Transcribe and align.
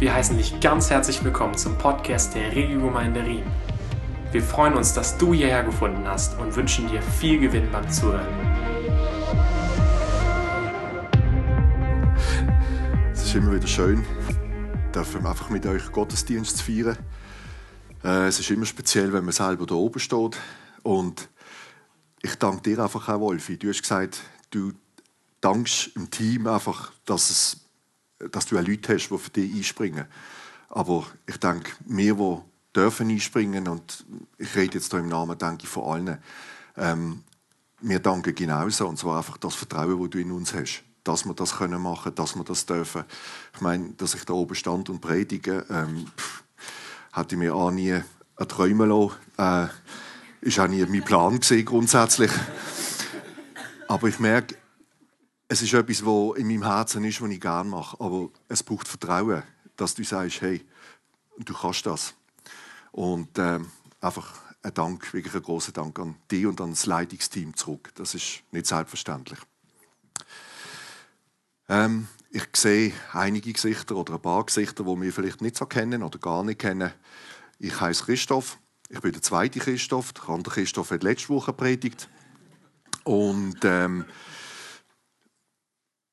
Wir 0.00 0.14
heißen 0.14 0.38
dich 0.38 0.58
ganz 0.60 0.88
herzlich 0.88 1.22
willkommen 1.22 1.58
zum 1.58 1.76
Podcast 1.76 2.34
der 2.34 2.56
Regiogemeinde 2.56 3.22
Riem. 3.22 3.44
Wir 4.32 4.42
freuen 4.42 4.72
uns, 4.72 4.94
dass 4.94 5.18
du 5.18 5.34
hierher 5.34 5.62
gefunden 5.62 6.08
hast 6.08 6.38
und 6.38 6.56
wünschen 6.56 6.88
dir 6.88 7.02
viel 7.02 7.38
Gewinn 7.38 7.70
beim 7.70 7.86
Zuhören. 7.90 8.26
Es 13.12 13.24
ist 13.24 13.34
immer 13.34 13.52
wieder 13.52 13.66
schön, 13.66 14.02
dürfen 14.94 15.26
einfach 15.26 15.50
mit 15.50 15.66
euch 15.66 15.92
Gottesdienst 15.92 16.56
zu 16.56 16.64
feiern. 16.64 16.96
Äh, 18.02 18.28
es 18.28 18.40
ist 18.40 18.50
immer 18.50 18.64
speziell, 18.64 19.12
wenn 19.12 19.26
man 19.26 19.32
selber 19.32 19.66
da 19.66 19.74
oben 19.74 20.00
steht. 20.00 20.38
Und 20.82 21.28
ich 22.22 22.36
danke 22.36 22.62
dir 22.62 22.82
einfach 22.82 23.06
auch, 23.10 23.20
Wolfi. 23.20 23.58
Du 23.58 23.68
hast 23.68 23.82
gesagt, 23.82 24.22
du 24.48 24.72
dankst 25.42 25.90
im 25.94 26.10
Team 26.10 26.46
einfach, 26.46 26.90
dass 27.04 27.28
es 27.28 27.69
dass 28.30 28.46
du 28.46 28.58
auch 28.58 28.66
Leute 28.66 28.94
hast, 28.94 29.08
die 29.08 29.18
für 29.18 29.30
dich 29.30 29.54
einspringen. 29.54 30.06
Aber 30.68 31.06
ich 31.26 31.38
denke, 31.38 31.72
wir, 31.86 32.14
die 32.14 32.38
dürfen 32.74 33.10
einspringen, 33.10 33.68
und 33.68 34.04
ich 34.38 34.54
rede 34.54 34.78
jetzt 34.78 34.90
hier 34.90 35.00
im 35.00 35.08
Namen, 35.08 35.36
denke 35.36 35.64
ich, 35.64 35.68
von 35.68 35.84
allen, 35.84 36.18
ähm, 36.76 37.22
wir 37.80 37.98
danken 37.98 38.34
genauso, 38.34 38.86
und 38.86 38.98
zwar 38.98 39.18
einfach 39.18 39.38
das 39.38 39.54
Vertrauen, 39.54 40.00
das 40.00 40.10
du 40.10 40.18
in 40.18 40.32
uns 40.32 40.54
hast. 40.54 40.82
Dass 41.02 41.24
wir 41.24 41.32
das 41.32 41.56
können 41.56 41.80
machen, 41.80 42.14
dass 42.14 42.36
wir 42.36 42.44
das 42.44 42.66
dürfen. 42.66 43.04
Ich 43.54 43.60
meine, 43.62 43.90
dass 43.96 44.14
ich 44.14 44.24
da 44.24 44.34
oben 44.34 44.54
stand 44.54 44.90
und 44.90 45.00
predige, 45.00 45.64
ähm, 45.70 46.06
pff, 46.16 46.44
hätte 47.12 47.34
ich 47.34 47.38
mir 47.38 47.54
auch 47.54 47.70
nie 47.70 47.98
erträumen 48.36 48.90
lassen. 48.90 49.14
Äh, 49.38 49.68
ist 50.42 50.58
auch 50.60 50.68
nie 50.68 50.84
mein 50.84 51.04
Plan 51.04 51.40
gewesen, 51.40 51.64
grundsätzlich. 51.64 52.30
Aber 53.88 54.08
ich 54.08 54.20
merke, 54.20 54.56
es 55.52 55.62
ist 55.62 55.74
etwas, 55.74 56.06
was 56.06 56.36
in 56.36 56.46
meinem 56.46 56.62
Herzen 56.62 57.02
ist, 57.02 57.20
was 57.20 57.28
ich 57.28 57.40
gerne 57.40 57.68
mache. 57.68 57.98
Aber 57.98 58.28
es 58.46 58.62
braucht 58.62 58.86
Vertrauen, 58.86 59.42
dass 59.74 59.96
du 59.96 60.04
sagst, 60.04 60.42
hey, 60.42 60.64
du 61.38 61.52
kannst 61.52 61.84
das. 61.86 62.14
Und 62.92 63.36
äh, 63.36 63.58
einfach 64.00 64.32
ein 64.62 64.74
Dank, 64.74 65.12
wirklich 65.12 65.34
ein 65.34 65.42
großer 65.42 65.72
Dank 65.72 65.98
an 65.98 66.14
dich 66.30 66.46
und 66.46 66.60
an 66.60 66.70
das 66.70 66.86
Leitungsteam 66.86 67.56
zurück. 67.56 67.90
Das 67.96 68.14
ist 68.14 68.44
nicht 68.52 68.66
selbstverständlich. 68.66 69.40
Ähm, 71.68 72.06
ich 72.30 72.46
sehe 72.54 72.92
einige 73.12 73.52
Gesichter 73.52 73.96
oder 73.96 74.14
ein 74.14 74.22
paar 74.22 74.46
Gesichter, 74.46 74.84
die 74.84 75.00
wir 75.00 75.12
vielleicht 75.12 75.40
nicht 75.40 75.56
so 75.56 75.66
kennen 75.66 76.04
oder 76.04 76.20
gar 76.20 76.44
nicht 76.44 76.60
kennen. 76.60 76.92
Ich 77.58 77.80
heiße 77.80 78.04
Christoph. 78.04 78.56
Ich 78.88 79.00
bin 79.00 79.10
der 79.10 79.22
zweite 79.22 79.58
Christoph. 79.58 80.12
Der 80.12 80.28
andere 80.28 80.54
Christoph 80.54 80.92
hat 80.92 81.02
letzte 81.02 81.30
Woche 81.30 81.52
predigt. 81.52 82.08
Und 83.02 83.58
ähm, 83.64 84.04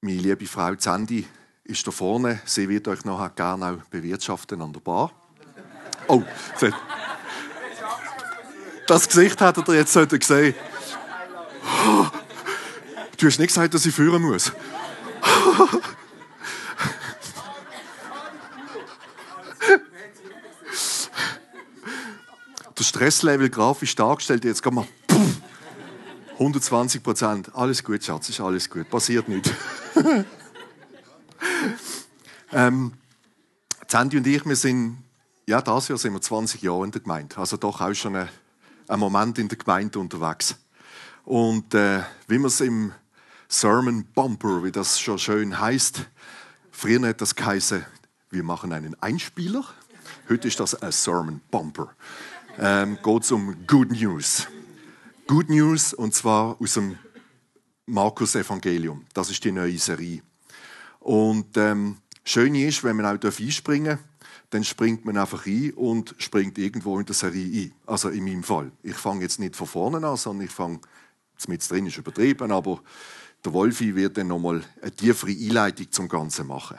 meine 0.01 0.21
liebe 0.21 0.45
Frau 0.45 0.73
Sandy 0.77 1.25
ist 1.63 1.85
da 1.87 1.91
vorne. 1.91 2.39
Sie 2.45 2.69
wird 2.69 2.87
euch 2.87 3.03
nachher 3.03 3.29
gerne 3.29 3.65
auch 3.65 3.89
bewirtschaften 3.89 4.61
an 4.61 4.71
der 4.71 4.79
Bar. 4.79 5.11
Oh, 6.07 6.23
das 8.87 9.07
Gesicht 9.07 9.41
hättet 9.41 9.67
ihr 9.67 9.75
jetzt 9.75 9.93
gesehen. 9.93 10.55
Du 13.17 13.25
hast 13.25 13.39
nicht 13.39 13.47
gesagt, 13.47 13.73
dass 13.73 13.85
ich 13.85 13.93
führen 13.93 14.21
muss. 14.21 14.51
Der 22.77 22.83
Stresslevel 22.83 23.49
grafisch 23.49 23.95
dargestellt, 23.95 24.45
jetzt 24.45 24.61
kann 24.61 24.75
man 24.75 24.87
120 26.39 27.01
Prozent. 27.01 27.55
Alles 27.55 27.83
gut, 27.83 28.03
Schatz, 28.03 28.29
ist 28.29 28.39
alles 28.39 28.69
gut. 28.69 28.87
Passiert 28.89 29.27
nichts. 29.27 29.49
ähm, 32.51 32.93
Sandy 33.87 34.17
und 34.17 34.27
ich, 34.27 34.45
wir 34.45 34.55
sind, 34.55 34.99
ja, 35.47 35.61
das 35.61 35.87
Jahr 35.87 35.97
sind 35.97 36.13
wir 36.13 36.21
20 36.21 36.61
Jahre 36.61 36.85
in 36.85 36.91
der 36.91 37.01
Gemeinde. 37.01 37.37
Also 37.37 37.57
doch 37.57 37.81
auch 37.81 37.93
schon 37.95 38.15
ein, 38.15 38.29
Moment 38.99 39.39
in 39.39 39.47
der 39.47 39.57
Gemeinde 39.57 39.97
unterwegs. 39.97 40.55
Und 41.25 41.73
äh, 41.73 42.03
wie 42.27 42.37
man 42.37 42.47
es 42.47 42.61
im 42.61 42.93
Sermon 43.47 44.05
Bumper, 44.13 44.63
wie 44.63 44.71
das 44.71 44.99
schon 44.99 45.17
schön 45.17 45.59
heißt, 45.59 46.05
früher 46.69 47.07
hat 47.07 47.19
das 47.19 47.33
geheißen, 47.33 47.83
wir 48.29 48.43
machen 48.43 48.73
einen 48.73 48.95
Einspieler. 49.01 49.63
Heute 50.29 50.49
ist 50.49 50.59
das 50.59 50.75
ein 50.75 50.91
Sermon 50.91 51.41
Bumper. 51.49 51.95
Ähm, 52.59 52.99
Geht 53.03 53.23
es 53.23 53.31
um 53.31 53.65
Good 53.65 53.91
News. 53.91 54.47
Good 55.27 55.49
News 55.49 55.93
und 55.93 56.15
zwar 56.15 56.55
aus 56.61 56.75
dem 56.75 56.97
Markus 57.85 58.33
Evangelium. 58.35 59.05
Das 59.13 59.29
ist 59.29 59.43
die 59.43 59.51
neue 59.51 59.77
Serie. 59.77 60.21
Und 61.01 61.57
ähm, 61.57 61.97
schön 62.23 62.55
ist, 62.55 62.81
wenn 62.85 62.95
man 62.95 63.05
auch 63.05 63.39
einspringen 63.39 63.97
darf, 63.97 63.99
dann 64.51 64.63
springt 64.63 65.03
man 65.03 65.17
einfach 65.17 65.45
ein 65.45 65.73
und 65.73 66.15
springt 66.17 66.57
irgendwo 66.57 66.97
in 66.97 67.05
der 67.05 67.13
Serie 67.13 67.65
ein. 67.65 67.73
Also 67.85 68.07
in 68.07 68.23
meinem 68.23 68.43
Fall. 68.43 68.71
Ich 68.83 68.95
fange 68.95 69.23
jetzt 69.23 69.41
nicht 69.41 69.57
von 69.57 69.67
vorne 69.67 70.07
an, 70.07 70.15
sondern 70.15 70.45
ich 70.45 70.53
fange, 70.53 70.79
mit 71.49 71.69
drin 71.69 71.87
ist 71.87 71.97
übertrieben, 71.97 72.49
aber 72.49 72.81
der 73.43 73.51
Wolfi 73.51 73.95
wird 73.95 74.17
dann 74.17 74.27
nochmal 74.27 74.63
eine 74.81 74.91
tiefere 74.91 75.31
Einleitung 75.31 75.91
zum 75.91 76.07
Ganzen 76.07 76.47
machen. 76.47 76.77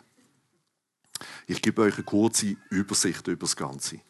Ich 1.46 1.60
gebe 1.60 1.82
euch 1.82 1.96
eine 1.96 2.04
kurze 2.04 2.56
Übersicht 2.70 3.28
über 3.28 3.40
das 3.40 3.56
Ganze. 3.56 4.00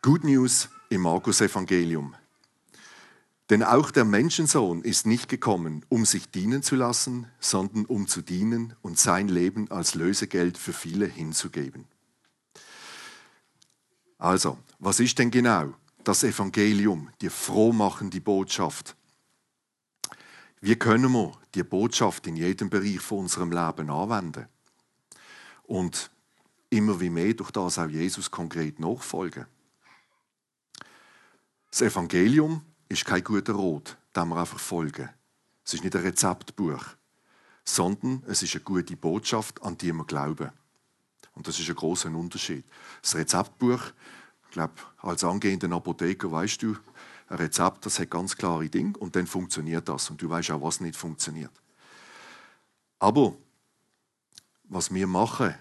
Good 0.00 0.24
News 0.24 0.70
im 0.88 1.02
Markus 1.02 1.42
Evangelium. 1.42 2.14
Denn 3.50 3.64
auch 3.64 3.90
der 3.90 4.04
Menschensohn 4.04 4.82
ist 4.82 5.06
nicht 5.06 5.28
gekommen, 5.28 5.84
um 5.88 6.06
sich 6.06 6.30
dienen 6.30 6.62
zu 6.62 6.76
lassen, 6.76 7.26
sondern 7.40 7.84
um 7.84 8.06
zu 8.06 8.22
dienen 8.22 8.76
und 8.80 8.96
sein 8.96 9.26
Leben 9.26 9.68
als 9.72 9.96
Lösegeld 9.96 10.56
für 10.56 10.72
viele 10.72 11.06
hinzugeben. 11.06 11.88
Also, 14.18 14.56
was 14.78 15.00
ist 15.00 15.18
denn 15.18 15.32
genau 15.32 15.74
das 16.04 16.22
Evangelium, 16.22 17.10
die 17.20 17.28
frohmachende 17.28 18.20
Botschaft? 18.20 18.94
Wie 20.60 20.76
können 20.76 21.10
wir 21.10 21.32
die 21.54 21.64
Botschaft 21.64 22.28
in 22.28 22.36
jedem 22.36 22.70
Bereich 22.70 23.00
von 23.00 23.20
unserem 23.20 23.50
Leben 23.50 23.90
anwenden? 23.90 24.46
Und 25.64 26.10
immer 26.68 27.00
wie 27.00 27.10
mehr 27.10 27.34
durch 27.34 27.50
das 27.50 27.78
auch 27.80 27.88
Jesus 27.88 28.30
konkret 28.30 28.78
nachfolgen. 28.78 29.46
Das 31.70 31.82
Evangelium 31.82 32.62
ist 32.90 33.04
kein 33.04 33.24
guter 33.24 33.54
Rot, 33.54 33.96
dem 34.14 34.28
wir 34.28 34.36
einfach 34.36 34.58
folgen. 34.58 35.08
Es 35.64 35.74
ist 35.74 35.84
nicht 35.84 35.94
ein 35.94 36.02
Rezeptbuch, 36.02 36.84
sondern 37.64 38.22
es 38.26 38.42
ist 38.42 38.54
eine 38.56 38.64
gute 38.64 38.96
Botschaft, 38.96 39.62
an 39.62 39.78
die 39.78 39.92
wir 39.92 40.04
glauben. 40.04 40.50
Und 41.34 41.46
das 41.46 41.58
ist 41.60 41.68
ein 41.68 41.76
großer 41.76 42.10
Unterschied. 42.10 42.64
Das 43.00 43.14
Rezeptbuch, 43.14 43.80
ich 44.44 44.50
glaube, 44.50 44.74
als 44.98 45.22
angehender 45.22 45.70
Apotheker 45.70 46.32
weißt 46.32 46.62
du, 46.62 46.76
ein 47.28 47.36
Rezept, 47.36 47.86
das 47.86 48.00
hat 48.00 48.10
ganz 48.10 48.36
klare 48.36 48.68
Dinge 48.68 48.98
und 48.98 49.14
dann 49.14 49.28
funktioniert 49.28 49.88
das 49.88 50.10
und 50.10 50.20
du 50.20 50.28
weißt 50.28 50.50
auch, 50.50 50.62
was 50.62 50.80
nicht 50.80 50.96
funktioniert. 50.96 51.52
Aber 52.98 53.36
was 54.64 54.92
wir 54.92 55.06
machen 55.06 55.54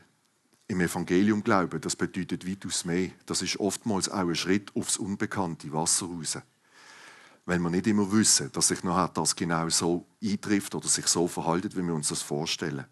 im 0.67 0.81
Evangelium 0.81 1.43
glauben, 1.43 1.79
das 1.79 1.95
bedeutet 1.95 2.47
weitaus 2.47 2.85
mehr. 2.85 3.11
Das 3.27 3.43
ist 3.43 3.59
oftmals 3.59 4.09
auch 4.09 4.27
ein 4.27 4.35
Schritt 4.35 4.75
aufs 4.75 4.97
unbekannte 4.97 5.71
Wasser 5.71 6.07
raus 6.07 6.39
wenn 7.49 7.61
wir 7.63 7.71
nicht 7.71 7.87
immer 7.87 8.11
wissen, 8.11 8.51
dass 8.51 8.67
sich 8.67 8.83
nachher 8.83 9.07
das 9.07 9.35
genau 9.35 9.67
so 9.69 10.05
eintrifft 10.23 10.75
oder 10.75 10.87
sich 10.87 11.07
so 11.07 11.27
verhaltet, 11.27 11.75
wie 11.75 11.81
wir 11.81 11.95
uns 11.95 12.09
das 12.09 12.21
vorstellen. 12.21 12.85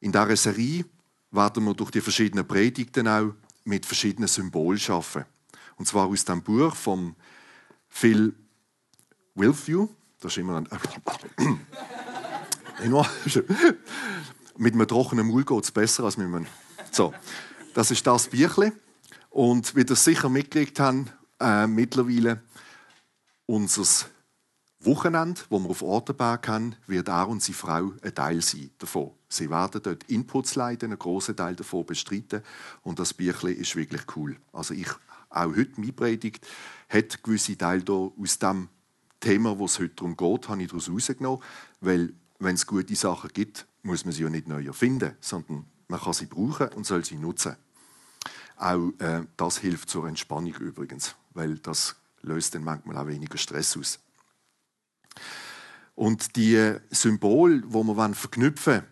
In 0.00 0.10
dieser 0.10 0.36
Serie 0.36 0.84
werden 1.30 1.64
wir 1.64 1.74
durch 1.74 1.92
die 1.92 2.00
verschiedenen 2.00 2.44
Predigten 2.46 3.06
auch 3.06 3.34
mit 3.64 3.86
verschiedenen 3.86 4.26
Symbolen 4.26 4.80
arbeiten. 4.88 5.26
Und 5.76 5.86
zwar 5.86 6.08
aus 6.08 6.24
dem 6.24 6.42
Buch 6.42 6.74
von 6.74 7.14
Phil 7.88 8.34
Wilfew. 9.36 9.88
Das 10.20 10.32
ist 10.32 10.38
immer 10.38 10.56
ein. 10.56 10.68
mit 14.56 14.74
einem 14.74 14.88
trockenen 14.88 15.28
Maul 15.28 15.44
geht 15.44 15.64
es 15.64 15.70
besser 15.70 16.02
als 16.02 16.16
mit 16.16 16.26
einem. 16.26 16.46
So, 16.90 17.14
das 17.74 17.92
ist 17.92 18.04
das 18.04 18.26
Büchle. 18.26 18.72
Und 19.30 19.76
wie 19.76 19.82
ihr 19.82 19.96
sicher 19.96 20.28
mitgelegt 20.28 20.80
habt, 20.80 21.12
äh, 21.40 21.66
mittlerweile 21.66 22.42
unser 23.46 24.06
Wochenende, 24.80 25.40
wo 25.48 25.58
wir 25.60 25.70
auf 25.70 25.82
Ortenberg 25.82 26.46
haben, 26.48 26.76
wird 26.86 27.08
er 27.08 27.28
und 27.28 27.42
seine 27.42 27.56
Frau 27.56 27.92
ein 28.02 28.14
Teil 28.14 28.42
sein 28.42 28.70
davon. 28.78 29.12
Sie 29.28 29.48
werden 29.48 29.80
dort 29.82 30.04
Inputs 30.04 30.56
leiten, 30.56 30.90
einen 30.90 30.98
großen 30.98 31.36
Teil 31.36 31.56
davon 31.56 31.86
bestreiten 31.86 32.42
und 32.82 32.98
das 32.98 33.14
Büchlein 33.14 33.56
ist 33.56 33.76
wirklich 33.76 34.02
cool. 34.16 34.36
Also 34.52 34.74
ich, 34.74 34.88
auch 35.30 35.56
heute 35.56 35.80
meine 35.80 35.92
Predigt, 35.92 36.46
hat 36.88 37.22
gewisse 37.22 37.56
Teile 37.56 37.82
da 37.82 37.92
aus 37.92 38.38
dem 38.38 38.68
Thema, 39.20 39.58
wo 39.58 39.64
es 39.64 39.78
heute 39.78 39.94
darum 39.94 40.16
geht, 40.16 40.48
habe 40.48 40.62
ich 40.62 40.68
daraus 40.68 40.90
rausgenommen, 40.90 41.42
weil 41.80 42.12
wenn 42.38 42.54
es 42.54 42.66
gute 42.66 42.94
Sachen 42.94 43.30
gibt, 43.32 43.66
muss 43.82 44.04
man 44.04 44.12
sie 44.12 44.22
ja 44.22 44.30
nicht 44.30 44.48
neu 44.48 44.64
erfinden, 44.64 45.16
sondern 45.20 45.64
man 45.88 46.00
kann 46.00 46.12
sie 46.12 46.26
brauchen 46.26 46.68
und 46.74 46.84
soll 46.84 47.04
sie 47.04 47.16
nutzen. 47.16 47.56
Auch 48.56 48.90
äh, 48.98 49.22
das 49.36 49.58
hilft 49.58 49.88
zur 49.88 50.06
Entspannung 50.06 50.54
übrigens 50.54 51.16
weil 51.34 51.58
das 51.58 51.96
löst 52.22 52.54
dann 52.54 52.64
manchmal 52.64 52.96
auch 52.96 53.06
weniger 53.06 53.36
Stress 53.36 53.76
aus. 53.76 54.00
Und 55.94 56.36
die 56.36 56.76
Symbole, 56.90 57.62
wo 57.66 57.84
wir 57.84 58.14
verknüpfen 58.14 58.84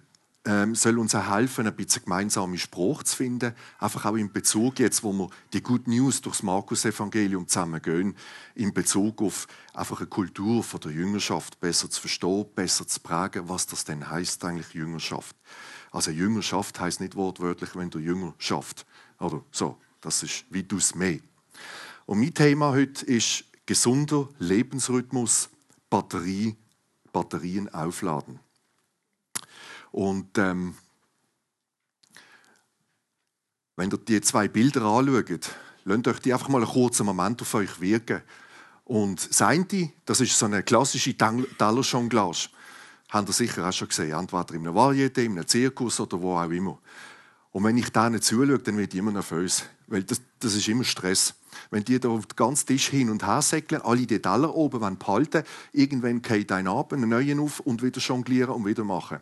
ähm, 0.45 0.75
soll 0.75 0.99
uns 0.99 1.15
auch 1.15 1.31
helfen, 1.31 1.67
ein 1.67 1.77
bisschen 1.77 2.03
gemeinsame 2.03 2.59
Spruch 2.59 3.05
zu 3.05 3.17
finden. 3.17 3.55
Einfach 3.79 4.07
auch 4.07 4.17
in 4.17 4.33
Bezug 4.33 4.81
jetzt, 4.81 5.05
wo 5.05 5.13
wir 5.13 5.31
die 5.53 5.63
Good 5.63 5.87
News 5.87 6.21
durchs 6.21 6.43
Markus-Evangelium 6.43 7.47
zusammen 7.47 7.81
gehen, 7.81 8.17
in 8.57 8.75
Bezug 8.75 9.23
auf 9.23 9.47
einfach 9.73 10.01
eine 10.01 10.09
Kultur 10.09 10.65
von 10.65 10.81
der 10.81 10.91
Jüngerschaft 10.91 11.61
besser 11.61 11.89
zu 11.89 12.01
verstehen, 12.01 12.47
besser 12.55 12.87
zu 12.89 13.01
prägen, 13.01 13.49
was 13.49 13.67
das 13.67 13.85
denn 13.85 14.11
heißt 14.11 14.45
eigentlich 14.45 14.75
Jüngerschaft. 14.75 15.37
Also 15.93 16.11
Jüngerschaft 16.11 16.81
heißt 16.81 17.01
nicht 17.01 17.15
wortwörtlich, 17.15 17.77
wenn 17.77 17.91
du 17.91 18.01
Jünger 18.01 18.35
schafft. 18.39 18.85
Oder 19.21 19.45
so. 19.53 19.79
Das 20.01 20.25
ist 20.25 20.45
wie 20.51 20.65
du's 20.65 20.97
mehr. 20.97 21.21
Und 22.13 22.21
mein 22.21 22.35
Thema 22.35 22.73
heute 22.73 23.07
ist 23.07 23.45
gesunder 23.65 24.29
Lebensrhythmus, 24.39 25.49
Batterie, 25.89 26.55
Batterien 27.11 27.73
aufladen. 27.73 28.39
Und 29.93 30.37
ähm, 30.37 30.75
wenn 33.77 33.91
ihr 33.91 33.97
die 33.97 34.21
zwei 34.21 34.47
Bilder 34.47 34.83
anschaut, 34.83 35.55
lasst 35.85 36.07
euch 36.07 36.19
die 36.19 36.35
einfach 36.35 36.51
mal 36.51 36.63
einen 36.63 36.71
kurzen 36.71 37.07
Moment 37.07 37.41
auf 37.41 37.55
euch 37.55 37.81
wirken. 37.81 38.21
Und 38.85 39.31
eine, 39.41 39.93
das 40.05 40.21
ist 40.21 40.39
so 40.39 40.45
eine 40.45 40.63
klassische 40.63 41.17
Tellerjonglage. 41.17 42.51
Habt 43.09 43.29
ihr 43.31 43.33
sicher 43.33 43.67
auch 43.67 43.73
schon 43.73 43.89
gesehen. 43.89 44.13
Entweder 44.13 44.53
in 44.53 44.67
einem 44.69 44.77
Varieté, 44.77 45.23
in 45.23 45.33
einem 45.33 45.49
Zirkus 45.49 45.99
oder 45.99 46.21
wo 46.21 46.37
auch 46.37 46.51
immer. 46.51 46.79
Und 47.53 47.65
wenn 47.65 47.79
ich 47.79 47.89
denen 47.89 48.21
zuschaue, 48.21 48.59
dann 48.59 48.77
werde 48.77 48.93
ich 48.93 48.99
immer 48.99 49.13
nervös. 49.13 49.65
Weil 49.87 50.05
das, 50.05 50.21
das 50.39 50.55
ist 50.55 50.69
immer 50.69 50.85
Stress. 50.85 51.37
Wenn 51.71 51.85
die 51.85 51.99
da 52.01 52.09
auf 52.09 52.27
den 52.27 52.37
ganzen 52.37 52.67
Tisch 52.67 52.89
hin 52.89 53.11
und 53.11 53.27
her 53.27 53.43
säckeln, 53.43 53.83
alle 53.83 54.07
die 54.07 54.21
Teller 54.21 54.55
oben 54.55 54.99
behalten, 54.99 55.45
irgendwann 55.73 56.23
geht 56.23 56.53
ein 56.53 56.69
ab, 56.69 56.93
einen 56.93 57.09
neuen 57.09 57.41
auf 57.41 57.61
und 57.61 57.83
wieder 57.83 58.01
jonglieren 58.01 58.55
und 58.55 58.67
wieder 58.67 58.85
machen. 58.85 59.21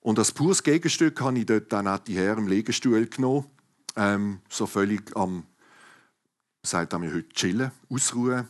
Und 0.00 0.18
als 0.18 0.30
pures 0.30 0.62
Gegenstück 0.62 1.20
habe 1.20 1.38
ich 1.38 1.46
dort 1.46 1.72
dann 1.72 1.88
auch 1.88 1.98
die 1.98 2.16
Herren 2.16 2.44
im 2.44 2.48
Liegestuhl 2.48 3.06
genommen. 3.06 3.46
Ähm, 3.96 4.40
so 4.48 4.66
völlig 4.66 5.16
am, 5.16 5.44
sagt 6.62 6.96
mir 6.98 7.12
heute, 7.12 7.28
chillen, 7.30 7.72
ausruhen. 7.90 8.46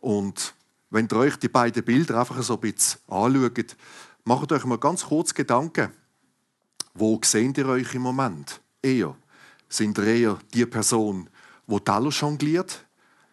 Und 0.00 0.54
wenn 0.90 1.08
ihr 1.10 1.16
euch 1.16 1.36
die 1.36 1.48
beiden 1.48 1.82
Bilder 1.82 2.20
einfach 2.20 2.40
so 2.42 2.54
ein 2.54 2.60
bisschen 2.60 3.00
anschaut, 3.08 3.76
macht 4.24 4.52
euch 4.52 4.64
mal 4.64 4.78
ganz 4.78 5.06
kurz 5.06 5.34
Gedanken. 5.34 5.90
Wo 6.94 7.18
seht 7.24 7.58
ihr 7.58 7.66
euch 7.66 7.92
im 7.94 8.02
Moment? 8.02 8.60
Eher. 8.80 9.16
Sind 9.68 9.98
ihr 9.98 10.04
eher 10.04 10.38
die 10.54 10.66
Person, 10.66 11.28
die 11.66 11.80
Teller 11.80 12.10
jongliert, 12.10 12.84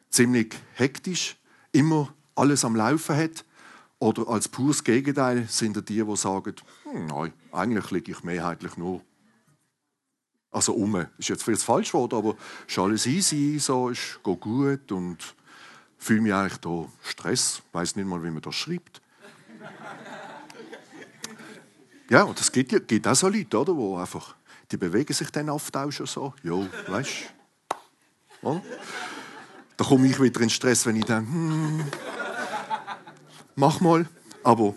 ziemlich 0.09 0.55
hektisch, 0.73 1.37
immer 1.71 2.13
alles 2.35 2.65
am 2.65 2.75
Laufen 2.75 3.15
hat? 3.15 3.45
Oder 3.99 4.27
als 4.27 4.49
pures 4.49 4.83
Gegenteil 4.83 5.47
sind 5.47 5.77
die, 5.87 6.03
die 6.03 6.15
sagen, 6.17 6.55
hm, 6.83 7.05
nein, 7.05 7.33
eigentlich 7.51 7.91
liege 7.91 8.11
ich 8.11 8.23
mehrheitlich 8.23 8.75
nur. 8.75 9.01
Also 10.51 10.73
um. 10.73 11.07
Ist 11.17 11.29
jetzt 11.29 11.43
vielleicht 11.43 11.63
falsch 11.63 11.93
Wort, 11.93 12.13
aber 12.13 12.35
ist 12.67 12.77
alles 12.77 13.05
easy, 13.07 13.57
so 13.59 13.89
ist 13.89 14.19
gut 14.21 14.91
und 14.91 15.35
fühle 15.97 16.21
mich 16.21 16.33
eigentlich 16.33 16.57
da 16.57 16.85
Stress, 17.01 17.61
weiß 17.71 17.95
nicht 17.95 18.07
mal, 18.07 18.21
wie 18.23 18.29
man 18.29 18.41
das 18.41 18.55
schreibt. 18.55 19.01
ja, 22.09 22.23
und 22.23 22.39
es 22.39 22.51
gibt, 22.51 22.87
gibt 22.87 23.07
auch 23.07 23.15
so 23.15 23.29
Leute, 23.29 23.57
oder, 23.57 23.75
wo 23.75 23.97
einfach, 23.97 24.35
die 24.69 24.77
bewegen 24.77 25.13
sich 25.13 25.29
dann 25.31 25.49
oft 25.49 25.75
auch 25.75 25.91
schon 25.91 26.05
so. 26.05 26.33
Jo, 26.43 26.67
weißt 26.87 27.32
du? 28.43 28.61
Da 29.77 29.83
komme 29.85 30.07
ich 30.07 30.21
wieder 30.21 30.41
in 30.41 30.49
Stress, 30.49 30.85
wenn 30.85 30.97
ich 30.97 31.05
denke, 31.05 31.31
hm, 31.31 31.85
mach 33.55 33.79
mal. 33.79 34.07
Aber 34.43 34.75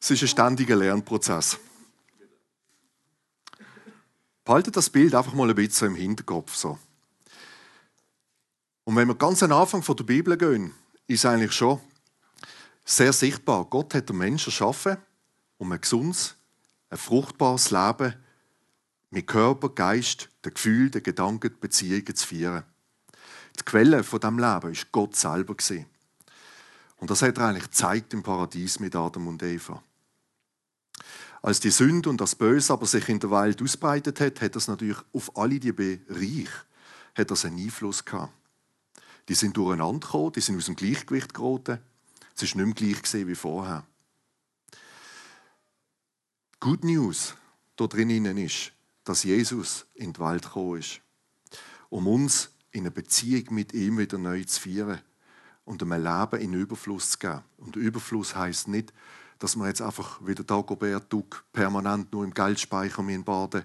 es 0.00 0.10
ist 0.10 0.22
ein 0.22 0.28
ständiger 0.28 0.76
Lernprozess. 0.76 1.58
Behaltet 4.44 4.76
das 4.76 4.90
Bild 4.90 5.14
einfach 5.14 5.32
mal 5.32 5.48
ein 5.48 5.54
bisschen 5.54 5.88
im 5.88 5.94
Hinterkopf. 5.94 6.54
So. 6.54 6.78
Und 8.84 8.96
wenn 8.96 9.08
wir 9.08 9.14
ganz 9.14 9.42
am 9.42 9.52
Anfang 9.52 9.82
von 9.82 9.96
der 9.96 10.04
Bibel 10.04 10.36
gehen, 10.36 10.74
ist 11.06 11.24
eigentlich 11.24 11.52
schon 11.52 11.80
sehr 12.84 13.14
sichtbar, 13.14 13.64
Gott 13.64 13.94
hat 13.94 14.10
den 14.10 14.18
Menschen 14.18 14.50
erschaffen, 14.50 14.98
um 15.56 15.72
ein 15.72 15.80
gesundes, 15.80 16.36
ein 16.90 16.98
fruchtbares 16.98 17.70
Leben 17.70 18.14
mit 19.14 19.28
Körper, 19.28 19.68
Geist, 19.70 20.28
den 20.44 20.52
Gefühlen, 20.52 20.90
den 20.90 21.02
Gedanken, 21.02 21.50
den 21.50 21.60
Beziehungen 21.60 22.14
zu 22.14 22.26
führen. 22.26 22.64
Die 23.58 23.64
Quelle 23.64 24.02
von 24.02 24.20
diesem 24.20 24.38
Leben 24.38 24.72
ist 24.72 24.90
Gott 24.90 25.14
selber 25.14 25.56
Und 26.96 27.10
das 27.10 27.22
hat 27.22 27.38
er 27.38 27.46
eigentlich 27.46 27.70
gezeigt 27.70 28.12
im 28.12 28.22
Paradies 28.22 28.80
mit 28.80 28.96
Adam 28.96 29.28
und 29.28 29.42
Eva. 29.42 29.82
Als 31.42 31.60
die 31.60 31.70
Sünde 31.70 32.08
und 32.08 32.20
das 32.20 32.34
Böse 32.34 32.72
aber 32.72 32.86
sich 32.86 33.08
in 33.08 33.20
der 33.20 33.30
Welt 33.30 33.62
ausbreitet 33.62 34.18
hat, 34.18 34.40
hat 34.40 34.56
das 34.56 34.66
natürlich 34.66 34.98
auf 35.12 35.36
alle 35.36 35.60
die 35.60 35.72
Bereiche 35.72 36.64
hat 37.14 37.30
das 37.30 37.44
einen 37.44 37.58
Einfluss 37.58 38.04
gehabt. 38.04 38.32
Die 39.28 39.34
sind 39.34 39.56
durcheinander 39.56 40.04
gekommen, 40.06 40.32
die 40.32 40.40
sind 40.40 40.56
aus 40.56 40.66
dem 40.66 40.74
Gleichgewicht 40.74 41.32
geraten. 41.32 41.78
Es 42.34 42.42
ist 42.42 42.56
nicht 42.56 42.64
mehr 42.64 42.74
gleich 42.74 43.02
gesehen 43.02 43.28
wie 43.28 43.36
vorher. 43.36 43.86
Good 46.58 46.82
News 46.82 47.36
da 47.76 47.86
drinnen 47.86 48.36
ist, 48.38 48.72
dass 49.04 49.22
Jesus 49.22 49.86
in 49.94 50.12
die 50.12 50.20
Welt 50.20 50.44
gekommen 50.44 50.78
ist, 50.78 51.00
um 51.90 52.06
uns 52.06 52.50
in 52.70 52.80
eine 52.80 52.90
Beziehung 52.90 53.54
mit 53.54 53.72
ihm 53.72 53.98
wieder 53.98 54.18
neu 54.18 54.42
zu 54.44 54.60
führen 54.60 55.00
und 55.64 55.82
einem 55.82 56.02
Leben 56.02 56.40
in 56.42 56.52
Überfluss 56.54 57.10
zu 57.10 57.18
geben. 57.18 57.42
Und 57.58 57.76
Überfluss 57.76 58.34
heißt 58.34 58.68
nicht, 58.68 58.92
dass 59.38 59.56
wir 59.56 59.66
jetzt 59.66 59.82
einfach 59.82 60.20
wie 60.24 60.34
der 60.34 60.44
Dagobert 60.44 61.12
Duck 61.12 61.44
permanent 61.52 62.12
nur 62.12 62.24
im 62.24 62.34
Geldspeicher 62.34 63.02
baden 63.02 63.64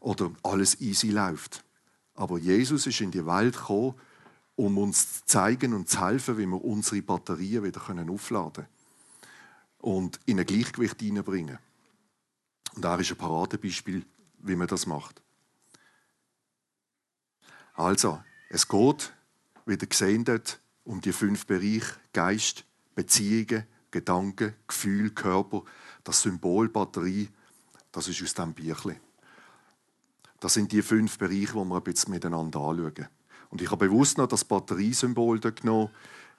oder 0.00 0.32
alles 0.42 0.80
easy 0.80 1.10
läuft. 1.10 1.64
Aber 2.14 2.38
Jesus 2.38 2.86
ist 2.86 3.00
in 3.00 3.10
die 3.10 3.24
Welt 3.26 3.56
gekommen, 3.56 3.94
um 4.56 4.78
uns 4.78 5.18
zu 5.18 5.26
zeigen 5.26 5.72
und 5.72 5.88
zu 5.88 6.00
helfen, 6.04 6.38
wie 6.38 6.46
wir 6.46 6.62
unsere 6.62 7.02
Batterien 7.02 7.64
wieder 7.64 7.80
aufladen 7.80 8.52
können 8.54 8.66
und 9.82 10.20
in 10.26 10.38
ein 10.38 10.46
Gleichgewicht 10.46 11.00
hineinbringen. 11.00 11.58
Und 12.74 12.84
er 12.84 12.98
ist 13.00 13.10
ein 13.10 13.18
Paradebeispiel, 13.18 14.04
wie 14.42 14.56
man 14.56 14.68
das 14.68 14.86
macht. 14.86 15.22
Also, 17.74 18.22
es 18.50 18.68
geht, 18.68 19.12
wie 19.64 19.72
ihr 19.72 19.78
gesehen 19.78 20.24
habt, 20.28 20.60
um 20.84 21.00
die 21.00 21.12
fünf 21.12 21.46
Bereiche 21.46 21.94
Geist, 22.12 22.64
Beziehungen, 22.94 23.66
Gedanken, 23.90 24.54
Gefühl, 24.66 25.10
Körper, 25.10 25.62
das 26.04 26.22
Symbol 26.22 26.68
Batterie, 26.68 27.28
das 27.92 28.08
ist 28.08 28.22
aus 28.22 28.34
diesem 28.34 28.54
Bierchen. 28.54 28.96
Das 30.40 30.54
sind 30.54 30.72
die 30.72 30.82
fünf 30.82 31.18
Bereiche, 31.18 31.52
die 31.52 31.64
wir 31.64 31.76
ein 31.76 31.82
bisschen 31.82 32.12
miteinander 32.12 32.60
anschauen. 32.60 33.08
Und 33.50 33.62
ich 33.62 33.70
habe 33.70 33.86
bewusst 33.86 34.18
noch 34.18 34.26
das 34.26 34.44
Batteriesymbol 34.44 35.38
genommen. 35.40 35.90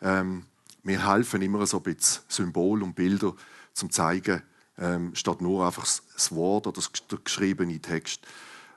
Ähm, 0.02 0.46
wir 0.84 1.08
helfen 1.10 1.42
immer 1.42 1.66
so 1.66 1.78
ein 1.78 1.84
bisschen 1.84 2.24
Symbol 2.28 2.84
und 2.84 2.96
Bilder 2.96 3.34
zum 3.74 3.90
zeigen, 3.90 4.42
ähm, 4.78 5.16
statt 5.16 5.42
nur 5.42 5.66
einfach 5.66 5.84
das 5.84 6.32
Wort 6.34 6.68
oder 6.68 6.82
der 7.12 7.20
geschriebene 7.20 7.80
Text. 7.80 8.22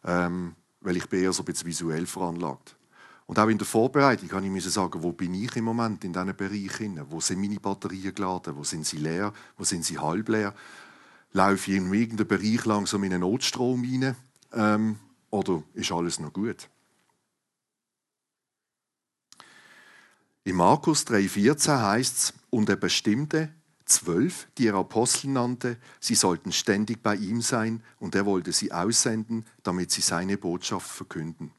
Ähm, 0.05 0.55
weil 0.81 0.97
ich 0.97 1.09
bin 1.09 1.23
eher 1.23 1.33
so 1.33 1.43
ein 1.43 1.47
bisschen 1.47 1.67
visuell 1.67 2.07
veranlagt. 2.07 2.77
Und 3.27 3.39
auch 3.41 3.49
in 3.49 3.59
der 3.59 3.67
Vorbereitung 3.67 4.29
kann 4.29 4.57
ich 4.57 4.65
sagen, 4.65 5.03
wo 5.03 5.13
bin 5.13 5.35
ich 5.35 5.57
im 5.57 5.65
Moment 5.65 6.05
in 6.05 6.13
diesen 6.13 6.37
Bereichen? 6.37 7.01
Wo 7.11 7.21
sind 7.21 7.41
meine 7.41 7.59
Batterien 7.59 8.15
geladen? 8.15 8.57
Wo 8.57 8.63
sind 8.63 8.87
sie 8.87 8.99
leer? 8.99 9.33
Wo 9.57 9.65
sind 9.65 9.85
sie 9.85 9.99
halb 9.99 10.29
leer? 10.29 10.55
Laufe 11.33 11.71
ich 11.73 11.77
in 11.77 11.93
irgendeinen 11.93 12.29
Bereich 12.29 12.65
langsam 12.65 13.03
in 13.03 13.13
einen 13.13 13.23
Notstrom 13.23 13.83
rein? 13.83 14.17
Ähm, 14.53 14.99
oder 15.31 15.63
ist 15.75 15.91
alles 15.91 16.21
noch 16.21 16.33
gut? 16.33 16.69
In 20.45 20.55
Markus 20.55 21.05
3,14 21.05 21.83
heißt 21.83 22.17
es, 22.17 22.35
und 22.51 22.69
er 22.69 22.77
bestimmte 22.77 23.51
zwölf, 23.87 24.49
die 24.59 24.67
er 24.67 24.75
Apostel 24.75 25.31
nannte, 25.31 25.79
sie 26.01 26.15
sollten 26.15 26.53
ständig 26.53 27.03
bei 27.03 27.17
ihm 27.17 27.41
sein, 27.41 27.83
und 27.99 28.15
er 28.15 28.27
wollte 28.27 28.53
sie 28.53 28.73
aussenden, 28.73 29.47
damit 29.63 29.91
sie 29.91 30.03
seine 30.03 30.37
Botschaft 30.37 30.91
verkünden. 30.91 31.53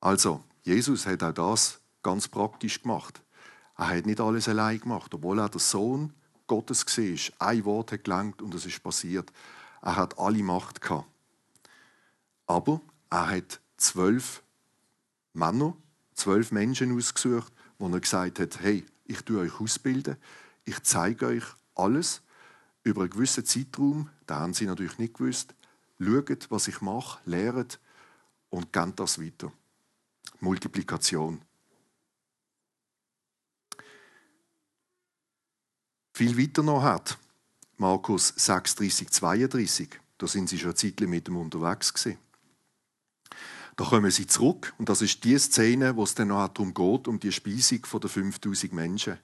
Also, 0.00 0.44
Jesus 0.62 1.06
hat 1.06 1.22
auch 1.22 1.32
das 1.32 1.80
ganz 2.02 2.28
praktisch 2.28 2.82
gemacht. 2.82 3.22
Er 3.76 3.88
hat 3.88 4.06
nicht 4.06 4.20
alles 4.20 4.48
allein 4.48 4.80
gemacht, 4.80 5.14
obwohl 5.14 5.38
er 5.38 5.48
der 5.48 5.60
Sohn 5.60 6.12
Gottes 6.46 6.86
war. 6.86 7.48
Ein 7.48 7.64
Wort 7.64 7.92
hat 7.92 8.04
gelangt 8.04 8.42
und 8.42 8.54
es 8.54 8.66
ist 8.66 8.82
passiert. 8.82 9.32
Er 9.80 9.96
hat 9.96 10.18
alle 10.18 10.42
Macht 10.42 10.80
gehabt. 10.80 11.08
Aber 12.46 12.80
er 13.10 13.30
hat 13.30 13.60
zwölf 13.76 14.42
Männer, 15.32 15.76
zwölf 16.14 16.52
Menschen 16.52 16.96
ausgesucht, 16.96 17.52
wo 17.78 17.88
er 17.88 18.00
gesagt 18.00 18.38
hat: 18.38 18.60
Hey, 18.60 18.84
ich 19.04 19.22
tue 19.22 19.40
euch 19.40 19.60
ausbilden, 19.60 20.16
ich 20.64 20.82
zeige 20.82 21.26
euch 21.26 21.44
alles 21.74 22.22
über 22.84 23.02
einen 23.02 23.10
gewissen 23.10 23.44
Zeitraum. 23.44 24.10
Da 24.26 24.40
haben 24.40 24.54
sie 24.54 24.66
natürlich 24.66 24.98
nicht 24.98 25.14
gewusst. 25.14 25.54
Schaut, 26.00 26.50
was 26.50 26.68
ich 26.68 26.80
mache, 26.80 27.20
lehrt 27.24 27.80
und 28.50 28.72
gebt 28.72 28.98
das 28.98 29.20
weiter. 29.20 29.52
Multiplikation. 30.40 31.42
Viel 36.14 36.36
weiter 36.36 36.62
noch 36.62 36.82
hat, 36.82 37.18
Markus 37.78 38.34
6, 38.36 38.74
30, 38.76 39.10
32. 39.10 40.00
Da 40.18 40.26
sind 40.26 40.48
sie 40.48 40.58
schon 40.58 40.70
ein 40.70 40.76
Zeitchen 40.76 41.08
mit 41.08 41.26
dem 41.26 41.36
unterwegs 41.36 41.94
gewesen. 41.94 42.18
Da 43.76 43.84
kommen 43.84 44.10
sie 44.10 44.26
zurück 44.26 44.74
und 44.78 44.88
das 44.88 45.00
ist 45.00 45.24
die 45.24 45.38
Szene, 45.38 45.96
wo 45.96 46.04
es 46.04 46.14
dann 46.14 46.28
noch 46.28 46.46
darum 46.48 46.74
geht, 46.74 47.08
um 47.08 47.18
die 47.18 47.32
Speisung 47.32 47.80
der 48.00 48.10
5000 48.10 48.72
Menschen. 48.72 49.18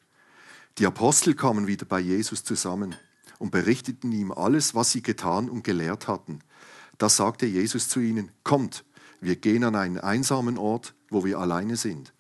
Die 0.79 0.87
Apostel 0.87 1.35
kamen 1.35 1.67
wieder 1.67 1.87
bei 1.87 1.99
Jesus 1.99 2.45
zusammen 2.45 2.95
und 3.41 3.51
berichteten 3.51 4.13
ihm 4.13 4.31
alles, 4.31 4.77
was 4.77 4.93
sie 4.93 5.03
getan 5.03 5.51
und 5.51 5.65
gelehrt 5.65 6.07
hatten. 6.07 6.39
Da 6.99 7.09
sagte 7.09 7.47
Jesus 7.47 7.89
zu 7.89 7.99
ihnen, 7.99 8.31
kommt, 8.45 8.85
wir 9.21 9.35
gehen 9.35 9.65
an 9.65 9.75
einen 9.75 9.99
einsamen 9.99 10.57
Ort, 10.57 10.95
wo 11.11 11.25
wir 11.25 11.41
alleine 11.41 11.77
sind 11.77 12.13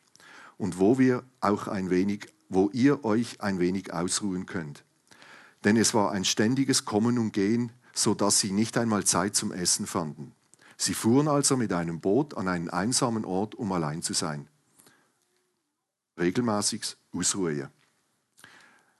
und 0.57 0.81
wo 0.81 0.99
wir 0.99 1.23
auch 1.41 1.69
ein 1.69 1.88
wenig, 1.91 2.27
wo 2.49 2.69
ihr 2.73 3.05
euch 3.05 3.41
ein 3.41 3.61
wenig 3.61 3.93
ausruhen 3.93 4.45
könnt. 4.47 4.83
Denn 5.62 5.77
es 5.77 5.95
war 5.95 6.11
ein 6.11 6.25
ständiges 6.25 6.85
Kommen 6.85 7.17
und 7.17 7.33
Gehen, 7.33 7.71
so 7.95 8.12
dass 8.15 8.41
sie 8.41 8.50
nicht 8.50 8.77
einmal 8.77 9.05
Zeit 9.05 9.37
zum 9.37 9.53
Essen 9.53 9.87
fanden. 9.87 10.33
Sie 10.77 10.95
fuhren 10.95 11.29
also 11.29 11.57
mit 11.57 11.73
einem 11.73 12.00
Boot 12.00 12.37
an 12.37 12.49
einen 12.49 12.71
einsamen 12.71 13.25
Ort, 13.25 13.55
um 13.55 13.71
allein 13.71 14.03
zu 14.03 14.15
sein. 14.15 14.49
Regelmäßiges 16.19 16.97
Ausruhen. 17.12 17.69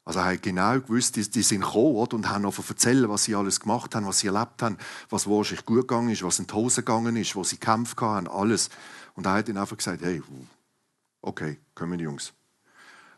Also 0.09 0.21
er 0.21 0.33
hat 0.33 0.43
genau 0.43 0.81
gewusst, 0.81 1.17
die, 1.17 1.31
die 1.31 1.43
sind 1.43 1.61
gekommen 1.61 1.97
oder, 1.97 2.17
und 2.17 2.31
haben 2.31 2.41
noch 2.41 2.57
erzählen, 2.67 3.11
was 3.11 3.25
sie 3.25 3.35
alles 3.35 3.61
gemacht 3.61 3.95
haben, 3.95 4.07
was 4.07 4.21
sie 4.21 4.29
erlebt 4.29 4.63
haben, 4.63 4.79
was 5.11 5.29
wahrscheinlich 5.29 5.67
gut 5.67 5.87
gegangen 5.87 6.09
ist, 6.09 6.23
was 6.23 6.39
in 6.39 6.47
die 6.47 6.55
Hose 6.55 6.81
gegangen 6.83 7.15
ist, 7.17 7.37
wo 7.37 7.45
sie 7.45 7.61
gekämpft 7.61 8.01
haben, 8.01 8.27
alles. 8.27 8.71
Und 9.17 9.27
er 9.27 9.35
hat 9.35 9.51
ihnen 9.51 9.59
einfach 9.59 9.77
gesagt, 9.77 10.01
hey, 10.01 10.23
okay, 11.21 11.59
kommen 11.75 12.01
Jungs. 12.01 12.33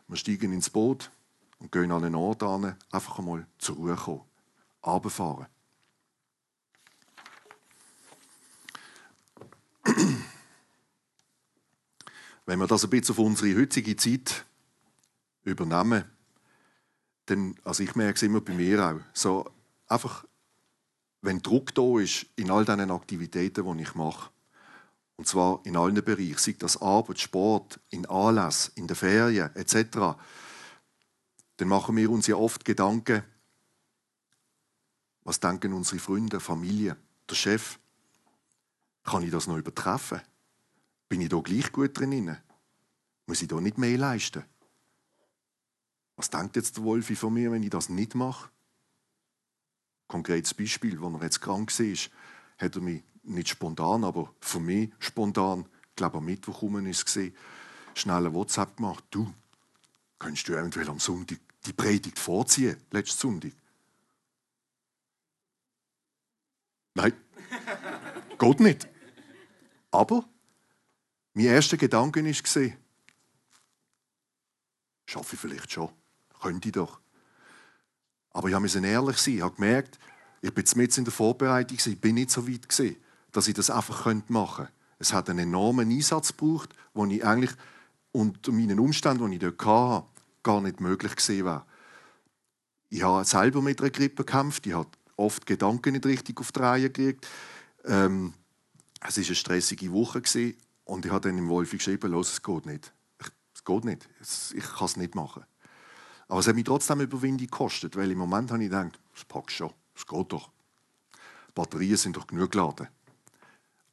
Wir 0.09 0.17
steigen 0.17 0.51
ins 0.51 0.69
Boot 0.69 1.09
und 1.59 1.71
gehen 1.71 1.93
an 1.93 2.03
einen 2.03 2.15
Ort 2.15 2.43
an, 2.43 2.75
einfach 2.91 3.19
einmal 3.19 3.47
zur 3.57 3.77
Ruhe 3.77 3.95
kommen. 3.95 4.23
Runterfahren. 4.85 5.45
Wenn 12.45 12.59
wir 12.59 12.67
das 12.67 12.83
ein 12.83 12.89
bisschen 12.89 13.15
auf 13.15 13.19
unsere 13.19 13.57
heutige 13.57 13.95
Zeit 13.95 14.43
übernehmen, 15.45 16.03
dann, 17.31 17.55
also 17.63 17.83
ich 17.83 17.95
merke 17.95 18.15
es 18.15 18.23
immer 18.23 18.41
bei 18.41 18.53
mir 18.53 18.85
auch, 18.85 18.99
so 19.13 19.49
einfach, 19.87 20.25
wenn 21.21 21.41
Druck 21.41 21.73
da 21.73 21.99
ist 21.99 22.25
in 22.35 22.51
all 22.51 22.65
diesen 22.65 22.91
Aktivitäten, 22.91 23.77
die 23.77 23.83
ich 23.83 23.95
mache, 23.95 24.29
und 25.15 25.27
zwar 25.27 25.61
in 25.65 25.77
allen 25.77 26.03
Bereichen, 26.03 26.37
sei 26.37 26.55
das 26.57 26.81
Arbeit, 26.81 27.19
Sport, 27.19 27.79
in 27.89 28.05
Anlass, 28.07 28.71
in 28.75 28.87
den 28.87 28.95
Ferien 28.95 29.55
etc., 29.55 30.17
dann 31.57 31.67
machen 31.67 31.95
wir 31.95 32.09
uns 32.09 32.27
ja 32.27 32.35
oft 32.35 32.65
Gedanken, 32.65 33.23
was 35.23 35.39
denken 35.39 35.73
unsere 35.73 35.99
Freunde, 35.99 36.39
Familie, 36.39 36.97
der 37.29 37.35
Chef? 37.35 37.77
Kann 39.03 39.21
ich 39.21 39.31
das 39.31 39.45
noch 39.45 39.57
übertreffen? 39.57 40.21
Bin 41.07 41.21
ich 41.21 41.29
da 41.29 41.39
gleich 41.39 41.71
gut 41.71 41.97
drin? 41.97 42.35
Muss 43.27 43.41
ich 43.41 43.47
da 43.47 43.61
nicht 43.61 43.77
mehr 43.77 43.97
leisten? 43.97 44.43
Was 46.21 46.29
denkt 46.29 46.55
jetzt 46.55 46.77
der 46.77 46.83
Wolfi 46.83 47.15
von 47.15 47.33
mir, 47.33 47.51
wenn 47.51 47.63
ich 47.63 47.71
das 47.71 47.89
nicht 47.89 48.13
mache? 48.13 48.51
Konkretes 50.07 50.53
Beispiel, 50.53 51.03
als 51.03 51.15
er 51.15 51.23
jetzt 51.23 51.41
krank 51.41 51.71
war, 51.79 51.97
hat 52.59 52.75
er 52.75 52.81
mich 52.83 53.03
nicht 53.23 53.49
spontan, 53.49 54.03
aber 54.03 54.31
für 54.39 54.59
mich 54.59 54.91
spontan, 54.99 55.65
ich 55.89 55.95
glaube 55.95 56.19
am 56.19 56.25
Mittwoch 56.25 56.61
rum 56.61 56.85
ist 56.85 57.17
es 57.17 57.31
schnell 57.95 58.27
ein 58.27 58.35
WhatsApp 58.35 58.77
gemacht. 58.77 59.03
Du, 59.09 59.33
könntest 60.19 60.47
du 60.47 60.53
eventuell 60.53 60.87
am 60.89 60.99
Sonntag 60.99 61.39
die 61.65 61.73
Predigt 61.73 62.19
vorziehen, 62.19 62.77
letzten 62.91 63.17
Sonntag? 63.17 63.53
Nein, 66.93 67.13
geht 68.37 68.59
nicht. 68.59 68.87
Aber 69.89 70.29
mein 71.33 71.45
erster 71.45 71.77
Gedanke 71.77 72.23
war, 72.23 72.71
schaffe 75.07 75.33
ich 75.35 75.41
vielleicht 75.41 75.71
schon, 75.71 75.89
könnte 76.41 76.69
ich 76.69 76.73
doch. 76.73 76.99
Aber 78.31 78.49
ich 78.49 78.59
musste 78.59 78.85
ehrlich 78.85 79.17
sein, 79.17 79.35
ich 79.35 79.41
habe 79.41 79.55
gemerkt, 79.55 79.99
ich 80.41 80.53
bin 80.53 80.65
jetzt 80.81 80.97
in 80.97 81.05
der 81.05 81.13
Vorbereitung, 81.13 81.77
ich 81.77 82.01
bin 82.01 82.15
nicht 82.15 82.31
so 82.31 82.47
weit 82.47 82.67
dass 83.31 83.47
ich 83.47 83.53
das 83.53 83.69
einfach 83.69 84.05
machen 84.27 84.65
könnte. 84.65 84.73
Es 84.99 85.13
hat 85.13 85.29
einen 85.29 85.39
enormen 85.39 85.89
Einsatz 85.89 86.35
gebraucht, 86.35 86.75
den 86.93 87.09
ich 87.11 87.25
eigentlich 87.25 87.51
unter 88.11 88.51
meinen 88.51 88.79
Umständen, 88.79 89.31
die 89.31 89.37
ich 89.37 89.41
dort 89.41 89.65
hatte, 89.65 90.07
gar 90.43 90.61
nicht 90.61 90.79
möglich 90.79 91.13
wäre. 91.27 91.65
Ich 92.89 93.03
habe 93.03 93.25
selber 93.25 93.61
mit 93.61 93.81
einer 93.81 93.89
Grippe 93.89 94.25
gekämpft, 94.25 94.67
ich 94.67 94.73
habe 94.73 94.89
oft 95.15 95.45
Gedanken 95.45 95.93
nicht 95.93 96.05
richtig 96.05 96.39
auf 96.39 96.51
die 96.51 96.59
Reihe 96.59 96.89
gelegt. 96.89 97.27
Ähm, 97.85 98.33
es 98.99 99.17
war 99.17 99.25
eine 99.25 99.35
stressige 99.35 99.91
Woche 99.91 100.21
und 100.83 101.05
ich 101.05 101.11
habe 101.11 101.21
dann 101.21 101.37
im 101.37 101.49
Wolfi 101.49 101.77
geschrieben, 101.77 102.11
los, 102.11 102.33
es 102.33 102.43
geht 102.43 102.65
nicht. 102.65 102.93
Es 103.55 103.63
geht 103.63 103.85
nicht. 103.85 104.09
Ich 104.53 104.63
kann 104.63 104.85
es 104.85 104.97
nicht 104.97 105.15
machen. 105.15 105.43
Aber 106.31 106.39
es 106.39 106.47
hat 106.47 106.55
mich 106.55 106.63
trotzdem 106.63 107.01
Überwindung 107.01 107.45
gekostet, 107.45 107.97
weil 107.97 108.09
im 108.09 108.17
Moment 108.17 108.51
habe 108.51 108.63
ich 108.63 108.69
gedacht, 108.69 108.97
das 109.13 109.25
packst 109.25 109.57
schon, 109.57 109.73
es 109.93 110.07
geht 110.07 110.31
doch. 110.31 110.49
Die 111.13 111.51
Batterien 111.53 111.97
sind 111.97 112.15
doch 112.15 112.25
genug 112.25 112.51
geladen. 112.51 112.87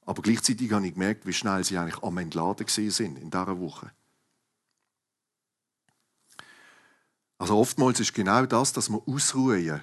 Aber 0.06 0.22
gleichzeitig 0.22 0.70
habe 0.70 0.86
ich 0.86 0.92
gemerkt, 0.92 1.26
wie 1.26 1.32
schnell 1.32 1.64
sie 1.64 1.76
eigentlich 1.76 2.00
am 2.00 2.16
Entladen 2.16 2.68
sind 2.68 3.18
in 3.18 3.28
dieser 3.28 3.58
Woche. 3.58 3.90
Also 7.38 7.58
oftmals 7.58 7.98
ist 7.98 8.14
genau 8.14 8.46
das, 8.46 8.72
dass 8.72 8.88
wir 8.88 9.02
ausruhen 9.08 9.82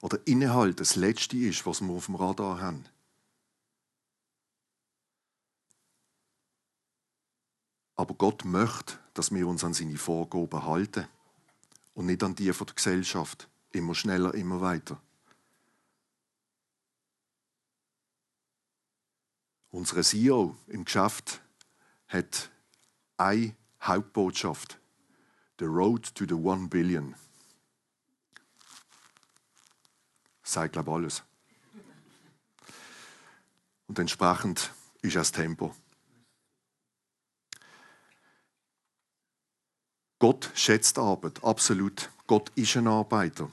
oder 0.00 0.18
innehalten, 0.26 0.78
das 0.78 0.96
Letzte 0.96 1.36
ist, 1.36 1.66
was 1.66 1.80
wir 1.82 1.92
auf 1.92 2.06
dem 2.06 2.16
Radar 2.16 2.60
haben. 2.60 2.84
Aber 7.94 8.14
Gott 8.14 8.44
möchte, 8.44 8.98
dass 9.14 9.30
wir 9.30 9.46
uns 9.46 9.62
an 9.62 9.72
seine 9.72 9.98
Vorgaben 9.98 10.66
halten 10.66 11.06
und 11.96 12.06
nicht 12.06 12.22
an 12.22 12.34
die 12.34 12.52
von 12.52 12.66
der 12.66 12.76
Gesellschaft. 12.76 13.48
Immer 13.72 13.94
schneller, 13.94 14.34
immer 14.34 14.60
weiter. 14.60 15.00
Unsere 19.70 20.02
CEO 20.02 20.56
im 20.68 20.84
Geschäft 20.84 21.40
hat 22.08 22.50
eine 23.16 23.56
Hauptbotschaft. 23.80 24.78
The 25.58 25.64
Road 25.64 26.14
to 26.14 26.26
the 26.28 26.34
One 26.34 26.68
Billion. 26.68 27.14
Das 30.42 30.52
sagt, 30.52 30.74
glaube 30.74 30.90
ich, 30.90 30.96
alles. 30.96 31.22
Und 33.86 33.98
entsprechend 33.98 34.70
ist 35.00 35.16
das 35.16 35.32
Tempo. 35.32 35.74
Gott 40.18 40.50
schätzt 40.54 40.98
Arbeit, 40.98 41.44
absolut. 41.44 42.10
Gott 42.26 42.50
ist 42.54 42.76
ein 42.76 42.86
Arbeiter. 42.86 43.50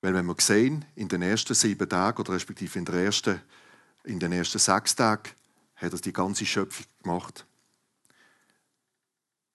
Weil 0.00 0.14
wenn 0.14 0.26
wir 0.26 0.36
sehen, 0.38 0.84
in 0.94 1.08
den 1.08 1.22
ersten 1.22 1.54
sieben 1.54 1.88
Tagen 1.88 2.20
oder 2.20 2.32
respektive 2.32 2.78
in, 2.78 2.84
der 2.84 2.94
ersten, 2.94 3.40
in 4.04 4.18
den 4.18 4.32
ersten 4.32 4.58
sechs 4.58 4.96
Tagen 4.96 5.30
hat 5.76 5.92
er 5.92 5.98
die 5.98 6.12
ganze 6.12 6.46
Schöpfung 6.46 6.86
gemacht. 7.02 7.46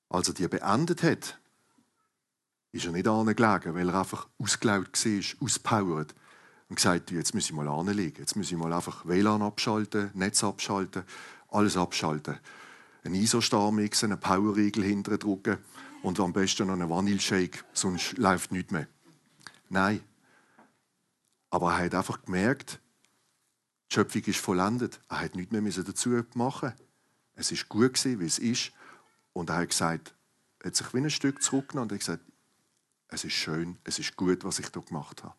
Als 0.10 0.28
er 0.28 0.34
die 0.36 0.48
beendet 0.48 1.02
hat, 1.02 1.40
ist 2.72 2.86
er 2.86 2.92
nicht 2.92 3.08
angelegen, 3.08 3.74
weil 3.74 3.90
er 3.90 4.00
einfach 4.00 4.28
ausgelaugt 4.38 5.06
war, 5.06 5.44
auspowert 5.44 6.14
und 6.70 6.76
gesagt 6.76 7.10
hat, 7.10 7.12
jetzt 7.12 7.34
muss 7.34 7.46
ich 7.46 7.54
mal 7.54 7.68
anlegen, 7.68 8.20
jetzt 8.20 8.36
muss 8.36 8.52
ich 8.52 8.58
mal 8.58 8.74
einfach 8.74 9.06
WLAN 9.08 9.42
abschalten, 9.42 10.12
Netz 10.14 10.44
abschalten, 10.44 11.04
alles 11.50 11.78
abschalten 11.78 12.40
einen 13.04 13.16
ISO-Star-Mix, 13.16 14.04
einen 14.04 14.20
Power-Riegel 14.20 14.84
hinten 14.84 15.20
drücken 15.20 15.58
und 16.02 16.20
am 16.20 16.34
besten 16.34 16.68
noch 16.68 16.74
einen 16.74 16.90
Vanille-Shake, 16.90 17.64
sonst 17.74 18.18
läuft 18.18 18.52
nichts 18.52 18.72
mehr. 18.72 18.88
Nein. 19.70 20.02
Aber 21.50 21.72
er 21.72 21.86
hat 21.86 21.96
einfach 21.96 22.24
gemerkt, 22.24 22.80
die 23.90 23.96
Schöpfung 23.96 24.24
ist 24.24 24.40
vollendet. 24.40 25.00
Er 25.10 25.22
hat 25.22 25.36
nichts 25.36 25.52
mehr 25.52 25.62
dazu 25.62 26.24
machen. 26.34 26.74
Es 27.36 27.52
ist 27.52 27.70
gut 27.70 27.94
gewesen, 27.94 28.20
wie 28.20 28.26
es 28.26 28.40
ist. 28.40 28.72
Und 29.34 29.50
er 29.50 29.58
hat 29.58 29.70
gesagt, 29.70 30.16
er 30.60 30.68
hat 30.68 30.76
sich 30.76 30.94
wie 30.94 31.00
ein 31.00 31.10
Stück 31.10 31.42
zurückgenommen 31.44 31.90
und 31.90 31.92
hat 31.92 32.00
gesagt, 32.00 32.24
es 33.10 33.24
ist 33.24 33.34
schön, 33.34 33.78
es 33.84 34.00
ist 34.00 34.16
gut, 34.16 34.44
was 34.44 34.60
ich 34.60 34.68
hier 34.74 34.82
gemacht 34.82 35.24
habe. 35.24 35.36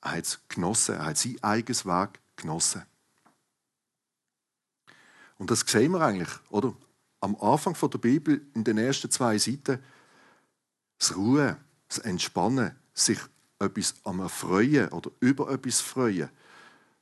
Er 0.00 0.12
hat 0.12 0.24
es 0.24 0.40
genossen, 0.48 0.94
er 0.94 1.06
hat 1.06 1.18
sein 1.18 1.36
eigenes 1.42 1.84
Weg 1.84 2.20
genossen. 2.36 2.82
Und 5.38 5.50
das 5.50 5.60
sehen 5.60 5.92
wir 5.92 6.00
eigentlich, 6.00 6.30
oder? 6.50 6.74
Am 7.20 7.36
Anfang 7.36 7.74
der 7.90 7.98
Bibel, 7.98 8.46
in 8.54 8.64
den 8.64 8.78
ersten 8.78 9.10
zwei 9.10 9.38
Seiten, 9.38 9.82
das 10.98 11.16
Ruhen, 11.16 11.56
das 11.88 11.98
Entspannen, 11.98 12.74
sich 12.94 13.18
etwas 13.58 13.94
am 14.04 14.20
Erfreuen 14.20 14.88
oder 14.90 15.10
über 15.20 15.50
etwas 15.50 15.80
freuen, 15.80 16.30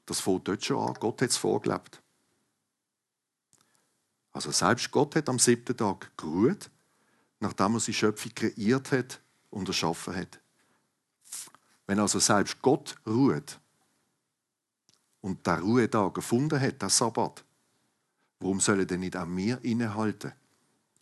das 0.07 0.21
fängt 0.21 0.49
dort 0.49 0.65
schon 0.65 0.89
an. 0.89 0.95
Gott 0.95 1.23
hat 1.23 1.31
es 1.31 1.37
vorgelebt. 1.37 2.01
Also 4.33 4.51
selbst 4.51 4.91
Gott 4.91 5.15
hat 5.15 5.29
am 5.29 5.39
siebten 5.39 5.77
Tag 5.77 6.17
geruht, 6.17 6.71
nachdem 7.41 7.75
er 7.75 7.81
seine 7.81 7.95
Schöpfung 7.95 8.35
kreiert 8.35 8.93
hat 8.93 9.21
und 9.51 9.69
erschaffen 9.69 10.17
hat. 10.17 10.41
Wenn 11.87 12.01
also 12.01 12.19
selbst 12.19 12.61
Gott 12.61 12.97
ruht 13.07 13.61
und 15.21 15.47
der 15.47 15.61
Ruhetag 15.61 16.15
gefunden 16.15 16.61
hat, 16.61 16.83
der 16.83 16.89
Sabbat, 16.89 17.45
warum 18.45 18.61
sollen 18.61 18.87
denn 18.87 19.01
nicht 19.01 19.17
auch 19.17 19.27
wir 19.27 19.65
innehalten 19.65 20.33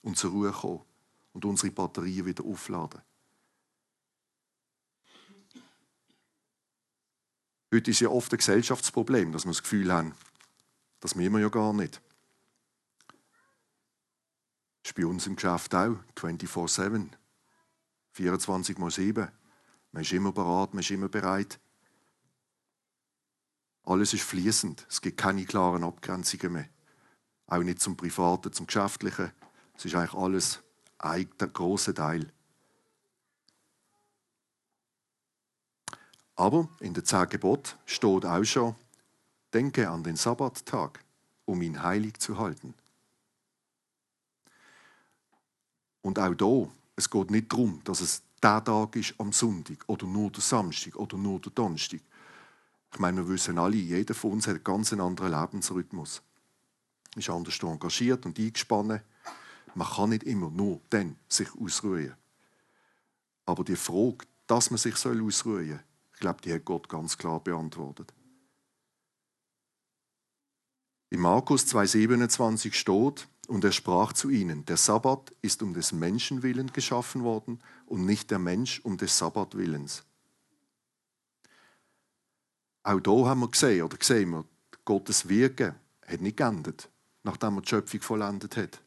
und 0.03 0.17
zur 0.17 0.31
Ruhe 0.31 0.53
kommen 0.53 0.85
und 1.33 1.45
unsere 1.45 1.73
Batterien 1.73 2.25
wieder 2.25 2.45
aufladen? 2.45 3.03
Heute 7.75 7.91
ist 7.91 7.99
ja 7.99 8.11
oft 8.11 8.33
ein 8.33 8.39
Gesellschaftsproblem, 8.39 9.33
dass 9.33 9.45
wir 9.45 9.51
das 9.51 9.63
Gefühl 9.63 9.93
haben, 9.93 10.15
das 11.01 11.17
müssen 11.17 11.33
wir 11.33 11.41
ja 11.41 11.49
gar 11.49 11.73
nicht. 11.73 12.01
Das 14.83 14.91
ist 14.91 14.95
bei 14.95 15.05
uns 15.05 15.27
im 15.27 15.35
Geschäft 15.35 15.75
auch 15.75 15.97
24-7. 16.17 17.09
24 18.13 18.79
mal 18.79 18.91
7. 18.91 19.29
Man 19.91 20.03
ist 20.03 20.13
immer 20.13 20.31
bereit, 20.31 20.75
man 20.75 20.81
ist 20.81 20.91
immer 20.91 21.09
bereit. 21.09 21.59
Alles 23.85 24.15
ist 24.15 24.23
fließend. 24.23 24.87
Es 24.89 25.01
gibt 25.01 25.17
keine 25.17 25.45
klaren 25.45 25.83
Abgrenzungen 25.83 26.53
mehr. 26.53 26.69
Auch 27.47 27.63
nicht 27.63 27.81
zum 27.81 27.97
Privaten, 27.97 28.53
zum 28.53 28.67
Geschäftlichen. 28.67 29.33
Es 29.77 29.85
ist 29.85 29.95
eigentlich 29.95 30.15
alles 30.15 30.61
ein 30.99 31.29
großer 31.39 31.95
Teil. 31.95 32.33
Aber 36.37 36.69
in 36.81 36.95
der 36.95 37.05
zehn 37.05 37.29
Gebot 37.29 37.77
steht 37.85 38.25
auch 38.25 38.45
schon, 38.45 38.75
denke 39.53 39.89
an 39.89 40.03
den 40.03 40.17
Sabbattag, 40.17 41.05
um 41.45 41.61
ihn 41.63 41.83
heilig 41.83 42.19
zu 42.19 42.39
halten. 42.39 42.75
Und 46.01 46.19
auch 46.19 46.35
da, 46.35 46.69
es 46.97 47.09
geht 47.09 47.31
nicht 47.31 47.53
darum, 47.53 47.81
dass 47.85 48.01
es 48.01 48.23
der 48.43 48.65
Tag 48.65 48.97
ist 48.97 49.15
am 49.19 49.33
Sonntag 49.33 49.85
oder 49.87 50.07
nur 50.07 50.31
der 50.31 50.43
Samstag 50.43 50.97
oder 50.97 51.17
nur 51.17 51.41
der 51.41 51.53
Donnerstag. 51.53 52.01
Ich 52.93 52.99
meine, 52.99 53.19
wir 53.19 53.29
wissen 53.29 53.59
alle, 53.59 53.77
jeder 53.77 54.15
von 54.15 54.33
uns 54.33 54.47
hat 54.47 54.57
einen 54.57 54.65
ganz 54.65 54.93
anderen 54.93 55.31
Lebensrhythmus. 55.31 56.23
Ist 57.16 57.31
anders 57.31 57.59
engagiert 57.62 58.25
und 58.25 58.38
eingespannt. 58.38 59.02
Man 59.75 59.88
kann 59.88 60.11
nicht 60.11 60.23
immer 60.25 60.50
nur 60.50 60.81
dann 60.90 61.16
sich 61.28 61.49
ausruhen. 61.59 62.14
Aber 63.45 63.64
die 63.64 63.76
Frage, 63.76 64.25
dass 64.47 64.71
man 64.71 64.78
sich 64.78 64.95
ausruhen 64.95 65.31
soll, 65.31 65.81
ich 66.14 66.21
glaube, 66.21 66.40
die 66.42 66.52
hat 66.52 66.64
Gott 66.64 66.88
ganz 66.88 67.19
klar 67.19 67.40
beantwortet. 67.40 68.12
In 71.11 71.21
Markus 71.21 71.66
2,27 71.66 72.73
steht, 72.73 73.28
und 73.49 73.64
er 73.64 73.73
sprach 73.73 74.12
zu 74.12 74.31
ihnen, 74.31 74.64
der 74.64 74.76
Sabbat 74.76 75.31
ist 75.42 75.62
um 75.62 75.75
des 75.75 75.92
Menschen 75.92 76.42
willen 76.42 76.73
geschaffen 76.73 77.23
worden 77.23 77.61
und 77.87 78.07
nicht 78.07 78.31
der 78.31 78.38
Mensch 78.38 78.81
um 78.81 78.97
des 78.97 79.19
Sabbatwillens. 79.19 80.04
Auch 82.85 83.00
da 83.00 83.11
haben 83.11 83.40
wir 83.40 83.50
gesehen, 83.50 83.83
oder 83.85 83.99
sehen 84.00 84.31
wir, 84.31 84.45
Gottes 84.85 85.28
Wirken 85.28 85.75
hat 86.07 86.21
nicht 86.21 86.38
geendet, 86.38 86.88
nachdem 87.23 87.57
er 87.57 87.62
die 87.62 87.69
Schöpfung 87.69 88.00
vollendet 88.00 88.57
hat. 88.57 88.83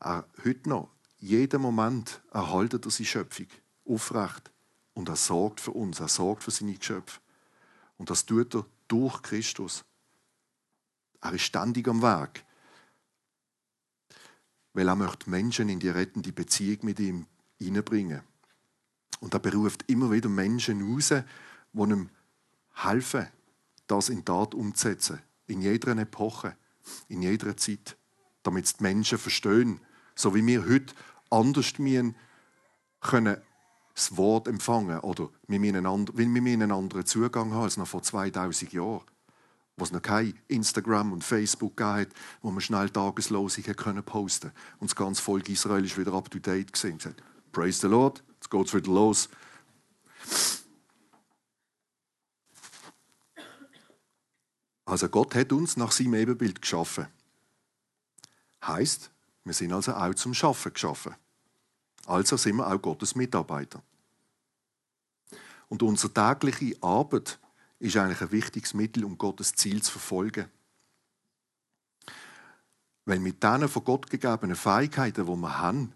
Auch 0.00 0.24
heute 0.44 0.68
noch, 0.68 0.90
jeden 1.18 1.62
Moment 1.62 2.20
erhaltet 2.32 2.86
er 2.86 2.90
seine 2.90 3.06
Schöpfung 3.06 3.48
aufrecht 3.84 4.50
und 4.94 5.08
er 5.08 5.16
sorgt 5.16 5.60
für 5.60 5.72
uns, 5.72 6.00
er 6.00 6.08
sorgt 6.08 6.44
für 6.44 6.50
seine 6.50 6.74
Geschöpfe. 6.74 7.20
Und 7.96 8.10
das 8.10 8.26
tut 8.26 8.54
er 8.54 8.66
durch 8.86 9.22
Christus. 9.22 9.84
Er 11.20 11.32
ist 11.32 11.42
ständig 11.42 11.88
am 11.88 12.02
Werk. 12.02 12.44
Weil 14.72 14.88
er 14.88 14.94
möchte 14.94 15.28
Menschen 15.28 15.68
in 15.68 15.80
die 15.80 15.88
rettende 15.88 16.32
Beziehung 16.32 16.78
mit 16.82 17.00
ihm 17.00 17.26
hineinbringen. 17.58 18.22
Und 19.20 19.34
er 19.34 19.40
beruft 19.40 19.84
immer 19.90 20.12
wieder 20.12 20.28
Menschen 20.28 20.94
raus, 20.94 21.08
die 21.08 21.80
ihm 21.80 22.08
helfen, 22.74 23.26
das 23.88 24.10
in 24.10 24.24
Tat 24.24 24.54
umzusetzen. 24.54 25.20
In 25.48 25.60
jeder 25.60 25.96
Epoche, 25.98 26.56
in 27.08 27.22
jeder 27.22 27.56
Zeit. 27.56 27.96
Damit 28.44 28.78
die 28.78 28.82
Menschen 28.82 29.18
verstehen, 29.18 29.80
so 30.14 30.34
wie 30.34 30.46
wir 30.46 30.64
heute 30.64 30.94
anders 31.28 31.78
müssen, 31.78 32.16
können 33.00 33.38
das 33.94 34.16
Wort 34.16 34.46
empfangen 34.46 35.00
oder 35.00 35.28
wir 35.48 35.58
müssen 35.58 35.84
einen 35.84 36.72
anderen 36.72 37.04
Zugang 37.04 37.52
haben 37.52 37.64
als 37.64 37.76
noch 37.76 37.88
vor 37.88 38.02
2000 38.02 38.72
Jahren 38.72 39.02
wo 39.78 39.84
es 39.84 39.92
noch 39.92 40.02
kein 40.02 40.34
Instagram 40.48 41.12
und 41.12 41.24
Facebook 41.24 41.76
gab, 41.76 42.08
wo 42.42 42.50
man 42.50 42.60
schnell 42.60 42.90
Tageslosung 42.90 43.64
können 43.64 44.02
posten 44.02 44.52
Und 44.80 44.90
das 44.90 44.96
ganze 44.96 45.22
Volk 45.22 45.48
Israel 45.48 45.84
ist 45.84 45.96
wieder 45.96 46.12
up 46.12 46.30
to 46.30 46.38
date 46.38 46.72
gesehen. 46.72 46.98
Praise 47.52 47.80
the 47.80 47.86
Lord, 47.86 48.22
jetzt 48.34 48.50
geht 48.50 48.66
es 48.66 48.74
wieder 48.74 48.90
los. 48.90 49.28
Also 54.88 55.10
Gott 55.10 55.34
hat 55.34 55.52
uns 55.52 55.76
nach 55.76 55.92
seinem 55.92 56.14
Ebenbild 56.14 56.62
geschaffen. 56.62 57.08
Heißt, 58.64 59.10
wir 59.44 59.52
sind 59.52 59.74
also 59.74 59.92
auch 59.92 60.14
zum 60.14 60.32
Schaffen 60.32 60.72
geschaffen. 60.72 61.14
Also 62.06 62.38
sind 62.38 62.56
wir 62.56 62.66
auch 62.66 62.80
Gottes 62.80 63.14
Mitarbeiter. 63.14 63.82
Und 65.68 65.82
unsere 65.82 66.14
tägliche 66.14 66.82
Arbeit 66.82 67.38
ist 67.78 67.98
eigentlich 67.98 68.22
ein 68.22 68.32
wichtiges 68.32 68.72
Mittel, 68.72 69.04
um 69.04 69.18
Gottes 69.18 69.54
Ziel 69.54 69.82
zu 69.82 69.92
verfolgen. 69.92 70.46
Weil 73.04 73.18
mit 73.18 73.42
diesen 73.42 73.68
von 73.68 73.84
Gott 73.84 74.08
gegebenen 74.08 74.56
Fähigkeiten, 74.56 75.26
die 75.26 75.36
wir 75.36 75.58
haben, 75.58 75.92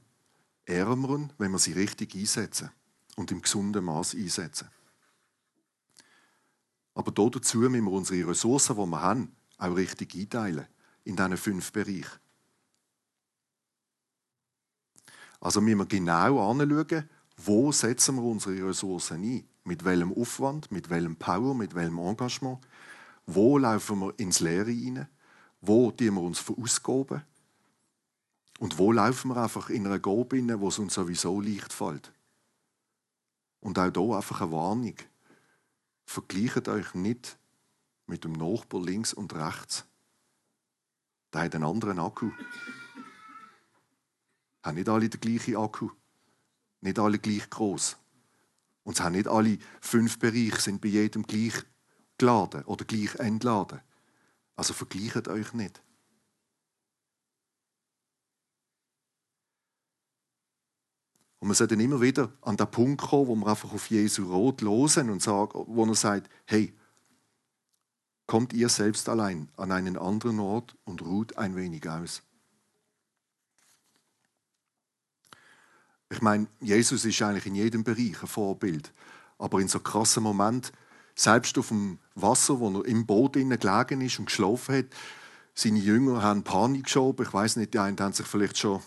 ehren 0.67 1.33
wenn 1.39 1.51
wir 1.51 1.59
sie 1.59 1.73
richtig 1.73 2.15
einsetzen 2.15 2.71
und 3.17 3.31
im 3.31 3.41
gesunden 3.41 3.87
Maß 3.87 4.17
einsetzen. 4.17 4.69
Aber 6.95 7.11
dazu 7.11 7.59
müssen 7.59 7.85
wir 7.85 7.93
unsere 7.93 8.29
Ressourcen, 8.29 8.77
die 8.77 8.87
wir 8.87 9.01
haben, 9.01 9.35
auch 9.59 9.77
richtig 9.77 10.15
einteilen 10.15 10.67
in 11.05 11.17
diesen 11.17 11.37
fünf 11.37 11.73
Bereichen. 11.73 12.21
Also 15.41 15.61
müssen 15.61 15.79
wir 15.79 15.87
genau 15.87 16.51
anschauen, 16.51 17.09
wo 17.37 17.73
setzen 17.73 18.17
wir 18.17 18.23
unsere 18.23 18.69
Ressourcen 18.69 19.23
ein 19.23 19.45
mit 19.65 19.85
welchem 19.85 20.13
Aufwand, 20.13 20.71
mit 20.71 20.91
welchem 20.91 21.17
Power, 21.17 21.55
mit 21.55 21.75
welchem 21.75 21.99
Engagement. 21.99 22.59
Wo 23.27 23.59
laufen 23.59 24.01
wir 24.01 24.19
ins 24.19 24.41
Leere 24.41 24.71
hinein? 24.71 25.09
Wo 25.61 25.91
tun 25.91 26.15
wir 26.15 26.23
uns 26.23 26.41
verausgaben? 26.41 27.23
Und 28.59 28.79
wo 28.79 28.93
laufen 28.93 29.29
wir 29.29 29.37
einfach 29.37 29.71
in 29.71 29.87
einer 29.87 29.99
Gabe 29.99 30.37
hinein, 30.37 30.61
wo 30.61 30.69
es 30.69 30.79
uns 30.79 30.95
sowieso 30.95 31.41
leicht 31.41 31.73
fällt? 31.73 32.13
Und 33.61 33.79
auch 33.79 33.93
hier 33.93 34.17
einfach 34.17 34.41
eine 34.41 34.53
Warnung. 34.53 34.95
Vergleicht 36.13 36.69
euch 36.69 36.93
nicht 36.93 37.39
mit 38.07 38.25
dem 38.25 38.35
Nachbar 38.35 38.83
links 38.83 39.15
und 39.15 39.35
rechts. 39.35 39.87
Der 41.33 41.41
hat 41.41 41.55
einen 41.55 41.65
anderen 41.65 41.99
Akku. 41.99 42.31
Haben 44.63 44.75
nicht 44.75 44.91
alle 44.91 45.09
den 45.09 45.21
gleichen 45.23 45.57
Akku. 45.57 45.89
Nicht 46.83 46.99
alle 46.99 47.19
gleich 47.19 47.49
groß. 47.49 47.97
Und 48.83 48.93
es 48.93 49.01
haben 49.01 49.15
nicht 49.15 49.27
alle 49.27 49.57
fünf 49.81 50.19
Bereiche 50.19 50.61
sind 50.61 50.83
bei 50.83 50.89
jedem 50.89 51.23
gleich 51.23 51.65
geladen 52.19 52.63
oder 52.65 52.85
gleich 52.85 53.15
entladen. 53.15 53.81
Also 54.55 54.75
vergleicht 54.75 55.29
euch 55.29 55.55
nicht. 55.55 55.81
Und 61.43 61.49
man 61.49 61.57
sollte 61.57 61.75
immer 61.75 62.01
wieder 62.01 62.31
an 62.43 62.57
den 62.57 62.71
Punkt 62.71 63.03
kommen, 63.03 63.27
wo 63.27 63.35
man 63.35 63.49
einfach 63.49 63.73
auf 63.73 63.91
Jesu 63.91 64.33
Rot 64.33 64.61
losen 64.61 65.11
und 65.11 65.21
sagen, 65.21 65.65
wo 65.67 65.85
er 65.85 65.95
sagt, 65.97 66.31
hey, 66.45 66.73
kommt 68.29 68.53
ihr 68.53 68.69
selbst 68.69 69.09
allein 69.09 69.49
an 69.57 69.73
einen 69.73 69.99
anderen 69.99 70.39
Ort 70.39 70.77
und 70.85 71.03
ruht 71.03 71.37
ein 71.37 71.57
wenig 71.57 71.89
aus. 71.89 72.23
Ich 76.11 76.23
meine, 76.23 76.47
Jesus 76.61 77.05
ist 77.05 77.21
eigentlich 77.23 77.47
in 77.47 77.57
jedem 77.57 77.83
Bereich 77.83 78.23
ein 78.23 78.29
Vorbild. 78.29 78.93
Aber 79.37 79.59
in 79.59 79.67
so 79.67 79.81
krassen 79.81 80.23
Moment, 80.23 80.71
selbst 81.17 81.59
auf 81.59 81.69
dem 81.71 81.99
Wasser, 82.15 82.61
wo 82.61 82.71
er 82.71 82.85
im 82.85 83.05
Boot 83.05 83.33
gelegen 83.33 84.01
ist 84.01 84.21
und 84.21 84.27
geschlafen 84.27 84.77
hat, 84.77 84.87
seine 85.55 85.81
Jünger 85.81 86.23
haben 86.23 86.45
Panik 86.45 86.85
geschoben. 86.85 87.27
Ich 87.27 87.35
weiß 87.35 87.57
nicht, 87.57 87.75
die 87.75 87.81
einen 87.81 87.99
haben 87.99 88.13
sich 88.13 88.29
vielleicht 88.29 88.59
schon 88.59 88.81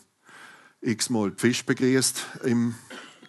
x-mal 0.85 1.31
die 1.31 1.39
Fische 1.39 1.65
begrüßt. 1.65 2.25
Im, 2.43 2.75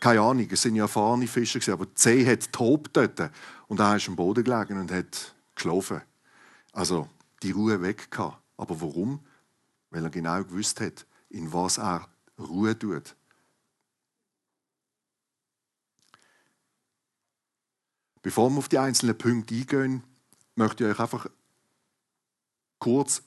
keine 0.01 0.21
Ahnung, 0.21 0.47
es 0.51 0.62
sind 0.62 0.77
ja 0.77 0.85
erfahrene 0.85 1.27
Fischer, 1.27 1.73
aber 1.73 1.87
See 1.95 2.27
hat 2.27 2.53
tobt 2.53 2.97
dort. 2.97 3.31
Und 3.69 3.81
er 3.81 3.97
ist 3.97 4.09
am 4.09 4.16
Boden 4.16 4.45
gelegen 4.45 4.79
und 4.79 4.92
hat 4.92 5.35
geschlafen. 5.55 6.03
Also 6.73 7.09
die 7.42 7.51
Ruhe 7.51 7.81
weg 7.83 8.11
gehabt. 8.11 8.38
Aber 8.57 8.81
warum? 8.81 9.21
Weil 9.90 10.05
er 10.05 10.11
genau 10.11 10.42
gewusst 10.45 10.81
hat, 10.81 11.07
in 11.31 11.53
was 11.53 11.79
er 11.79 12.09
Ruhe 12.38 12.79
tut. 12.79 13.16
Bevor 18.23 18.51
wir 18.51 18.59
auf 18.59 18.69
die 18.69 18.79
einzelnen 18.79 19.16
Punkte 19.16 19.55
eingehen, 19.55 20.03
möchte 20.57 20.85
ich 20.85 20.90
euch 20.90 21.01
einfach 21.01 21.29
kurz 22.79 23.23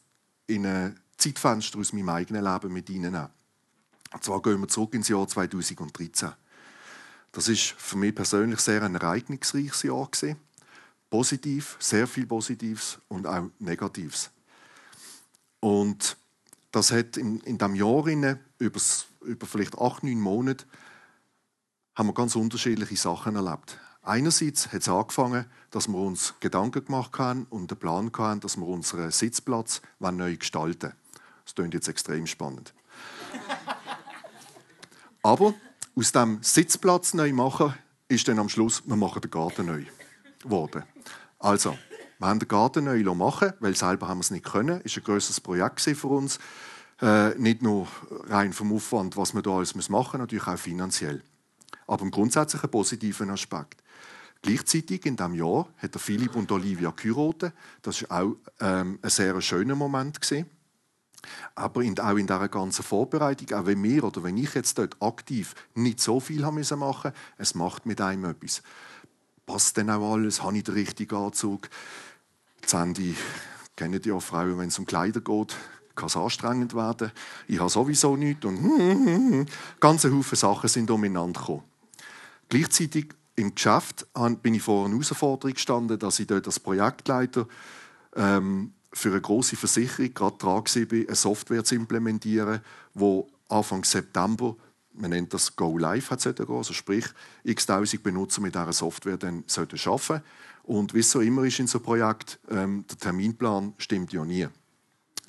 in 0.48 0.66
ein 0.66 1.00
Zeitfenster 1.18 1.80
aus 1.80 1.94
meinem 1.94 2.10
eigenen 2.10 2.44
Leben 2.44 2.74
mit 2.74 2.90
Ihnen 2.90 3.14
nehmen. 3.14 3.30
Und 4.14 4.24
zwar 4.24 4.42
gehen 4.42 4.60
wir 4.60 4.68
zurück 4.68 4.94
ins 4.94 5.08
Jahr 5.08 5.28
2013. 5.28 6.32
Das 7.32 7.48
ist 7.48 7.76
für 7.78 7.98
mich 7.98 8.16
persönlich 8.16 8.60
sehr 8.60 8.82
ein 8.82 8.96
ereignisreiches 8.96 9.84
Jahr 9.84 10.08
gewesen. 10.08 10.38
Positiv, 11.10 11.78
sehr 11.80 12.08
viel 12.08 12.26
Positives 12.26 13.00
und 13.08 13.28
auch 13.28 13.50
Negatives. 13.60 14.32
Und 15.60 16.18
das 16.72 16.92
hat 16.92 17.18
in, 17.18 17.40
in 17.42 17.58
diesem 17.58 17.76
Jahr 17.76 18.06
über, 18.08 18.80
über 19.22 19.48
vielleicht 19.48 19.78
acht, 19.78 20.04
neun 20.04 20.20
Monate 20.20 20.66
haben 21.96 22.08
wir 22.10 22.14
ganz 22.14 22.36
unterschiedliche 22.36 22.96
Sachen 22.96 23.36
erlebt. 23.36 23.78
Einerseits 24.02 24.72
hat 24.72 24.82
es 24.82 24.90
angefangen, 24.90 25.46
dass 25.72 25.88
wir 25.88 25.98
uns 25.98 26.34
Gedanken 26.40 26.86
gemacht 26.86 27.18
haben 27.20 27.46
und 27.50 27.70
den 27.70 27.78
Plan 27.78 28.12
hatten, 28.18 28.40
dass 28.40 28.58
wir 28.58 28.66
unseren 28.66 29.12
Sitzplatz 29.12 29.82
neu 30.00 30.38
gestalten 30.38 30.84
wollen. 30.84 30.94
Das 31.44 31.56
klingt 31.56 31.74
jetzt 31.74 31.88
extrem 31.90 32.26
spannend. 32.26 32.74
Aber 35.22 35.54
aus 35.96 36.12
dem 36.12 36.40
Sitzplatz 36.42 37.14
neu 37.14 37.34
machen, 37.34 37.74
ist 38.08 38.28
dann 38.28 38.40
am 38.40 38.50
Schluss, 38.50 38.84
wir 38.86 38.96
machen 38.96 39.22
den 39.22 39.32
Garten 39.32 39.66
neu 39.66 39.84
geworden. 40.42 40.84
Also, 41.38 41.78
wir 42.18 42.28
haben 42.28 42.40
den 42.40 42.48
Garten 42.48 42.86
neu 42.86 43.04
machen 43.16 43.54
weil 43.60 43.76
selber 43.76 44.08
haben 44.08 44.18
wir 44.18 44.24
es 44.24 44.32
nicht 44.32 44.46
können. 44.46 44.82
Es 44.84 44.96
war 44.96 45.04
ein 45.04 45.06
grosses 45.06 45.40
Projekt 45.40 45.82
für 45.82 46.08
uns. 46.08 46.40
Äh, 47.02 47.30
nicht 47.38 47.62
nur 47.62 47.88
rein 48.28 48.52
vom 48.52 48.74
Aufwand, 48.74 49.16
was 49.16 49.34
wir 49.34 49.42
da 49.42 49.52
alles 49.52 49.74
machen 49.74 49.88
müssen, 49.88 50.18
natürlich 50.18 50.48
auch 50.48 50.58
finanziell. 50.58 51.24
Aber 51.88 52.04
im 52.04 52.12
grundsätzlichen 52.12 52.70
positiven 52.70 53.30
Aspekt. 53.30 53.82
Gleichzeitig 54.42 55.06
in 55.06 55.16
diesem 55.16 55.34
Jahr 55.34 55.68
hat 55.78 55.96
Philipp 56.00 56.36
und 56.36 56.52
Olivia 56.52 56.92
geheiratet. 56.92 57.54
Das 57.82 58.02
war 58.10 58.22
auch 58.22 58.36
ähm, 58.60 59.00
ein 59.02 59.10
sehr 59.10 59.40
schöner 59.42 59.76
Moment. 59.76 60.20
Gewesen. 60.22 60.46
Aber 61.56 61.82
in, 61.82 62.00
auch 62.00 62.16
in 62.16 62.28
dieser 62.28 62.48
ganzen 62.48 62.84
Vorbereitung, 62.84 63.58
auch 63.58 63.66
wenn 63.66 63.84
wir 63.84 64.04
oder 64.04 64.24
wenn 64.24 64.38
ich 64.38 64.54
jetzt 64.54 64.78
dort 64.78 64.96
aktiv 65.02 65.54
nicht 65.76 66.00
so 66.00 66.20
viel 66.20 66.46
haben 66.46 66.56
müssen 66.56 66.80
machen, 66.80 67.12
es 67.38 67.56
macht 67.56 67.86
mit 67.86 68.00
einem 68.02 68.26
etwas. 68.26 68.62
Passt 69.46 69.78
denn 69.78 69.90
auch 69.90 70.14
alles? 70.14 70.44
Habe 70.44 70.58
ich 70.58 70.64
den 70.64 70.76
richtigen 70.76 71.16
Anzug? 71.16 71.70
Sandy 72.66 73.16
kennen 73.76 74.02
ja 74.04 74.20
Frauen, 74.20 74.58
wenn 74.58 74.68
es 74.68 74.80
um 74.80 74.86
Kleider 74.86 75.22
geht, 75.22 75.56
kann 75.96 76.08
es 76.08 76.18
anstrengend 76.18 76.76
werden. 76.76 77.12
Ich 77.48 77.60
habe 77.60 77.70
sowieso 77.70 78.16
nichts 78.16 78.46
und 78.46 79.48
ganze 79.80 80.14
Haufen 80.14 80.38
Sachen 80.38 80.70
sind 80.70 80.92
umeinander 80.92 81.40
gekommen. 81.40 81.64
Gleichzeitig 82.50 83.10
im 83.36 83.56
Geschäft 83.56 84.08
bin 84.42 84.54
ich 84.54 84.62
vor 84.62 84.86
einer 84.86 84.96
Herausforderung 84.96 85.54
gestanden, 85.54 85.98
dass 85.98 86.20
ich 86.20 86.28
dort 86.28 86.46
als 86.46 86.60
Projektleiter 86.60 87.48
ähm, 88.16 88.74
für 88.92 89.10
eine 89.10 89.22
große 89.22 89.56
Versicherung 89.56 90.14
gerade 90.14 90.38
dran 90.38 90.64
war, 90.64 90.92
eine 90.92 91.16
Software 91.16 91.64
zu 91.64 91.76
implementieren, 91.76 92.62
wo 92.94 93.28
Anfang 93.48 93.84
September, 93.84 94.56
man 94.94 95.12
nennt 95.12 95.34
das 95.34 95.56
Go 95.56 95.78
Live, 95.78 96.12
hat 96.12 96.24
gehen, 96.24 96.50
also 96.50 96.74
sprich 96.74 97.06
x 97.44 97.66
tausend 97.66 98.04
Benutzer 98.04 98.42
mit 98.42 98.56
dieser 98.56 98.74
Software 98.74 99.18
dann 99.18 99.44
sollten. 99.48 99.78
Und 100.64 100.94
wie 100.94 101.00
es 101.00 101.10
so 101.10 101.22
immer 101.22 101.44
ist 101.44 101.60
in 101.60 101.68
so 101.68 101.80
einem 101.80 101.86
Projekt, 101.86 102.40
ähm, 102.50 102.86
der 102.90 102.98
Terminplan 102.98 103.74
stimmt 103.78 104.14
ja 104.14 104.24
nie. 104.24 104.48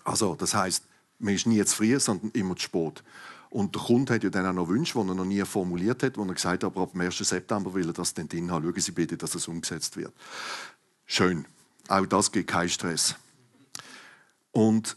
Also 0.05 0.35
das 0.35 0.55
heißt, 0.55 0.85
man 1.19 1.35
ist 1.35 1.47
nie 1.47 1.65
zu 1.65 1.77
früh, 1.77 1.99
sondern 2.01 2.31
immer 2.33 2.57
zu 2.57 2.65
spät. 2.65 3.03
Und 3.51 3.75
der 3.75 3.83
Kunde 3.83 4.15
hat 4.15 4.23
ja 4.23 4.31
dann 4.31 4.47
auch 4.47 4.53
noch 4.53 4.69
Wünsche, 4.69 4.95
die 4.95 5.09
er 5.09 5.15
noch 5.15 5.25
nie 5.25 5.45
formuliert 5.45 6.03
hat, 6.03 6.17
wo 6.17 6.25
er 6.25 6.35
gesagt 6.35 6.63
hat, 6.63 6.65
aber 6.65 6.83
ab 6.83 6.93
dem 6.93 7.01
1. 7.01 7.19
September 7.19 7.75
will 7.75 7.89
er 7.89 7.93
das 7.93 8.15
dann 8.15 8.29
drin 8.29 8.51
haben. 8.51 8.65
Schauen 8.65 8.81
Sie 8.81 8.93
bitte, 8.93 9.17
dass 9.17 9.33
das 9.33 9.49
umgesetzt 9.49 9.97
wird. 9.97 10.13
Schön. 11.07 11.45
Auch 11.89 12.07
das 12.07 12.31
gibt 12.31 12.49
keinen 12.49 12.69
Stress. 12.69 13.17
Und 14.53 14.97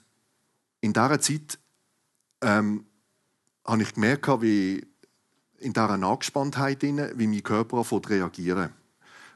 in 0.81 0.93
dieser 0.93 1.19
Zeit 1.19 1.59
ähm, 2.41 2.85
habe 3.65 3.83
ich 3.83 3.93
gemerkt, 3.93 4.41
wie 4.41 4.85
in 5.59 5.73
dieser 5.73 5.89
Angespanntheit, 5.89 6.83
wie 6.83 7.27
mein 7.27 7.43
Körper 7.43 7.77
anfängt 7.77 8.09
reagieren. 8.09 8.69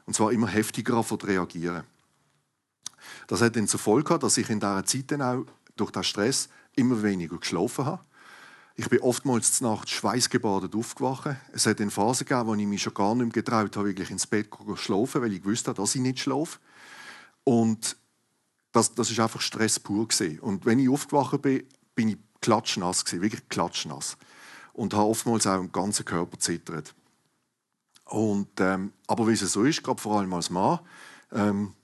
Und 0.06 0.14
zwar 0.14 0.32
immer 0.32 0.48
heftiger 0.48 0.94
anfängt 0.94 1.26
reagieren. 1.26 1.84
Das 3.26 3.40
hat 3.40 3.56
dann 3.56 3.68
zur 3.68 3.80
Folge, 3.80 4.18
dass 4.18 4.36
ich 4.36 4.50
in 4.50 4.60
dieser 4.60 4.84
Zeit 4.84 5.10
dann 5.10 5.22
auch 5.22 5.44
durch 5.76 5.90
den 5.90 6.02
Stress 6.02 6.48
immer 6.76 7.02
weniger 7.02 7.38
geschlafen 7.38 7.86
habe. 7.86 8.04
Ich 8.76 8.88
bin 8.88 9.00
oftmals 9.00 9.54
zur 9.54 9.70
Nacht 9.70 9.90
schweißgebadet 9.90 10.74
aufgewacht. 10.76 11.36
Es 11.52 11.66
hat 11.66 11.80
eine 11.80 11.90
Phase 11.90 12.24
gegeben, 12.24 12.46
wo 12.46 12.54
ich 12.54 12.66
mich 12.66 12.82
schon 12.82 12.94
gar 12.94 13.14
nicht 13.14 13.24
mehr 13.24 13.42
getraut 13.42 13.76
habe, 13.76 13.88
wirklich 13.88 14.10
ins 14.10 14.26
Bett 14.26 14.50
zu 14.54 14.76
schlafen, 14.76 15.22
weil 15.22 15.32
ich 15.32 15.44
wusste, 15.44 15.74
dass 15.74 15.94
ich 15.94 16.00
nicht 16.00 16.20
schlafe. 16.20 16.58
Und 17.42 17.96
das, 18.72 18.94
das 18.94 19.10
ist 19.10 19.20
einfach 19.20 19.40
Stress 19.40 19.78
pur 19.80 20.06
gewesen. 20.06 20.38
Und 20.40 20.64
wenn 20.66 20.78
ich 20.78 20.88
aufgewacht 20.88 21.40
bin, 21.42 21.64
bin 21.94 22.08
ich 22.10 22.18
klatschnass 22.40 23.04
gewesen, 23.04 23.22
wirklich 23.22 23.48
klatschnass. 23.48 24.16
Und 24.72 24.94
habe 24.94 25.08
oftmals 25.08 25.46
auch 25.46 25.58
im 25.58 25.72
ganzen 25.72 26.04
Körper 26.04 26.38
zittert. 26.38 26.94
Und, 28.04 28.48
ähm, 28.60 28.92
aber 29.06 29.26
wie 29.26 29.32
es 29.32 29.40
so 29.40 29.64
ist, 29.64 29.82
gerade 29.82 30.00
vor 30.00 30.18
allem 30.18 30.32
als 30.32 30.50
Mann, 30.50 30.78
ähm, 31.32 31.74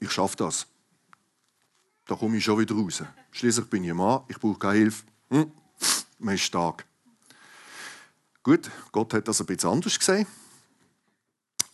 ich 0.00 0.10
schaffe 0.10 0.36
das. 0.36 0.66
Da 2.06 2.14
komme 2.14 2.36
ich 2.36 2.44
schon 2.44 2.58
wieder 2.58 2.74
raus. 2.74 3.02
Schließlich 3.30 3.66
bin 3.66 3.84
ich 3.84 3.90
ein 3.90 3.96
Mann, 3.96 4.22
ich 4.28 4.38
brauche 4.38 4.58
keine 4.58 4.78
Hilfe. 4.78 5.04
Hm, 5.30 5.52
man 6.18 6.34
ist 6.34 6.42
stark. 6.42 6.86
Gut, 8.42 8.70
Gott 8.90 9.14
hat 9.14 9.28
das 9.28 9.40
ein 9.40 9.46
bisschen 9.46 9.70
anders 9.70 9.98
gesehen. 9.98 10.26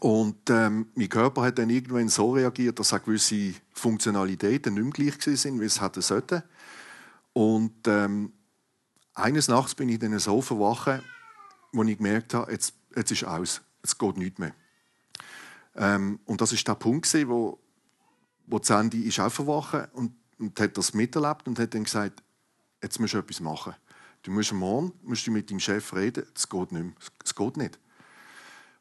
Und 0.00 0.48
ähm, 0.48 0.87
mein 0.94 1.08
Körper 1.08 1.42
hat 1.42 1.58
dann 1.58 1.70
irgendwann 1.70 2.08
so 2.08 2.32
reagiert, 2.32 2.78
dass 2.78 2.92
auch 2.92 3.02
gewisse 3.02 3.54
Funktionalitäten 3.72 4.74
nicht 4.74 4.98
mehr 4.98 5.11
gleich 5.11 5.44
waren, 5.44 5.61
wie 5.61 5.64
es 5.64 5.80
hätte 5.80 6.02
sollten. 6.02 6.42
Und 7.32 7.87
ähm, 7.87 8.32
eines 9.14 9.48
Nachts 9.48 9.74
bin 9.74 9.88
ich 9.88 9.98
dann 9.98 10.16
so 10.18 10.40
verwacht, 10.40 11.02
wo 11.72 11.82
ich 11.82 11.96
gemerkt 11.96 12.34
habe, 12.34 12.52
jetzt, 12.52 12.74
jetzt 12.94 13.11
ist 13.11 13.24
aus, 13.24 13.61
jetzt 13.82 13.98
geht 13.98 14.16
nichts 14.16 14.38
mehr. 14.38 14.54
Ähm, 15.74 16.20
und 16.24 16.40
das 16.40 16.52
ist 16.52 16.66
der 16.66 16.76
Punkt, 16.76 17.12
wo, 17.26 17.58
wo 18.46 18.61
Sandy 18.62 19.02
ist 19.02 19.18
auch 19.18 19.32
verwacht 19.32 19.88
und, 19.94 20.12
und 20.38 20.58
hat 20.61 20.78
das 20.78 20.94
miterlebt 20.94 21.48
und 21.48 21.58
hat 21.58 21.74
dann 21.74 21.84
gesagt, 21.84 22.22
jetzt 22.80 23.00
musst 23.00 23.14
du 23.14 23.18
etwas 23.18 23.40
machen. 23.40 23.74
Du 24.22 24.30
musst 24.30 24.52
morgen 24.52 24.92
musst 25.02 25.26
du 25.26 25.32
mit 25.32 25.50
deinem 25.50 25.61
Chef 25.61 25.92
reden, 25.94 26.24
es 26.34 26.48
geht 26.48 26.72
nicht 26.72 26.84
mehr. 26.84 26.94
Es 27.24 27.34
geht 27.34 27.56
nicht. 27.56 27.78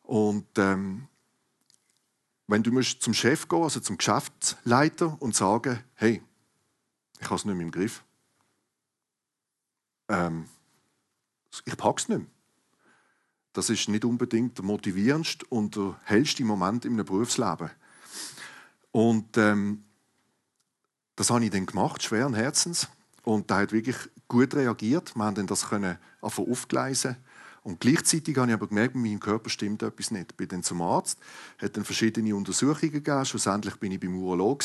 Und 0.08 0.48
ähm, 0.58 1.10
wenn 2.48 2.64
du 2.64 2.72
musst 2.72 3.02
zum 3.02 3.14
Chef 3.14 3.50
gehen, 3.50 3.62
also 3.62 3.82
zum 3.82 3.98
Geschäftsleiter 3.98 5.22
und 5.22 5.36
sagen, 5.36 5.84
hey, 5.96 6.24
ich 7.20 7.26
habe 7.26 7.36
es 7.36 7.44
nicht 7.44 7.56
mehr 7.56 7.66
im 7.66 7.72
Griff. 7.72 8.06
Ähm, 10.08 10.48
ich 11.66 11.76
packe 11.76 12.02
es 12.02 12.08
nicht 12.08 12.20
mehr. 12.20 12.28
Das 13.52 13.70
ist 13.70 13.90
nicht 13.90 14.06
unbedingt 14.06 14.58
der 14.58 14.64
motivierendste 14.64 15.46
und 15.50 15.76
der 15.76 16.00
hellste 16.06 16.46
Moment 16.46 16.86
in 16.86 16.94
einem 16.94 17.06
Berufsleben. 17.06 17.70
Und 18.94 19.36
ähm, 19.36 19.84
das 21.18 21.30
habe 21.30 21.44
ich 21.44 21.52
dann 21.52 21.66
gemacht, 21.66 22.02
schweren 22.02 22.34
Herzens. 22.34 22.88
Und 23.24 23.50
der 23.50 23.58
hat 23.58 23.74
wirklich 23.74 23.98
gut 24.30 24.56
reagiert. 24.56 25.18
Wir 25.18 25.26
haben 25.26 25.48
das 25.48 25.68
können 25.68 25.98
aufgleisen 26.22 27.18
und 27.68 27.82
gleichzeitig 27.82 28.38
habe 28.38 28.48
ich 28.48 28.54
aber 28.54 28.68
gemerkt, 28.68 28.96
mit 28.96 29.04
meinem 29.04 29.20
Körper 29.20 29.50
stimmt 29.50 29.84
etwas 29.84 30.10
nicht. 30.10 30.32
Ich 30.32 30.38
bin 30.38 30.48
dann 30.48 30.64
zum 30.64 30.82
Arzt, 30.82 31.20
hat 31.58 31.76
dann 31.76 31.84
verschiedene 31.84 32.34
Untersuchungen 32.34 32.94
gegeben. 32.94 33.26
Schlussendlich 33.26 33.76
bin 33.76 33.92
ich 33.92 34.00
beim 34.00 34.18
Urolog 34.18 34.64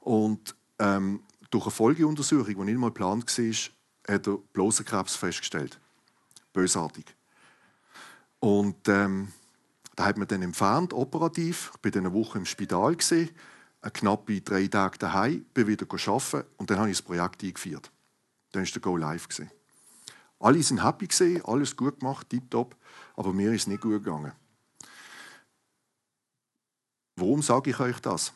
und 0.00 0.56
ähm, 0.78 1.20
durch 1.50 1.64
eine 1.64 1.72
Folgeuntersuchung, 1.72 2.46
die 2.46 2.64
nicht 2.64 2.78
mal 2.78 2.86
geplant 2.86 3.26
war, 3.26 4.14
hat 4.14 4.26
er 4.26 4.38
Blasenkrebs 4.54 5.14
festgestellt. 5.14 5.78
Bösartig. 6.54 7.04
Und 8.40 8.88
ähm, 8.88 9.28
da 9.94 10.06
hat 10.06 10.16
man 10.16 10.26
dann 10.26 10.40
entfernt, 10.40 10.94
operativ. 10.94 11.70
Ich 11.76 11.84
war 11.84 11.90
dann 11.90 12.06
eine 12.06 12.14
Woche 12.14 12.38
im 12.38 12.46
Spital, 12.46 12.96
gewesen, 12.96 13.28
knappe 13.92 14.40
drei 14.40 14.68
Tage 14.68 14.96
daheim, 14.96 15.44
bin 15.52 15.66
wieder 15.66 15.86
arbeiten 15.90 16.48
und 16.56 16.70
dann 16.70 16.78
habe 16.78 16.88
ich 16.88 16.96
das 16.96 17.06
Projekt 17.06 17.44
eingeführt. 17.44 17.92
Dann 18.52 18.64
war 18.64 18.70
der 18.70 18.80
Go 18.80 18.96
Live. 18.96 19.28
Gewesen. 19.28 19.50
Alle 20.38 20.62
sind 20.62 20.84
happy 20.84 21.06
gesehen, 21.06 21.44
alles 21.44 21.76
gut 21.76 22.00
gemacht, 22.00 22.28
tipptopp, 22.28 22.76
aber 23.16 23.32
mir 23.32 23.52
ist 23.52 23.68
nicht 23.68 23.80
gut 23.80 24.04
gegangen. 24.04 24.32
Warum 27.16 27.42
sage 27.42 27.70
ich 27.70 27.80
euch 27.80 27.98
das? 28.00 28.32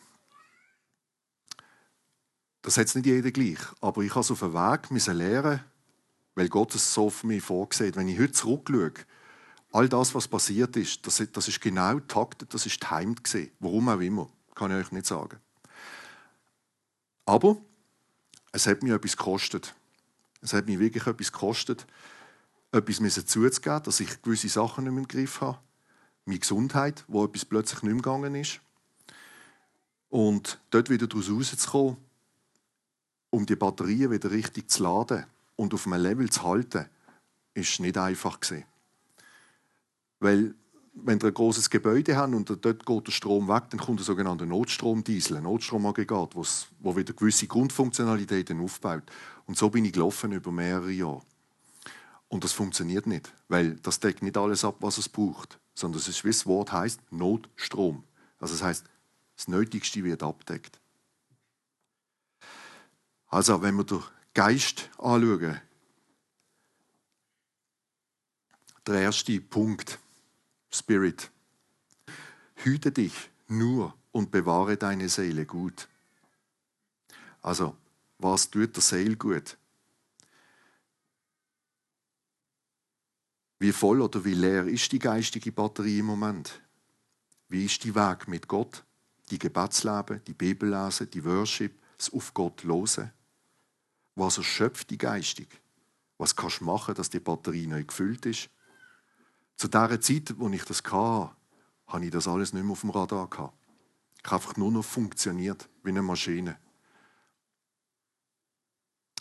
Das 2.62 2.76
hat 2.78 2.94
nicht 2.94 3.06
jeder 3.06 3.30
gleich, 3.30 3.58
aber 3.80 4.02
ich 4.02 4.10
habe 4.10 4.20
es 4.20 4.30
auf 4.30 4.40
dem 4.40 4.54
Weg 4.54 4.90
müssen 4.90 5.16
lernen, 5.16 5.64
weil 6.34 6.48
Gott 6.48 6.74
es 6.74 6.94
so 6.94 7.10
für 7.10 7.26
mich 7.26 7.42
vorgesehen 7.42 7.96
Wenn 7.96 8.08
ich 8.08 8.18
heute 8.18 8.32
zurückschaue, 8.32 8.92
all 9.72 9.88
das, 9.88 10.14
was 10.14 10.28
passiert 10.28 10.76
ist, 10.76 11.06
das, 11.06 11.22
das 11.32 11.48
ist 11.48 11.60
genau 11.60 12.00
taktet, 12.00 12.52
das 12.54 12.66
ist 12.66 12.80
timed 12.80 13.22
gesehen. 13.22 13.50
Warum 13.60 13.88
auch 13.88 14.00
immer, 14.00 14.30
kann 14.54 14.70
ich 14.70 14.86
euch 14.86 14.92
nicht 14.92 15.06
sagen. 15.06 15.38
Aber 17.24 17.56
es 18.52 18.66
hat 18.66 18.82
mir 18.82 18.94
etwas 18.94 19.16
gekostet. 19.16 19.74
Es 20.40 20.52
hat 20.52 20.66
mich 20.66 20.78
wirklich 20.78 21.06
etwas 21.06 21.32
gekostet, 21.32 21.86
etwas 22.72 23.26
zuzugeben, 23.26 23.82
dass 23.82 24.00
ich 24.00 24.22
gewisse 24.22 24.48
Sachen 24.48 24.84
nicht 24.84 24.92
mehr 24.92 25.02
im 25.02 25.08
Griff 25.08 25.40
habe. 25.40 25.58
Meine 26.24 26.38
Gesundheit, 26.38 27.04
wo 27.08 27.24
etwas 27.24 27.44
plötzlich 27.44 27.82
nicht 27.82 27.92
mehr 27.92 28.02
gegangen 28.02 28.34
ist. 28.34 28.60
Und 30.08 30.58
dort 30.70 30.90
wieder 30.90 31.06
daraus 31.06 31.30
rauszukommen, 31.30 31.96
um 33.30 33.46
die 33.46 33.56
Batterien 33.56 34.10
wieder 34.10 34.30
richtig 34.30 34.70
zu 34.70 34.82
laden 34.82 35.24
und 35.56 35.72
auf 35.74 35.86
einem 35.86 36.02
Level 36.02 36.30
zu 36.30 36.42
halten, 36.42 36.86
ist 37.54 37.80
nicht 37.80 37.96
einfach. 37.96 38.38
Weil 40.18 40.54
wenn 40.92 41.20
wir 41.22 41.28
ein 41.28 41.34
großes 41.34 41.70
Gebäude 41.70 42.16
haben 42.16 42.34
und 42.34 42.50
dort 42.50 42.86
geht 42.86 43.06
der 43.06 43.12
Strom 43.12 43.48
weg, 43.48 43.64
dann 43.70 43.80
kommt 43.80 44.00
ein 44.00 44.04
sogenannter 44.04 44.46
Notstromdiesel, 44.46 45.36
ein 45.36 45.44
Notstromaggregat, 45.44 46.34
wo 46.34 46.96
wieder 46.96 47.12
gewisse 47.12 47.46
Grundfunktionalitäten 47.46 48.60
aufbaut. 48.60 49.04
Und 49.46 49.56
so 49.56 49.70
bin 49.70 49.84
ich 49.84 49.92
gelaufen 49.92 50.32
über 50.32 50.50
mehrere 50.52 50.90
Jahre. 50.90 51.22
Und 52.28 52.44
das 52.44 52.52
funktioniert 52.52 53.06
nicht, 53.06 53.32
weil 53.48 53.76
das 53.76 54.00
deckt 54.00 54.22
nicht 54.22 54.36
alles 54.36 54.64
ab, 54.64 54.76
was 54.80 54.98
es 54.98 55.08
braucht, 55.08 55.58
sondern 55.74 56.00
wie 56.02 56.28
das 56.28 56.46
Wort 56.46 56.72
heißt, 56.72 57.00
Notstrom. 57.10 58.04
Also 58.38 58.54
das 58.54 58.62
heißt, 58.62 58.84
das 59.36 59.48
Nötigste 59.48 60.04
wird 60.04 60.22
abdeckt. 60.22 60.78
Also, 63.28 63.62
wenn 63.62 63.76
wir 63.76 63.84
den 63.84 64.02
Geist 64.34 64.90
anschauen, 64.98 65.60
der 68.86 69.00
erste 69.00 69.40
Punkt, 69.40 69.98
Spirit. 70.72 71.30
Hüte 72.54 72.92
dich 72.92 73.30
nur 73.48 73.94
und 74.12 74.30
bewahre 74.30 74.76
deine 74.76 75.08
Seele 75.08 75.44
gut. 75.44 75.88
Also, 77.42 77.76
was 78.18 78.50
tut 78.50 78.76
der 78.76 78.82
Seele 78.82 79.16
gut? 79.16 79.56
Wie 83.58 83.72
voll 83.72 84.00
oder 84.00 84.24
wie 84.24 84.34
leer 84.34 84.66
ist 84.66 84.92
die 84.92 84.98
geistige 84.98 85.52
Batterie 85.52 85.98
im 85.98 86.06
Moment? 86.06 86.62
Wie 87.48 87.64
ist 87.64 87.84
die 87.84 87.94
Weg 87.94 88.28
mit 88.28 88.46
Gott? 88.46 88.84
Die 89.30 89.38
Gebetsleben, 89.38 90.22
die 90.24 90.34
Bibellesen, 90.34 91.10
die 91.10 91.24
Worship, 91.24 91.78
das 91.98 92.12
auf 92.12 92.32
Gott 92.32 92.62
losen? 92.62 93.12
Was 94.14 94.38
erschöpft 94.38 94.90
die 94.90 94.98
geistig? 94.98 95.48
Was 96.16 96.36
kannst 96.36 96.60
du 96.60 96.64
machen, 96.64 96.94
dass 96.94 97.10
die 97.10 97.20
Batterie 97.20 97.66
neu 97.66 97.84
gefüllt 97.84 98.24
ist? 98.26 98.50
Zu 99.60 99.68
der 99.68 100.00
Zeit, 100.00 100.38
wo 100.38 100.48
ich 100.48 100.64
das 100.64 100.82
hatte, 100.84 101.36
hatte 101.86 102.04
ich 102.06 102.10
das 102.10 102.26
alles 102.26 102.54
nicht 102.54 102.62
mehr 102.62 102.72
auf 102.72 102.80
dem 102.80 102.88
Radar. 102.88 103.28
Ich 103.30 103.38
habe 103.38 103.52
einfach 104.36 104.56
nur 104.56 104.72
noch 104.72 104.82
funktioniert 104.82 105.68
wie 105.82 105.90
eine 105.90 106.00
Maschine. 106.00 106.58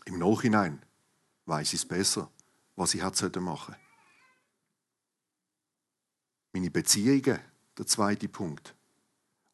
Im 0.05 0.17
Nachhinein 0.17 0.81
weiß 1.45 1.73
ich 1.73 1.81
es 1.81 1.85
besser, 1.85 2.31
was 2.77 2.93
ich 2.93 3.03
hätte 3.03 3.41
machen 3.41 3.73
sollen. 3.73 3.85
Meine 6.53 6.71
Beziehungen, 6.71 7.39
der 7.77 7.85
zweite 7.85 8.29
Punkt. 8.29 8.73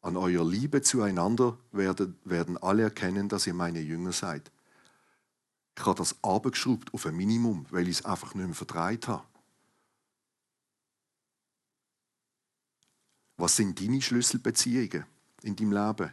An 0.02 0.16
eurer 0.16 0.48
Liebe 0.48 0.82
zueinander 0.82 1.58
werden, 1.72 2.58
alle 2.58 2.84
erkennen, 2.84 3.28
dass 3.28 3.48
ihr 3.48 3.54
meine 3.54 3.80
Jünger 3.80 4.12
seid. 4.12 4.52
Ich 5.76 5.84
habe 5.84 5.98
das 5.98 6.14
abgeschraubt 6.22 6.94
auf 6.94 7.06
ein 7.06 7.16
Minimum, 7.16 7.66
weil 7.70 7.88
ich 7.88 7.98
es 7.98 8.04
einfach 8.04 8.36
nicht 8.36 8.46
mehr 8.46 8.54
vertreibt 8.54 9.08
habe. 9.08 9.24
Was 13.36 13.56
sind 13.56 13.80
deine 13.80 14.00
Schlüsselbeziehungen 14.00 15.04
in 15.42 15.56
deinem 15.56 15.72
Leben? 15.72 16.12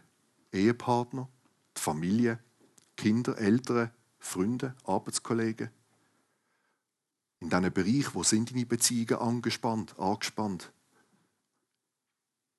Ehepartner, 0.52 1.30
die 1.76 1.82
Familie, 1.82 2.40
Kinder, 2.98 3.38
Eltern, 3.38 3.92
Freunde, 4.20 4.76
Arbeitskollegen? 4.84 5.70
In 7.40 7.50
diesen 7.50 7.74
Bereich, 7.74 8.14
wo 8.14 8.24
sind 8.24 8.52
deine 8.52 8.66
Beziehungen 8.66 9.22
angespannt, 9.22 9.98
angespannt? 9.98 10.72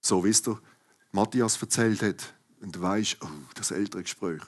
So 0.01 0.25
wie 0.25 0.31
es 0.31 0.43
der 0.43 0.61
Matthias 1.13 1.61
erzählt 1.61 2.03
hat, 2.03 2.35
und 2.61 2.77
du 2.77 2.81
weißt, 2.81 3.19
oh, 3.21 3.29
das 3.55 3.71
ältere 3.71 4.03
Gespräch. 4.03 4.43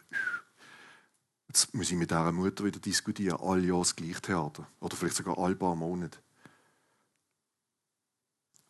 Jetzt 1.48 1.74
muss 1.74 1.90
ich 1.90 1.96
mit 1.96 2.10
dieser 2.10 2.32
Mutter 2.32 2.64
wieder 2.64 2.80
diskutieren, 2.80 3.38
alle 3.40 3.66
Jahre 3.66 3.80
das 3.80 3.94
gleiche 3.94 4.22
Theater. 4.22 4.66
Oder 4.80 4.96
vielleicht 4.96 5.16
sogar 5.16 5.38
alle 5.38 5.54
paar 5.54 5.76
Monate. 5.76 6.18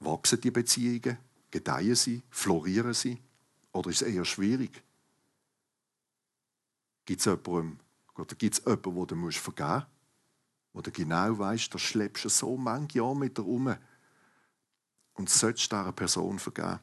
Wachsen 0.01 0.41
die 0.41 0.51
Beziehungen? 0.51 1.17
Gedeihen 1.51 1.95
sie? 1.95 2.23
Florieren 2.31 2.95
sie? 2.95 3.23
Oder 3.73 3.91
ist 3.91 4.03
es 4.03 4.09
eher 4.09 4.25
schwierig? 4.25 4.83
Gibt 7.05 7.21
es 7.21 7.27
jemanden, 7.27 7.79
oder 8.17 8.35
gibt 8.35 8.59
es 8.59 8.65
jemanden, 8.65 9.07
den 9.07 9.23
du 9.23 9.31
vergeben 9.31 9.71
musst? 9.71 9.87
Wo 10.73 10.81
du 10.83 10.91
genau 10.91 11.39
weißt, 11.39 11.73
da 11.73 11.79
schleppst 11.79 12.25
du 12.25 12.29
so 12.29 12.57
manche 12.57 12.99
Jahre 12.99 13.17
mit 13.17 13.39
dir 13.39 13.43
rum 13.43 13.75
und 15.15 15.31
sollst 15.31 15.73
dieser 15.73 15.93
Person 15.93 16.39
vergeben. 16.39 16.81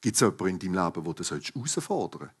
Gibt 0.00 0.16
es 0.16 0.20
jemanden 0.20 0.48
in 0.48 0.58
deinem 0.58 0.84
Leben, 0.84 1.06
wo 1.06 1.12
du 1.12 1.22
herausfordern 1.22 2.20
sollst? 2.20 2.34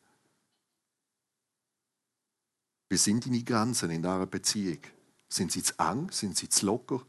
Wie 2.88 2.96
sind 2.96 3.24
deine 3.24 3.44
Grenzen 3.44 3.90
in 3.90 4.02
dieser 4.02 4.26
Beziehung? 4.26 4.80
Sind 5.28 5.52
sie 5.52 5.62
zu 5.62 5.78
eng? 5.78 6.10
Sind 6.10 6.36
sie 6.36 6.48
zu 6.48 6.66
locker? 6.66 7.06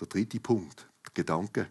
Der 0.00 0.06
dritte 0.06 0.40
Punkt, 0.40 0.86
Gedanke. 1.14 1.68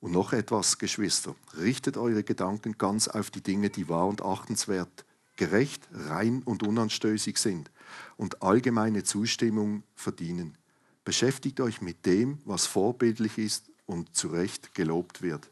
Und 0.00 0.12
noch 0.12 0.32
etwas, 0.32 0.78
Geschwister. 0.78 1.34
Richtet 1.58 1.96
eure 1.96 2.22
Gedanken 2.22 2.78
ganz 2.78 3.08
auf 3.08 3.30
die 3.30 3.42
Dinge, 3.42 3.70
die 3.70 3.88
wahr 3.88 4.06
und 4.06 4.22
achtenswert, 4.22 5.04
gerecht, 5.36 5.88
rein 5.92 6.42
und 6.44 6.62
unanstößig 6.62 7.38
sind 7.38 7.70
und 8.16 8.42
allgemeine 8.42 9.04
Zustimmung 9.04 9.82
verdienen. 9.94 10.56
Beschäftigt 11.04 11.60
euch 11.60 11.80
mit 11.80 12.06
dem, 12.06 12.38
was 12.44 12.66
vorbildlich 12.66 13.36
ist 13.38 13.70
und 13.86 14.14
zu 14.14 14.28
Recht 14.28 14.74
gelobt 14.74 15.22
wird. 15.22 15.50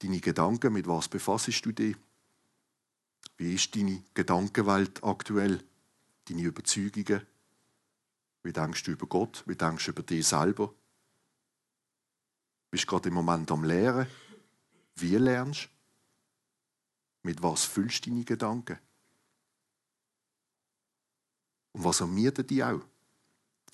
Deine 0.00 0.20
Gedanken, 0.20 0.72
mit 0.72 0.86
was 0.86 1.08
befasst 1.08 1.64
du 1.64 1.72
dich? 1.72 1.96
Wie 3.36 3.54
ist 3.54 3.74
deine 3.74 4.02
Gedankenwelt 4.12 5.02
aktuell? 5.02 5.62
Deine 6.28 6.42
Überzeugungen? 6.42 7.22
Wie 8.44 8.52
denkst 8.52 8.82
du 8.84 8.92
über 8.92 9.06
Gott? 9.06 9.42
Wie 9.46 9.56
denkst 9.56 9.86
du 9.86 9.90
über 9.90 10.02
dich 10.02 10.26
selber? 10.26 10.72
Bist 12.70 12.86
gerade 12.86 13.08
im 13.08 13.14
Moment 13.14 13.50
am 13.50 13.64
Lehren? 13.64 14.06
Wie 14.96 15.16
lernst? 15.16 15.70
Mit 17.22 17.42
was 17.42 17.64
füllst 17.64 18.04
du 18.04 18.10
deine 18.10 18.24
Gedanken? 18.24 18.78
Und 21.72 21.84
was 21.84 22.00
ermietet 22.00 22.50
dich 22.50 22.62
auch, 22.62 22.82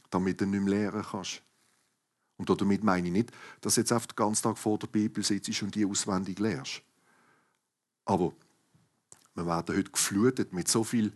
damit 0.08 0.40
du 0.40 0.46
nicht 0.46 0.60
mehr 0.60 0.70
lehren 0.70 1.02
kannst? 1.02 1.42
Und 2.36 2.48
damit 2.48 2.84
meine 2.84 3.08
ich 3.08 3.12
nicht, 3.12 3.32
dass 3.60 3.74
du 3.74 3.80
jetzt 3.80 3.92
auf 3.92 4.06
den 4.06 4.16
ganzen 4.16 4.44
Tag 4.44 4.56
vor 4.56 4.78
der 4.78 4.86
Bibel 4.86 5.22
sitzt 5.24 5.62
und 5.62 5.74
die 5.74 5.84
auswendig 5.84 6.38
lernst. 6.38 6.80
Aber 8.04 8.32
wir 9.34 9.46
werden 9.46 9.76
heute 9.76 9.90
geflutet 9.90 10.52
mit 10.52 10.68
so 10.68 10.84
viel 10.84 11.12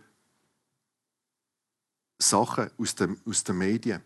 Sachen 2.28 2.70
aus, 2.78 2.94
dem, 2.94 3.20
aus 3.26 3.44
den 3.44 3.58
Medien. 3.58 4.02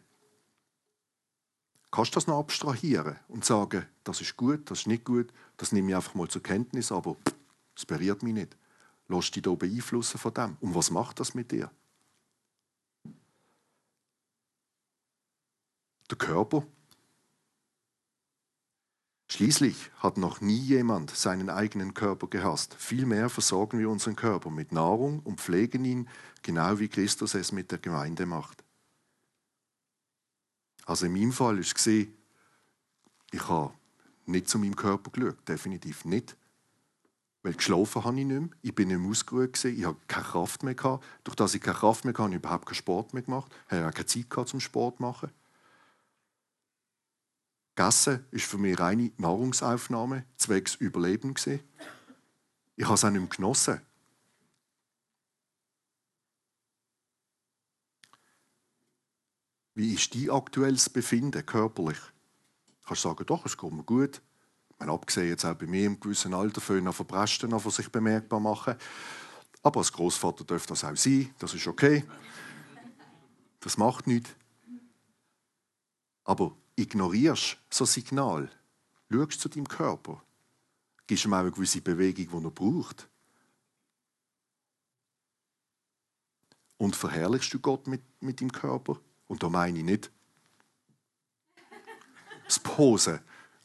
Kannst 1.91 2.13
du 2.13 2.17
das 2.17 2.27
noch 2.27 2.39
abstrahieren 2.39 3.17
und 3.29 3.45
sagen, 3.45 3.87
das 4.05 4.21
ist 4.21 4.37
gut, 4.37 4.71
das 4.71 4.81
ist 4.81 4.87
nicht 4.87 5.05
gut, 5.05 5.33
das 5.57 5.73
nehme 5.73 5.91
ich 5.91 5.97
einfach 5.97 6.15
mal 6.15 6.29
zur 6.29 6.43
Kenntnis, 6.43 6.93
aber 6.93 7.17
es 7.75 7.87
berührt 7.87 8.23
mich 8.23 8.35
nicht. 8.35 8.57
Lass 9.09 9.31
dich 9.31 9.43
da 9.43 9.55
beeinflussen 9.55 10.19
von 10.19 10.35
dem. 10.35 10.57
Und 10.61 10.75
was 10.75 10.91
macht 10.91 11.19
das 11.21 11.35
mit 11.35 11.51
dir? 11.51 11.71
Der 16.11 16.19
Körper 16.19 16.67
Schließlich 19.31 19.91
hat 19.99 20.17
noch 20.17 20.41
nie 20.41 20.59
jemand 20.59 21.11
seinen 21.11 21.51
eigenen 21.51 21.93
Körper 21.93 22.29
gehasst. 22.29 22.75
Vielmehr 22.79 23.29
versorgen 23.29 23.79
wir 23.79 23.91
unseren 23.91 24.17
Körper 24.17 24.51
mit 24.51 24.73
Nahrung 24.73 25.21
und 25.21 25.41
pflegen 25.41 25.85
ihn, 25.85 26.09
genau 26.43 26.79
wie 26.79 26.89
Christus 26.89 27.35
es 27.35 27.53
mit 27.53 27.71
der 27.71 27.79
Gemeinde 27.79 28.25
macht. 28.25 28.65
Also 30.87 31.05
in 31.05 31.13
meinem 31.13 31.33
Fall 31.33 31.59
ist 31.59 31.77
es 31.87 32.09
ich 33.31 33.49
habe 33.49 33.75
nicht 34.25 34.49
zu 34.49 34.59
meinem 34.59 34.75
Körper 34.75 35.11
geschaut, 35.11 35.47
definitiv 35.47 36.07
nicht. 36.07 36.35
Weil 37.43 37.53
geschlafen 37.53 38.05
habe 38.05 38.19
ich 38.19 38.27
nicht 38.27 38.41
mehr, 38.41 38.49
ich 38.63 38.75
bin 38.75 38.89
nicht 38.89 38.99
mehr 38.99 39.11
ausgeruht, 39.11 39.63
ich 39.65 39.85
habe 39.85 39.99
keine 40.09 40.25
Kraft 40.25 40.63
mehr 40.63 40.75
gehabt. 40.75 41.05
Durch 41.25 41.37
das 41.37 41.55
ich 41.55 41.61
keine 41.61 41.77
Kraft 41.77 42.05
mehr 42.07 42.15
hatte, 42.15 42.23
habe 42.23 42.33
ich 42.33 42.39
überhaupt 42.39 42.67
keinen 42.67 42.75
Sport 42.75 43.13
mehr 43.13 43.23
gemacht, 43.23 43.55
ich 43.67 43.77
habe 43.77 43.93
keine 43.93 44.07
Zeit 44.07 44.31
gehabt 44.31 44.49
zum 44.49 44.61
Sport 44.61 44.97
zu 44.97 45.03
machen. 45.03 45.31
Gegessen 47.79 48.27
ist 48.33 48.47
für 48.47 48.59
mich 48.59 48.77
reine 48.77 49.13
Nahrungsaufnahme, 49.19 50.25
zwecks 50.37 50.75
Überleben. 50.75 51.33
Ich 52.75 52.85
habe 52.85 52.95
es 52.95 53.05
auch 53.05 53.11
nicht 53.11 53.21
mehr 53.21 53.29
genossen. 53.29 53.81
Wie 59.77 59.95
ist 59.95 60.13
dein 60.13 60.29
aktuelles 60.31 60.91
Befinden 60.91 61.47
körperlich? 61.47 61.99
Kannst 62.85 63.05
du 63.05 63.11
sagen, 63.11 63.27
doch, 63.27 63.47
es 63.47 63.57
geht 63.57 63.71
mir 63.71 63.85
gut. 63.85 64.23
Ich 64.71 64.79
meine, 64.81 64.91
abgesehen 64.91 65.29
jetzt 65.29 65.45
auch 65.45 65.55
bei 65.55 65.67
mir 65.67 65.87
im 65.87 66.01
gewissen 66.01 66.35
Alter 66.35 66.81
noch 66.81 66.97
Verbrechen, 66.97 67.57
die 67.57 67.71
sich 67.71 67.93
bemerkbar 67.93 68.41
machen. 68.41 68.75
Aber 69.63 69.79
als 69.79 69.93
Großvater 69.93 70.43
dürfte 70.43 70.71
das 70.71 70.83
auch 70.83 70.97
sein, 70.97 71.33
das 71.39 71.55
ist 71.55 71.69
okay. 71.69 72.05
Das 73.61 73.77
macht 73.77 74.09
nichts. 74.09 74.35
Aber 76.25 76.57
ignorierst 76.79 77.59
so 77.71 77.85
Signal, 77.85 78.51
schaust 79.11 79.41
zu 79.41 79.49
deinem 79.49 79.69
Körper, 79.69 80.23
gibst 81.07 81.25
ihm 81.25 81.35
auch 81.35 81.39
eine 81.39 81.51
gewisse 81.51 81.81
Bewegung, 81.81 82.41
die 82.41 82.47
er 82.47 82.51
braucht. 82.51 83.09
Und 86.77 86.95
verherrlichst 86.95 87.53
du 87.53 87.59
Gott 87.59 87.87
mit, 87.89 88.03
mit 88.21 88.41
deinem 88.41 88.53
Körper? 88.53 89.01
Und 89.27 89.43
da 89.43 89.49
meine 89.49 89.79
ich 89.79 89.85
nicht 89.85 90.11
das 92.47 92.59
Posen, 92.61 93.19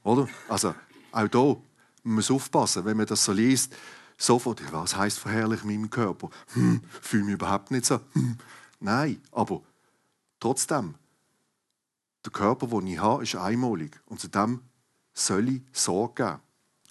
oder? 0.04 0.28
Also, 0.50 0.76
auch 1.12 1.28
da 1.28 1.56
man 2.04 2.16
muss 2.16 2.32
aufpassen, 2.32 2.84
wenn 2.84 2.98
man 2.98 3.06
das 3.06 3.24
so 3.24 3.32
liest, 3.32 3.74
sofort, 4.18 4.62
was 4.74 4.96
heißt 4.96 5.20
verherrlich 5.20 5.64
meinem 5.64 5.90
Körper? 5.90 6.30
Hm, 6.54 6.82
fühle 7.02 7.24
mich 7.24 7.34
überhaupt 7.36 7.72
nicht 7.72 7.86
so. 7.86 8.02
Hm. 8.12 8.38
Nein, 8.80 9.22
aber 9.32 9.62
trotzdem, 10.40 10.96
der 12.26 12.32
Körper, 12.32 12.68
den 12.68 12.88
ich 12.88 13.00
habe, 13.00 13.24
ist 13.24 13.36
einmalig. 13.36 14.00
Und 14.06 14.20
zu 14.20 14.28
dem 14.28 14.62
soll 15.14 15.50
ich 15.50 15.62
Sorge 15.72 16.24
geben. 16.24 16.40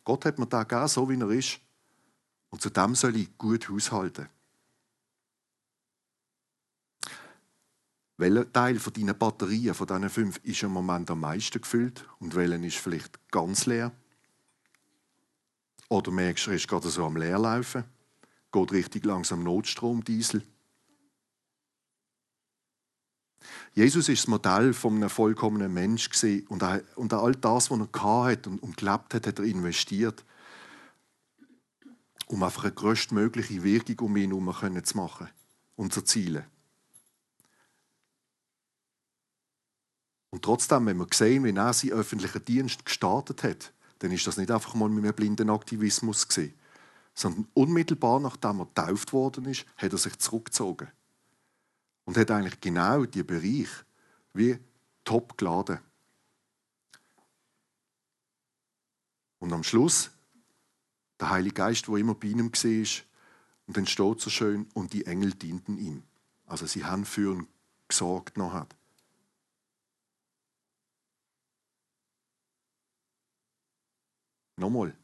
Gott 0.05 0.25
hat 0.25 0.39
mir 0.39 0.47
da 0.47 0.63
gegeben, 0.63 0.89
so 0.89 1.09
wie 1.09 1.19
er 1.19 1.31
ist. 1.31 1.61
Und 2.51 2.61
zu 2.61 2.71
dem 2.71 2.95
soll 2.95 3.17
ich 3.17 3.37
gut 3.39 3.69
haushalten. 3.69 4.29
Welcher 8.19 8.53
Teil 8.53 8.79
von 8.79 8.93
deinen 8.93 9.19
Batterien, 9.19 9.75
von 9.75 9.87
diesen 9.87 10.11
fünf, 10.11 10.39
ist 10.45 10.63
im 10.63 10.71
Moment 10.71 11.11
am 11.11 11.21
meisten 11.21 11.61
gefüllt 11.61 12.07
und 12.19 12.35
welcher 12.37 12.63
ist 12.63 12.77
vielleicht 12.77 13.19
ganz 13.31 13.67
leer? 13.67 13.91
Oder 15.89 16.11
merkst 16.11 16.47
du, 16.47 16.51
er 16.51 16.57
ist 16.57 16.69
gerade 16.69 16.89
so 16.89 17.05
am 17.05 17.17
Leerlaufen, 17.17 17.85
geht 18.53 18.73
richtig 18.73 19.05
langsam 19.05 19.43
Notstrom, 19.43 20.05
Diesel. 20.05 20.43
Jesus 23.75 24.09
ist 24.09 24.23
das 24.23 24.29
Modell 24.29 24.73
von 24.75 24.97
einem 24.97 25.11
vollkommenen 25.11 25.73
Mensch 25.73 26.09
und, 26.49 26.63
und 26.97 27.13
all 27.13 27.33
das, 27.33 27.71
was 27.71 27.79
er 27.81 28.25
hatte 28.25 28.51
und, 28.51 28.63
und 28.63 28.77
gelebt 28.77 29.15
hat, 29.15 29.27
hat 29.27 29.39
er 29.39 29.45
investiert, 29.45 30.25
um 32.27 32.43
einfach 32.43 32.65
eine 32.65 32.73
größtmögliche 32.73 33.63
Wirkung 33.63 34.07
um 34.07 34.17
ihn 34.17 34.31
herum 34.31 34.85
zu 34.85 34.97
machen 34.97 35.29
und 35.77 35.93
zu 35.93 36.01
erzielen. 36.01 36.45
Und 40.31 40.43
trotzdem, 40.43 40.87
wenn 40.87 40.97
wir 40.97 41.07
sehen, 41.13 41.45
wie 41.45 41.51
er 41.51 41.73
seinen 41.73 41.93
öffentlichen 41.93 42.45
Dienst 42.45 42.85
gestartet 42.85 43.43
hat, 43.43 43.73
dann 43.99 44.13
ist 44.13 44.27
das 44.27 44.39
nicht 44.39 44.51
einfach 44.51 44.75
mal 44.75 44.89
mit 44.89 45.05
einem 45.05 45.15
blinden 45.15 45.51
Aktivismus 45.51 46.27
gewesen, 46.27 46.55
sondern 47.15 47.49
unmittelbar 47.55 48.19
nachdem 48.19 48.61
er 48.61 48.67
getauft 48.67 49.13
worden 49.13 49.45
ist, 49.45 49.67
hat 49.77 49.93
er 49.93 49.99
sich 49.99 50.19
zurückgezogen 50.19 50.89
und 52.05 52.17
hat 52.17 52.31
eigentlich 52.31 52.61
genau 52.61 53.05
die 53.05 53.23
Bereich 53.23 53.69
wie 54.35 54.59
top 55.05 55.37
geladen. 55.37 55.79
Und 59.39 59.53
am 59.53 59.65
Schluss 59.65 60.11
der 61.19 61.31
Heilige 61.31 61.55
Geist, 61.55 61.89
wo 61.89 61.97
immer 61.97 62.15
bei 62.15 62.29
ihm 62.29 62.53
war, 62.53 63.03
und 63.67 63.77
dann 63.77 63.87
steht 63.87 64.21
so 64.21 64.31
schön, 64.31 64.69
und 64.75 64.93
die 64.93 65.07
Engel 65.07 65.33
dienten 65.33 65.79
ihm. 65.79 66.03
Also 66.47 66.67
sie 66.67 66.85
haben 66.85 67.05
für 67.05 67.35
ihn 67.35 67.49
gesorgt 67.89 68.37
noch. 68.37 68.67
Nochmal. 74.57 74.97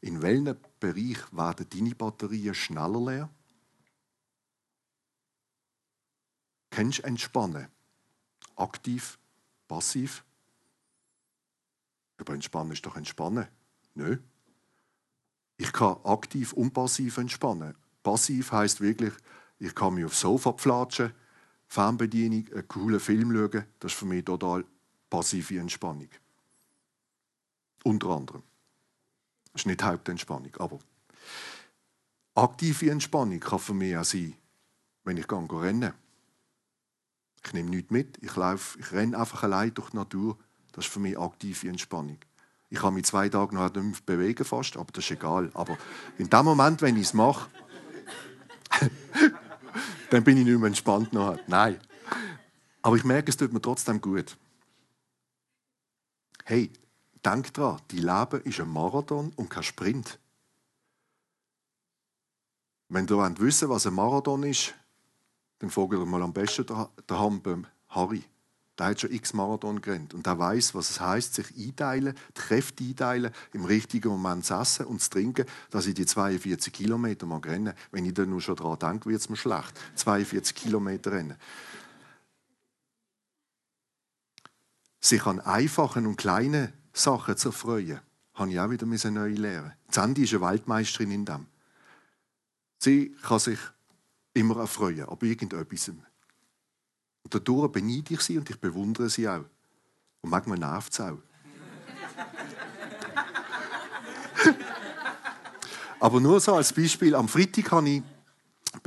In 0.00 0.22
welchem 0.22 0.56
Bereich 0.80 1.18
werden 1.32 1.68
deine 1.68 1.94
Batterien 1.94 2.54
schneller 2.54 3.00
leer? 3.00 3.30
Kennst 6.78 7.00
du 7.00 7.02
Entspannen? 7.02 7.66
Aktiv, 8.54 9.18
passiv? 9.66 10.24
Aber 12.18 12.34
Entspannen 12.34 12.70
ist 12.70 12.86
doch 12.86 12.94
Entspannen. 12.94 13.48
Nö. 13.96 14.18
Ich 15.56 15.72
kann 15.72 15.96
aktiv 16.04 16.52
und 16.52 16.72
passiv 16.72 17.16
entspannen. 17.16 17.74
Passiv 18.04 18.52
heißt 18.52 18.80
wirklich, 18.80 19.12
ich 19.58 19.74
kann 19.74 19.94
mich 19.94 20.04
aufs 20.04 20.20
Sofa 20.20 20.52
pflatschen, 20.52 21.12
Fernbedienung, 21.66 22.46
einen 22.52 22.68
coolen 22.68 23.00
Film 23.00 23.32
schauen. 23.32 23.64
Das 23.80 23.90
ist 23.90 23.98
für 23.98 24.06
mich 24.06 24.24
total 24.24 24.64
passive 25.10 25.58
Entspannung. 25.58 26.10
Unter 27.82 28.10
anderem. 28.10 28.44
Das 29.52 29.62
ist 29.62 29.66
nicht 29.66 29.82
Hauptentspannung, 29.82 30.54
aber 30.60 30.78
aktive 32.36 32.88
Entspannung 32.88 33.40
kann 33.40 33.58
für 33.58 33.74
mich 33.74 33.96
auch 33.96 34.04
sein, 34.04 34.36
wenn 35.02 35.16
ich 35.16 35.26
gehe 35.26 35.60
rennen. 35.60 35.92
Ich 37.44 37.52
nehme 37.52 37.70
nichts 37.70 37.90
mit, 37.90 38.18
ich, 38.22 38.34
laufe, 38.36 38.78
ich 38.78 38.92
renne 38.92 39.18
einfach 39.18 39.42
allein 39.42 39.72
durch 39.74 39.90
die 39.90 39.96
Natur. 39.96 40.36
Das 40.72 40.84
ist 40.84 40.92
für 40.92 41.00
mich 41.00 41.18
aktive 41.18 41.68
Entspannung. 41.68 42.18
Ich 42.70 42.78
kann 42.78 42.94
mich 42.94 43.06
zwei 43.06 43.28
Tage 43.28 43.54
noch 43.54 43.72
nicht 43.74 44.04
bewegen 44.04 44.44
fast, 44.44 44.76
aber 44.76 44.92
das 44.92 45.04
ist 45.04 45.10
egal. 45.12 45.50
Aber 45.54 45.78
in 46.18 46.28
dem 46.28 46.44
Moment, 46.44 46.82
wenn 46.82 46.96
ich 46.96 47.02
es 47.02 47.14
mache, 47.14 47.48
dann 50.10 50.24
bin 50.24 50.36
ich 50.36 50.44
nicht 50.44 50.58
mehr 50.58 50.66
entspannt 50.66 51.12
noch. 51.12 51.38
Nein. 51.46 51.80
Aber 52.82 52.96
ich 52.96 53.04
merke, 53.04 53.30
es 53.30 53.36
tut 53.36 53.52
mir 53.52 53.62
trotzdem 53.62 54.00
gut. 54.00 54.36
Hey, 56.44 56.70
denk 57.24 57.52
dran, 57.54 57.80
dein 57.88 57.98
Leben 57.98 58.42
ist 58.42 58.60
ein 58.60 58.68
Marathon 58.68 59.32
und 59.36 59.50
kein 59.50 59.62
Sprint. 59.62 60.18
Wenn 62.88 63.06
du 63.06 63.18
wissen 63.38 63.68
was 63.68 63.86
ein 63.86 63.94
Marathon 63.94 64.42
ist, 64.44 64.74
dann 65.58 65.70
fragt 65.70 65.92
ihr 65.92 66.04
mal 66.04 66.22
am 66.22 66.32
besten 66.32 66.66
daheim 67.06 67.42
beim 67.42 67.66
Harry. 67.88 68.24
Der 68.78 68.86
hat 68.86 69.00
schon 69.00 69.10
x 69.10 69.32
Marathon 69.34 69.80
gerannt 69.80 70.14
und 70.14 70.24
der 70.24 70.38
weiß, 70.38 70.74
was 70.74 70.90
es 70.90 71.00
heißt, 71.00 71.34
sich 71.34 71.56
einteilen, 71.56 72.14
die 72.36 72.40
Kräfte 72.40 72.84
einteilen, 72.84 73.32
im 73.52 73.64
richtigen 73.64 74.08
Moment 74.08 74.44
zu 74.44 74.54
essen 74.54 74.86
und 74.86 75.02
zu 75.02 75.10
trinken, 75.10 75.46
dass 75.70 75.88
ich 75.88 75.94
die 75.94 76.06
42 76.06 76.72
Kilometer 76.72 77.26
mal 77.26 77.40
renne. 77.40 77.74
Wenn 77.90 78.04
ich 78.04 78.14
da 78.14 78.24
nur 78.24 78.40
schon 78.40 78.54
daran 78.54 78.78
denke, 78.78 79.10
wird 79.10 79.20
es 79.20 79.28
mir 79.28 79.36
schlecht. 79.36 79.72
42 79.96 80.54
Kilometer 80.54 81.10
rennen. 81.10 81.36
Sich 85.00 85.26
an 85.26 85.40
einfachen 85.40 86.06
und 86.06 86.16
kleinen 86.16 86.72
Sachen 86.92 87.36
zu 87.36 87.48
erfreuen, 87.48 88.00
habe 88.34 88.52
ich 88.52 88.60
auch 88.60 88.70
wieder 88.70 88.86
neu 89.10 89.32
lernen. 89.32 89.72
Sandy 89.90 90.22
ist 90.22 90.34
eine 90.34 90.42
Weltmeisterin 90.42 91.10
in 91.10 91.24
dem. 91.24 91.46
Sie 92.78 93.16
kann 93.22 93.40
sich 93.40 93.58
immer 94.38 94.60
erfreuen, 94.60 95.08
aber 95.08 95.26
irgendetwas. 95.26 95.88
Und 95.88 97.34
dadurch 97.34 97.72
beneide 97.72 98.14
ich 98.14 98.20
sie 98.20 98.38
und 98.38 98.48
ich 98.48 98.58
bewundere 98.58 99.10
sie 99.10 99.28
auch. 99.28 99.44
Und 100.20 100.30
manchmal 100.30 100.58
nervt 100.58 100.92
es 100.92 101.00
auch. 101.00 101.18
aber 106.00 106.20
nur 106.20 106.40
so 106.40 106.54
als 106.54 106.72
Beispiel, 106.72 107.14
am 107.14 107.28
Freitag 107.28 107.70
habe 107.72 107.88
ich, 107.88 108.02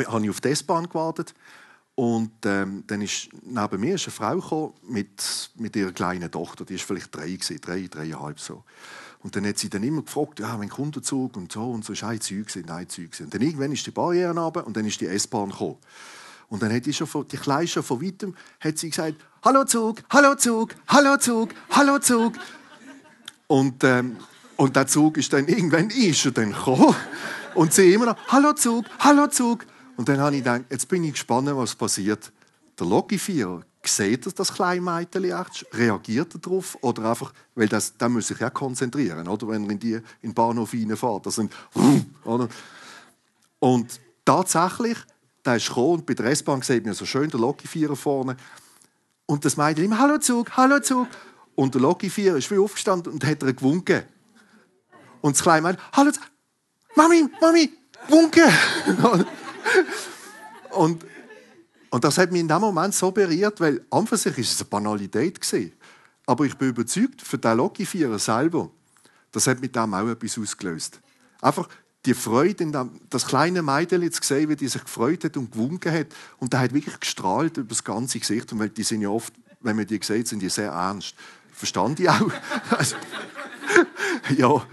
habe 0.08 0.24
ich 0.24 0.30
auf 0.30 0.42
die 0.42 0.50
S-Bahn 0.50 0.88
gewartet 0.88 1.34
und 1.96 2.32
ähm, 2.46 2.84
dann 2.88 3.02
ist 3.02 3.30
neben 3.44 3.80
mir 3.80 3.96
ist 3.96 4.06
eine 4.06 4.12
Frau 4.12 4.36
gekommen 4.36 4.74
mit, 4.88 5.52
mit 5.56 5.76
ihrer 5.76 5.92
kleinen 5.92 6.32
Tochter, 6.32 6.66
die 6.66 6.76
ist 6.76 6.84
vielleicht 6.84 7.16
drei, 7.16 7.38
drei, 7.62 7.88
dreieinhalb 7.88 8.40
so. 8.40 8.64
Und 9.24 9.36
dann 9.36 9.46
hat 9.46 9.58
sie 9.60 9.70
dann 9.70 9.84
immer 9.84 10.02
gefragt, 10.02 10.40
ja, 10.40 10.60
wenn 10.60 10.70
Kundenzug 10.70 11.38
und 11.38 11.52
so 11.52 11.70
und 11.70 11.86
so, 11.86 11.94
ist 11.94 12.04
ein 12.04 12.20
Zeug 12.20 12.48
ein 12.68 12.90
Zeug. 12.90 13.10
Und 13.20 13.34
dann 13.34 13.42
irgendwann 13.42 13.72
ist 13.72 13.86
die 13.86 13.92
Barriere 13.92 14.36
runter 14.36 14.66
und 14.66 14.76
dann 14.76 14.86
ist 14.86 15.00
die 15.00 15.08
S-Bahn 15.08 15.50
gekommen. 15.50 15.78
Und 16.50 16.62
dann 16.62 16.74
hat 16.74 16.86
die, 16.86 16.94
schon 16.94 17.08
von, 17.08 17.28
die 17.28 17.38
Kleine 17.38 17.68
schon 17.68 17.84
von 17.84 18.02
weitem 18.02 18.36
hat 18.60 18.78
sie 18.78 18.90
gesagt, 18.90 19.16
Hallo 19.44 19.64
Zug, 19.64 20.04
Hallo 20.10 20.36
Zug, 20.36 20.76
Hallo 20.88 21.18
Zug, 21.18 21.50
Hallo 21.70 22.00
Zug. 22.00 22.34
Und, 23.48 23.84
ähm, 23.84 24.18
und 24.58 24.76
der 24.76 24.88
Zug 24.88 25.18
ist 25.18 25.32
dann 25.32 25.48
irgendwann 25.48 25.90
ist 25.90 26.26
er 26.26 26.32
dann 26.32 26.52
gekommen. 26.52 26.96
Und 27.54 27.74
sie 27.74 27.94
immer 27.94 28.08
noch, 28.08 28.18
Hallo 28.28 28.54
Zug, 28.54 28.86
Hallo 29.00 29.28
Zug. 29.28 29.66
Und 29.98 30.10
dann 30.10 30.20
habe 30.20 30.36
ich 30.36 30.44
gedacht, 30.44 30.64
jetzt 30.70 30.88
bin 30.88 31.04
ich 31.04 31.14
gespannt, 31.14 31.48
was 31.54 31.76
passiert. 31.76 32.32
Der 32.78 32.88
Lokifierer, 32.88 33.62
sieht 33.84 34.26
er 34.26 34.32
das 34.32 34.54
kleine 34.54 34.82
Mädchen 34.82 35.24
echt? 35.24 35.66
Reagiert 35.74 36.36
er 36.36 36.40
darauf? 36.40 36.78
Oder 36.82 37.10
einfach, 37.10 37.34
weil 37.56 37.68
das, 37.68 37.98
da 37.98 38.08
muss 38.10 38.28
sich 38.28 38.40
ja 38.40 38.50
konzentrieren, 38.50 39.28
oder? 39.28 39.48
wenn 39.48 39.66
er 39.66 39.72
in, 39.72 39.80
die, 39.80 39.94
in 39.94 40.04
den 40.24 40.34
Bahnhof 40.34 40.74
reinfährt. 40.74 41.26
Das 41.26 41.36
sind, 41.36 41.52
oder? 42.24 42.48
Und 43.60 44.00
tatsächlich, 44.24 44.98
der 45.46 45.56
ist 45.56 45.68
gekommen 45.68 45.94
und 45.94 46.06
bei 46.06 46.14
der 46.14 46.28
S-Bahn 46.28 46.62
sieht 46.62 46.86
man 46.86 46.94
so 46.94 47.06
schön 47.06 47.30
der 47.30 47.40
Lokifierer 47.40 47.96
vorne. 47.96 48.38
Und 49.26 49.46
das 49.46 49.58
Mädchen 49.58 49.86
immer, 49.86 50.00
hallo 50.00 50.18
Zug, 50.20 50.56
hallo 50.58 50.80
Zug. 50.80 51.08
Und 51.56 51.74
der 51.74 51.82
Lokifierer 51.82 52.38
ist 52.38 52.52
wie 52.52 52.58
aufgestanden 52.58 53.14
und 53.14 53.26
hat 53.26 53.42
er 53.44 53.54
gewunken. 53.54 54.04
Und 55.22 55.36
das 55.36 55.44
kleine 55.44 55.68
Mädchen, 55.68 55.82
hallo 55.94 56.12
Zug, 56.12 56.24
Mami, 56.96 57.26
Mami, 57.40 57.72
wunken. 58.10 58.52
und, 60.72 61.04
und 61.92 62.04
das 62.06 62.18
hat 62.18 62.32
mich 62.32 62.42
in 62.42 62.48
dem 62.48 62.62
Moment 62.62 62.96
so 62.96 63.12
berührt, 63.12 63.60
weil 63.60 63.86
an 63.92 64.08
für 64.08 64.18
sich 64.18 64.38
ist 64.38 64.54
es 64.54 64.62
eine 64.62 64.70
Banalität 64.70 65.40
gewesen. 65.40 65.74
Aber 66.26 66.46
ich 66.46 66.56
bin 66.56 66.70
überzeugt, 66.70 67.22
für 67.22 67.38
den 67.38 67.58
Lokifierer 67.58 68.18
selber, 68.18 68.72
das 69.34 69.46
hat 69.48 69.60
mit 69.60 69.76
dem 69.76 69.94
auch 69.94 70.08
etwas 70.08 70.40
ausgelöst. 70.40 71.02
Einfach 71.42 71.68
die 72.06 72.14
Freude, 72.14 72.64
in 72.64 72.72
dem, 72.72 73.02
das 73.10 73.28
kleine 73.28 73.62
Mädchen 73.62 74.10
zu 74.10 74.24
sehen, 74.24 74.48
wie 74.48 74.56
die 74.56 74.70
sich 74.70 74.84
gefreut 74.84 75.26
hat 75.26 75.36
und 75.36 75.52
gewunken 75.52 75.92
hat. 75.92 76.08
Und 76.40 76.54
der 76.54 76.62
hat 76.62 76.74
wirklich 76.74 76.98
gestrahlt 76.98 77.58
über 77.58 77.70
das 77.70 77.84
ganze 77.84 78.20
Gesicht. 78.20 78.52
Und 78.54 78.60
weil 78.60 78.70
die 78.70 78.84
sind 78.84 79.02
ja 79.02 79.10
oft, 79.10 79.34
wenn 79.60 79.76
man 79.76 79.86
die 79.86 80.00
sieht, 80.02 80.30
sind 80.30 80.40
die 80.40 80.50
sehr 80.50 80.72
ernst. 80.72 81.14
Verstand 81.52 82.00
ich 82.00 82.10
auch. 82.10 82.32
also, 82.70 82.96
ja. 84.38 84.66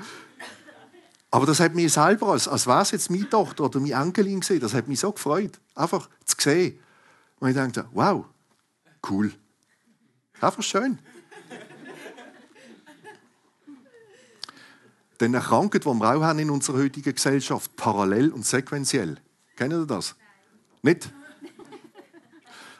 Aber 1.32 1.46
das 1.46 1.58
hat 1.58 1.74
mich 1.74 1.92
selber, 1.92 2.28
als, 2.28 2.46
als 2.46 2.66
wäre 2.66 2.82
es 2.82 2.92
jetzt 2.92 3.10
meine 3.10 3.28
Tochter 3.28 3.64
oder 3.64 3.80
meine 3.80 4.00
Enkelin 4.00 4.40
gesehen, 4.40 4.60
das 4.60 4.72
hat 4.72 4.86
mich 4.86 5.00
so 5.00 5.10
gefreut, 5.10 5.58
einfach 5.74 6.08
zu 6.24 6.36
sehen. 6.38 6.78
Und 7.41 7.49
ich 7.49 7.55
dachte, 7.55 7.89
wow, 7.93 8.24
cool. 9.09 9.32
Einfach 10.41 10.62
schön. 10.62 10.99
Denn 15.20 15.34
eine 15.34 15.45
Krankheit, 15.45 15.84
die 15.84 15.89
wir 15.89 16.16
auch 16.16 16.22
haben 16.22 16.39
in 16.39 16.51
unserer 16.51 16.78
heutigen 16.78 17.14
Gesellschaft, 17.14 17.74
parallel 17.74 18.30
und 18.30 18.47
sequenziell. 18.47 19.20
Kennen 19.57 19.82
ihr 19.82 19.86
das? 19.86 20.14
Nicht? 20.82 21.12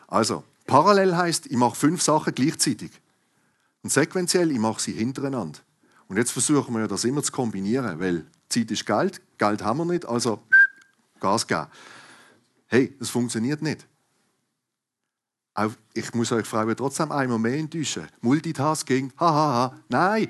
Also, 0.07 0.45
parallel 0.67 1.17
heißt, 1.17 1.47
ich 1.47 1.57
mache 1.57 1.75
fünf 1.75 2.01
Sachen 2.01 2.35
gleichzeitig. 2.35 2.93
Und 3.83 3.91
sequenziell, 3.91 4.53
ich 4.53 4.59
mache 4.59 4.81
sie 4.81 4.93
hintereinander. 4.93 5.59
Und 6.07 6.17
jetzt 6.17 6.31
versuchen 6.31 6.75
wir 6.75 6.87
das 6.87 7.05
immer 7.05 7.23
zu 7.23 7.33
kombinieren, 7.33 7.99
weil 7.99 8.25
Zeit 8.49 8.71
ist 8.71 8.87
Geld, 8.87 9.21
Geld 9.37 9.63
haben 9.63 9.79
wir 9.79 9.85
nicht, 9.85 10.07
also 10.07 10.41
Gas 11.21 11.47
geben. 11.47 11.67
Hey, 12.67 12.97
das 12.99 13.11
funktioniert 13.11 13.63
nicht. 13.63 13.87
Auch 15.59 15.73
ich 15.93 16.15
muss 16.15 16.31
euch 16.31 16.47
Frauen 16.47 16.77
trotzdem 16.77 17.11
einmal 17.11 17.41
mehr 17.41 17.59
enttäuschen. 17.59 18.07
Multitasking, 18.21 19.13
hahaha, 19.19 19.35
ha, 19.35 19.73
ha. 19.73 19.79
nein. 19.89 20.29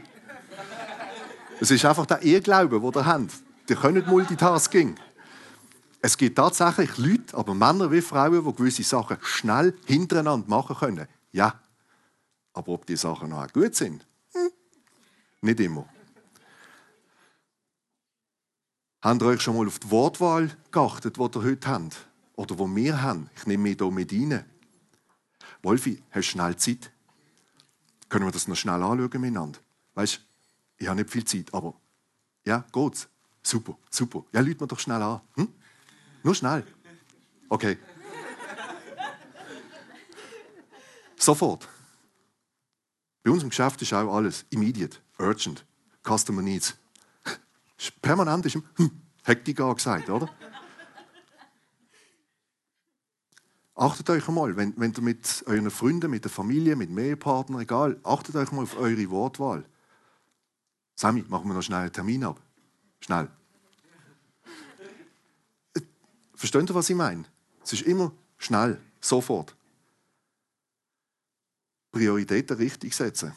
Es 1.61 1.71
ist 1.71 1.85
einfach 1.85 2.07
der 2.07 2.23
Irrglaube, 2.23 2.81
den 2.81 3.03
ihr 3.03 3.05
habt. 3.05 3.33
Die 3.69 3.75
können 3.75 4.07
Multitasking. 4.07 4.95
Es 6.01 6.17
gibt 6.17 6.39
tatsächlich 6.39 6.97
Leute, 6.97 7.37
aber 7.37 7.55
Männer 7.55 7.93
wie 7.93 8.01
Frauen, 8.01 8.43
die 8.43 8.55
gewisse 8.55 8.83
Sachen 8.83 9.19
schnell 9.21 9.77
hintereinander 9.85 10.49
machen 10.49 10.75
können. 10.77 11.07
Ja. 11.33 11.61
Aber 12.55 12.73
ob 12.73 12.87
die 12.87 12.97
Sachen 12.97 13.29
noch 13.29 13.53
gut 13.53 13.75
sind? 13.75 14.07
Hm. 14.33 14.49
Nicht 15.43 15.61
immer. 15.61 15.87
Habt 19.03 19.21
ihr 19.21 19.27
euch 19.27 19.43
schon 19.43 19.59
mal 19.59 19.67
auf 19.67 19.79
die 19.79 19.91
Wortwahl 19.91 20.57
geachtet, 20.71 21.19
die 21.19 21.21
ihr 21.21 21.43
heute 21.43 21.69
habt? 21.69 22.09
Oder 22.35 22.55
die 22.55 22.77
wir 22.77 23.03
haben? 23.03 23.29
Ich 23.37 23.47
nehme 23.47 23.65
mich 23.65 23.77
hier 23.79 23.91
mit 23.91 24.11
rein. 24.11 24.47
Wolfi, 25.63 26.03
hast 26.11 26.29
du 26.29 26.33
schnell 26.33 26.57
Zeit? 26.57 26.91
Können 28.09 28.25
wir 28.25 28.33
das 28.33 28.49
noch 28.49 28.57
schnell 28.57 28.83
anschauen 28.83 29.21
miteinander? 29.21 29.59
Weißt 29.95 30.21
ich 30.79 30.87
habe 30.87 31.01
nicht 31.01 31.11
viel 31.11 31.25
Zeit, 31.25 31.53
aber 31.53 31.75
ja, 32.45 32.65
geht's? 32.73 33.09
Super, 33.43 33.77
super. 33.91 34.25
Ja, 34.33 34.41
lüt 34.41 34.61
mir 34.61 34.67
doch 34.67 34.79
schnell 34.79 35.03
an. 35.03 35.21
Hm? 35.35 35.49
Nur 36.23 36.35
schnell. 36.35 36.65
Okay. 37.49 37.79
Sofort. 41.17 41.69
Bei 43.23 43.31
uns 43.31 43.43
im 43.43 43.49
Geschäft 43.49 43.83
ist 43.83 43.93
auch 43.93 44.15
alles 44.15 44.47
immediate, 44.51 44.99
urgent, 45.19 45.65
customer 46.07 46.43
needs. 46.43 46.77
Permanent 48.01 48.47
ist 48.47 48.59
hm, 48.77 48.91
Hektik 49.25 49.61
angesagt, 49.61 50.09
oder? 50.09 50.29
Achtet 53.79 54.11
euch 54.11 54.27
einmal, 54.27 54.57
wenn, 54.57 54.75
wenn 54.77 54.93
ihr 54.93 55.03
mit 55.03 55.45
euren 55.47 55.71
Freunden, 55.71 56.11
mit 56.11 56.25
der 56.25 56.33
Familie, 56.33 56.75
mit 56.75 56.91
dem 56.91 56.99
Ehepartner, 56.99 57.61
egal, 57.61 57.97
achtet 58.03 58.35
euch 58.35 58.51
mal 58.51 58.63
auf 58.63 58.77
eure 58.77 59.09
Wortwahl. 59.09 59.65
Sammy, 60.97 61.25
machen 61.29 61.47
wir 61.47 61.55
noch 61.55 61.63
schnell 61.63 61.83
einen 61.83 61.93
Termin 61.93 62.25
ab. 62.25 62.41
Schnell. 62.99 63.29
Versteht 66.35 66.69
ihr, 66.69 66.75
was 66.75 66.91
ich 66.91 66.97
meine? 66.97 67.25
Es 67.63 67.73
ist 67.73 67.83
immer 67.83 68.11
schnell, 68.37 68.81
sofort. 69.01 69.55
Prioritäten 71.93 72.57
richtig 72.57 72.97
setzen. 72.97 73.33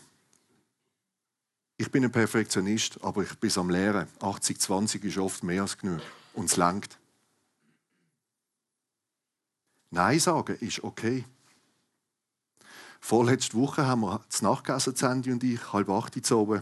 Ich 1.77 1.91
bin 1.91 2.03
ein 2.03 2.11
Perfektionist, 2.11 3.03
aber 3.03 3.21
ich 3.21 3.37
bin 3.37 3.51
am 3.57 3.69
Lehren. 3.69 4.07
80-20 4.19 5.03
ist 5.03 5.19
oft 5.19 5.43
mehr 5.43 5.61
als 5.61 5.77
genug. 5.77 6.01
Und 6.33 6.45
es 6.45 6.57
langt. 6.57 6.97
Nein 9.91 10.19
sagen 10.19 10.55
ist 10.59 10.83
okay. 10.83 11.25
Vorletzte 13.01 13.57
Woche 13.57 13.85
haben 13.85 14.01
wir 14.01 14.21
das 14.29 14.41
Nachgegessen, 14.41 14.95
Sandy 14.95 15.31
und 15.31 15.43
ich, 15.43 15.73
halb 15.73 15.89
acht 15.89 16.31
Uhr 16.31 16.37
oben 16.37 16.61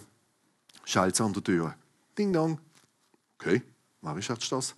schallt 0.83 1.19
an 1.21 1.33
der 1.33 1.43
Tür. 1.43 1.75
Ding 2.17 2.33
dong. 2.33 2.59
Okay, 3.37 3.61
wer 4.01 4.17
ist 4.17 4.29
jetzt 4.29 4.51
das? 4.51 4.75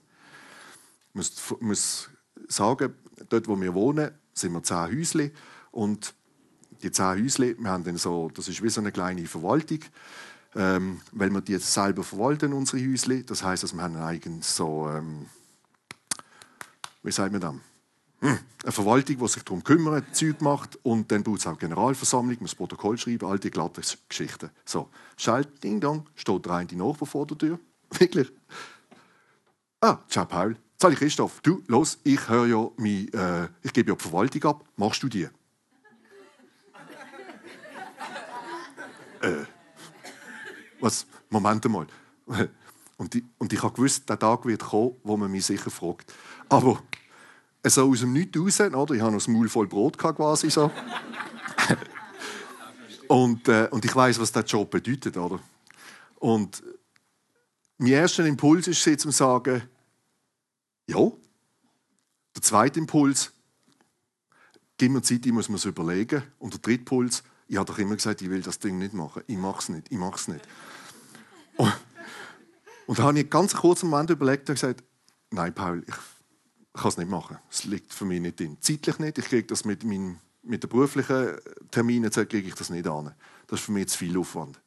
Ich 1.10 1.16
muss, 1.16 1.56
muss 1.62 2.10
sagen, 2.47 2.93
dort 3.30 3.47
wo 3.47 3.60
wir 3.60 3.74
wohnen, 3.74 4.12
sind 4.34 4.52
wir 4.52 4.64
zehn 4.64 4.99
Häusle 4.99 5.32
und 5.72 6.14
die 6.84 6.91
zehn 6.91 7.24
Häusle, 7.24 7.58
wir 7.58 7.70
haben 7.70 7.84
dann 7.84 7.97
so, 7.97 8.30
das 8.30 8.49
ist 8.49 8.62
wie 8.62 8.70
so 8.70 8.82
eine 8.82 8.91
kleine 8.91 9.26
Verwaltung, 9.28 9.80
ähm, 10.56 11.02
weil 11.14 11.30
wir 11.30 11.41
die 11.41 11.54
jetzt 11.54 11.72
selber 11.72 12.04
verwalten, 12.04 12.54
unsere 12.54 12.86
Häusle. 12.86 13.24
Das 13.24 13.43
heißt, 13.43 13.64
dass 13.64 13.74
wir 13.74 13.82
haben 13.82 13.95
eigens 13.95 14.56
so, 14.56 14.89
ähm, 14.89 15.28
wie 17.04 17.12
sagt 17.12 17.32
man 17.32 17.41
das? 17.41 17.70
Hm, 18.22 18.38
eine 18.63 18.72
Verwaltung, 18.72 19.17
die 19.17 19.28
sich 19.28 19.43
darum 19.43 19.63
kümmert, 19.63 20.15
Zeug 20.15 20.41
macht 20.41 20.78
und 20.84 21.11
dann 21.11 21.24
braucht 21.24 21.39
es 21.39 21.47
auch 21.47 21.57
Generalversammlung, 21.57 22.38
muss 22.39 22.53
Protokoll 22.53 22.95
schreiben, 22.97 23.28
all 23.28 23.39
die 23.39 23.49
glatten 23.49 23.84
Geschichten. 24.07 24.51
So, 24.63 24.89
schalt, 25.17 25.63
ding 25.63 25.80
dong, 25.80 26.07
steht 26.13 26.45
der 26.45 26.53
eine 26.53 26.74
Nachbar 26.74 27.07
vor 27.07 27.26
der 27.26 27.38
Tür. 27.38 27.59
Wirklich. 27.89 28.32
Ah, 29.82 29.97
ciao 30.07 30.26
Paul. 30.26 30.55
Sag 30.80 30.93
ich 30.93 30.99
Christoph, 30.99 31.41
du, 31.41 31.63
los, 31.67 31.97
ich 32.03 32.30
höre 32.30 32.45
ja, 32.45 32.69
mein, 32.78 33.11
äh, 33.13 33.47
ich 33.63 33.74
gebe 33.74 33.89
ja 33.91 33.95
die 33.95 34.03
Verwaltung 34.03 34.43
ab, 34.43 34.65
machst 34.76 35.01
du 35.01 35.09
die? 35.09 35.28
äh, 39.22 39.45
was? 40.80 41.07
Moment 41.30 41.67
mal. 41.69 41.88
Und 42.97 43.15
ich, 43.15 43.24
und 43.39 43.51
ich 43.51 43.63
habe 43.63 43.74
gewusst, 43.74 44.07
der 44.07 44.19
Tag 44.19 44.45
wird 44.45 44.61
kommen, 44.61 44.95
wo 45.03 45.17
man 45.17 45.32
mich 45.32 45.43
sicher 45.43 45.72
fragt. 45.72 46.13
Aber 46.49 46.84
so 47.70 47.89
aus 47.89 47.99
dem 47.99 48.14
Nichts 48.14 48.38
raus, 48.39 48.59
oder? 48.59 48.95
ich 48.95 49.01
hatte 49.01 49.16
noch 49.16 49.28
ein 49.28 49.34
Maul 49.34 49.49
voll 49.49 49.68
Brot 49.68 49.97
quasi 49.97 50.49
so. 50.49 50.72
und, 53.07 53.47
äh, 53.47 53.68
und 53.72 53.86
ich 53.86 53.95
weiß, 53.95 54.20
was 54.20 54.32
der 54.32 54.43
Job 54.43 54.72
bedeutet, 54.72 55.18
oder? 55.18 55.39
Und 56.20 56.64
mein 57.78 57.93
erster 57.93 58.26
Impuls 58.26 58.68
ist 58.68 58.86
jetzt 58.86 59.03
zu 59.03 59.12
sagen, 59.12 59.64
ja. 60.88 61.12
Der 62.36 62.41
zweite 62.41 62.80
Impuls, 62.80 63.34
gib 64.78 64.91
mir 64.91 65.01
Zeit, 65.01 65.26
ich 65.26 65.32
muss 65.32 65.49
mir 65.49 65.57
es 65.57 65.66
überlegen. 65.66 66.24
Und 66.39 66.53
der 66.53 66.62
dritte 66.62 66.80
Impuls, 66.80 67.24
ich 67.47 67.57
habe 67.57 67.66
doch 67.66 67.78
immer 67.78 67.95
gesagt, 67.95 68.22
ich 68.22 68.30
will 68.30 68.41
das 68.41 68.59
Ding 68.59 68.78
nicht 68.78 68.93
machen. 68.93 69.24
Ich 69.28 69.38
mache 69.38 69.59
es 69.59 69.70
nicht, 69.70 69.91
ich 69.91 69.97
mache 69.97 70.16
es 70.16 70.28
nicht. 70.28 70.47
Und, 71.57 71.74
und 72.88 72.99
da 72.99 73.03
habe 73.03 73.18
ich 73.18 73.24
einen 73.24 73.30
ganz 73.30 73.53
kurzen 73.53 73.89
Moment 73.89 74.09
überlegt 74.09 74.49
und 74.49 74.55
gesagt, 74.55 74.84
nein, 75.32 75.53
Paul, 75.53 75.84
ich 75.86 75.93
kann 76.74 76.89
es 76.89 76.97
nicht 76.97 77.09
machen. 77.09 77.38
Es 77.49 77.65
liegt 77.65 77.93
für 77.93 78.05
mich 78.05 78.22
nicht 78.22 78.39
drin. 78.39 78.57
Zeitlich 78.61 78.99
nicht. 78.99 79.17
Ich 79.17 79.26
kriege 79.26 79.47
das 79.47 79.65
mit, 79.65 79.84
meinem, 79.84 80.19
mit 80.43 80.63
den 80.63 80.69
beruflichen 80.69 81.38
Terminen 81.69 82.09
kriege 82.11 82.47
ich 82.47 82.55
das 82.55 82.69
nicht 82.69 82.88
an. 82.88 83.13
Das 83.47 83.59
ist 83.59 83.65
für 83.65 83.72
mich 83.72 83.89
zu 83.89 83.97
viel 83.97 84.17
Aufwand. 84.17 84.57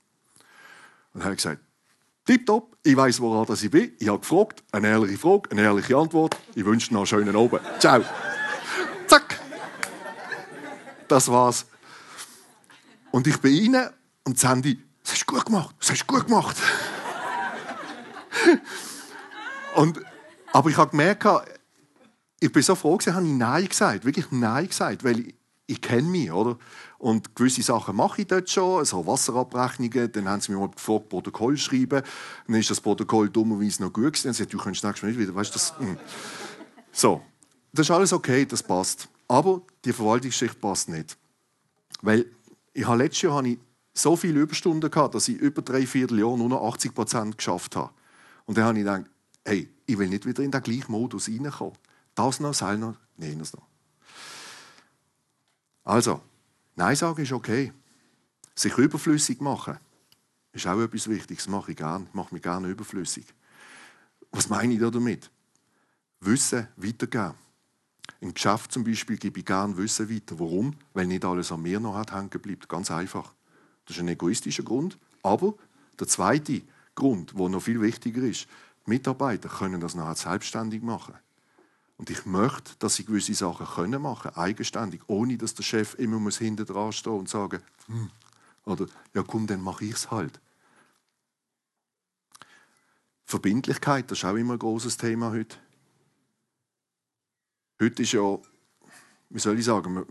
Und 1.12 1.20
dann 1.20 1.24
habe 1.24 1.34
ich 1.34 1.42
gesagt, 1.42 1.62
tipptopp, 2.26 2.76
ich 2.82 2.96
weiß, 2.96 3.20
woran 3.20 3.46
ich 3.54 3.70
bin. 3.70 3.92
Ich 3.98 4.08
habe 4.08 4.18
gefragt, 4.18 4.62
eine 4.72 4.88
ehrliche 4.88 5.18
Frage, 5.18 5.50
eine 5.50 5.62
ehrliche 5.62 5.96
Antwort. 5.96 6.36
Ich 6.54 6.64
wünsche 6.64 6.92
noch 6.92 7.00
einen 7.00 7.06
schönen 7.06 7.36
Abend. 7.36 7.60
Ciao. 7.78 8.04
Zack. 9.06 9.40
Das 11.08 11.28
war's. 11.28 11.66
Und 13.10 13.26
ich 13.26 13.38
bin 13.38 13.74
rein 13.74 13.90
und 14.24 14.38
Sandy, 14.38 14.82
das 15.02 15.12
hast 15.12 15.22
du 15.22 15.34
gut 15.34 15.46
gemacht, 15.46 15.76
das 15.78 15.90
hast 15.90 16.02
du 16.02 16.06
gut 16.06 16.26
gemacht. 16.26 16.56
und, 19.76 20.00
aber 20.52 20.70
ich 20.70 20.76
habe 20.76 20.90
gemerkt, 20.90 21.24
ich 22.44 22.52
bin 22.52 22.62
so 22.62 22.74
froh, 22.74 22.98
dass 22.98 23.06
ich 23.06 23.14
Nein 23.14 23.66
gesagt 23.66 24.04
wirklich 24.04 24.30
Nein 24.30 24.68
gesagt, 24.68 25.02
weil 25.02 25.20
ich, 25.20 25.34
ich 25.66 25.80
kenne 25.80 26.06
mich, 26.06 26.30
oder? 26.30 26.58
Und 26.98 27.34
gewisse 27.34 27.62
Sachen 27.62 27.96
mache 27.96 28.20
ich 28.20 28.26
dort 28.26 28.50
schon, 28.50 28.84
so 28.84 29.06
Wasserabrechnungen. 29.06 30.12
Dann 30.12 30.28
haben 30.28 30.42
sie 30.42 30.52
mich 30.52 30.60
mal 30.60 30.68
gefragt, 30.68 31.08
Protokoll 31.08 31.56
schreiben. 31.56 32.02
Dann 32.46 32.56
ist 32.56 32.68
das 32.68 32.82
Protokoll 32.82 33.30
dummerweise 33.30 33.82
noch 33.82 33.94
gut 33.94 34.12
gewesen. 34.12 34.24
Dann 34.24 34.34
sie 34.34 34.46
du 34.46 34.58
kannst 34.58 34.84
nächstes 34.84 35.02
Mal 35.02 35.08
nicht 35.08 35.20
wieder, 35.20 35.34
weißt 35.34 35.54
das... 35.54 35.78
Hm. 35.78 35.96
So, 36.92 37.22
das 37.72 37.86
ist 37.86 37.90
alles 37.90 38.12
okay, 38.12 38.44
das 38.44 38.62
passt. 38.62 39.08
Aber 39.26 39.62
die 39.86 39.94
Verwaltungsschicht 39.94 40.60
passt 40.60 40.90
nicht. 40.90 41.16
Weil 42.02 42.26
ich 42.74 42.86
habe 42.86 42.98
letztes 42.98 43.22
Jahr 43.22 43.42
so 43.94 44.16
viele 44.16 44.40
Überstunden 44.40 44.90
gehabt, 44.90 45.14
dass 45.14 45.28
ich 45.28 45.38
über 45.38 45.62
drei 45.62 45.86
Vierteljahr 45.86 46.36
nur 46.36 46.50
noch 46.50 46.62
80 46.74 46.94
Prozent 46.94 47.38
geschafft 47.38 47.74
habe. 47.74 47.90
Und 48.44 48.58
dann 48.58 48.64
habe 48.64 48.78
ich 48.78 48.84
gedacht, 48.84 49.04
hey, 49.46 49.70
ich 49.86 49.98
will 49.98 50.08
nicht 50.08 50.26
wieder 50.26 50.42
in 50.42 50.50
den 50.50 50.62
gleichen 50.62 50.92
Modus 50.92 51.28
reinkommen. 51.28 51.74
Das 52.14 52.40
noch, 52.40 52.56
das 52.56 52.78
noch, 52.78 52.96
jenes 53.18 53.52
noch. 53.52 53.66
Also, 55.84 56.22
Nein 56.76 56.96
sagen 56.96 57.22
ist 57.22 57.32
okay. 57.32 57.72
Sich 58.54 58.76
überflüssig 58.76 59.40
machen 59.40 59.78
ist 60.52 60.66
auch 60.66 60.80
etwas 60.80 61.08
Wichtiges. 61.08 61.44
Das 61.44 61.50
mache 61.50 61.72
ich 61.72 61.76
gerne. 61.76 62.06
Ich 62.08 62.14
mache 62.14 62.34
mich 62.34 62.42
gerne 62.42 62.68
überflüssig. 62.68 63.26
Was 64.30 64.48
meine 64.48 64.74
ich 64.74 64.80
da 64.80 64.90
damit? 64.90 65.30
Wissen 66.20 66.68
weitergeben. 66.76 67.34
Im 68.20 68.34
Geschäft 68.34 68.72
zum 68.72 68.84
Beispiel 68.84 69.16
gebe 69.16 69.40
ich 69.40 69.46
gerne 69.46 69.76
Wissen 69.76 70.10
weiter. 70.10 70.38
Warum? 70.38 70.76
Weil 70.92 71.06
nicht 71.06 71.24
alles 71.24 71.52
an 71.52 71.62
mir 71.62 71.80
noch 71.80 71.96
hängen 72.12 72.28
bleibt. 72.28 72.68
Ganz 72.68 72.90
einfach. 72.90 73.34
Das 73.86 73.96
ist 73.96 74.00
ein 74.00 74.08
egoistischer 74.08 74.62
Grund. 74.62 74.98
Aber 75.22 75.54
der 75.98 76.08
zweite 76.08 76.62
Grund, 76.94 77.36
wo 77.36 77.48
noch 77.48 77.62
viel 77.62 77.80
wichtiger 77.80 78.22
ist. 78.22 78.46
Die 78.86 78.90
Mitarbeiter 78.90 79.48
können 79.48 79.80
das 79.80 79.94
nachher 79.94 80.14
selbstständig 80.14 80.82
machen. 80.82 81.14
Und 82.04 82.10
ich 82.10 82.26
möchte, 82.26 82.76
dass 82.80 82.96
sie 82.96 83.06
gewisse 83.06 83.32
Sachen 83.32 83.64
können 83.64 84.02
machen, 84.02 84.36
eigenständig, 84.36 85.00
ohne 85.06 85.38
dass 85.38 85.54
der 85.54 85.62
Chef 85.62 85.94
immer 85.94 86.18
muss 86.18 86.36
hinter 86.36 86.66
dran 86.66 86.92
stehen 86.92 87.14
und 87.14 87.30
sagen, 87.30 87.62
hm, 87.86 88.10
oder 88.66 88.88
ja 89.14 89.22
komm, 89.22 89.46
dann 89.46 89.62
mache 89.62 89.86
ich 89.86 89.92
es 89.92 90.10
halt. 90.10 90.38
Verbindlichkeit, 93.24 94.10
das 94.10 94.18
ist 94.18 94.24
auch 94.26 94.34
immer 94.34 94.52
ein 94.52 94.58
großes 94.58 94.98
Thema 94.98 95.30
heute. 95.30 95.56
Heute 97.80 98.02
ist 98.02 98.12
ja, 98.12 98.38
wie 99.30 99.38
soll 99.38 99.58
ich 99.58 99.64
sagen, 99.64 99.94
man, 99.94 100.04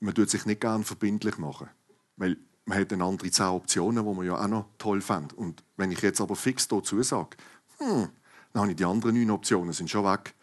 man 0.00 0.14
tut 0.14 0.30
sich 0.30 0.46
nicht 0.46 0.62
gerne 0.62 0.82
verbindlich 0.82 1.36
machen, 1.36 1.68
weil 2.16 2.38
man 2.64 2.78
hat 2.78 2.90
dann 2.90 3.02
andere 3.02 3.30
zehn 3.30 3.48
Optionen, 3.48 4.02
die 4.02 4.14
man 4.14 4.24
ja 4.24 4.42
auch 4.42 4.48
noch 4.48 4.70
toll 4.78 5.02
fand. 5.02 5.34
Und 5.34 5.62
wenn 5.76 5.92
ich 5.92 6.00
jetzt 6.00 6.22
aber 6.22 6.36
fix 6.36 6.68
dazu 6.68 7.02
sage, 7.02 7.36
hm, 7.76 8.08
dann 8.54 8.62
habe 8.62 8.70
ich 8.70 8.78
die 8.78 8.86
anderen 8.86 9.14
neun 9.14 9.30
Optionen 9.30 9.74
sind 9.74 9.90
schon 9.90 10.06
weg. 10.06 10.34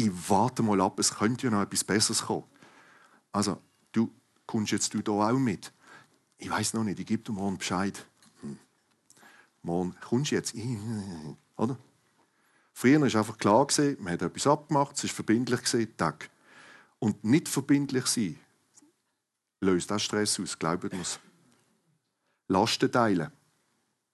Ich 0.00 0.30
warte 0.30 0.62
mal 0.62 0.80
ab, 0.80 0.98
es 0.98 1.14
könnte 1.14 1.46
ja 1.46 1.50
noch 1.50 1.60
etwas 1.60 1.84
Besseres 1.84 2.22
kommen. 2.22 2.44
Also, 3.32 3.60
du 3.92 4.10
kommst 4.46 4.72
jetzt 4.72 4.94
da 4.94 5.12
auch 5.12 5.32
mit. 5.32 5.70
Ich 6.38 6.48
weiß 6.48 6.72
noch 6.72 6.84
nicht, 6.84 6.98
ich 6.98 7.04
gebe 7.04 7.22
dir 7.22 7.32
morgen 7.32 7.58
Bescheid. 7.58 8.06
Hm. 8.40 8.58
Morgen 9.60 9.94
kommst 10.00 10.30
du 10.30 10.36
jetzt. 10.36 10.54
Oder? 11.58 11.76
Früher 12.72 12.98
war 12.98 13.08
es 13.08 13.14
einfach 13.14 13.36
klar, 13.36 13.66
man 13.98 14.14
hat 14.14 14.22
etwas 14.22 14.46
abgemacht, 14.46 14.96
es 14.96 15.04
war 15.04 15.10
verbindlich, 15.10 15.60
Tag. 15.98 16.30
Und 16.98 17.22
nicht 17.22 17.46
verbindlich 17.46 18.06
sein, 18.06 18.38
löst 19.60 19.92
auch 19.92 19.98
Stress 19.98 20.40
aus, 20.40 20.58
glaubt 20.58 20.90
mir 20.94 21.04
Lasten 22.48 22.90
teilen. 22.90 23.30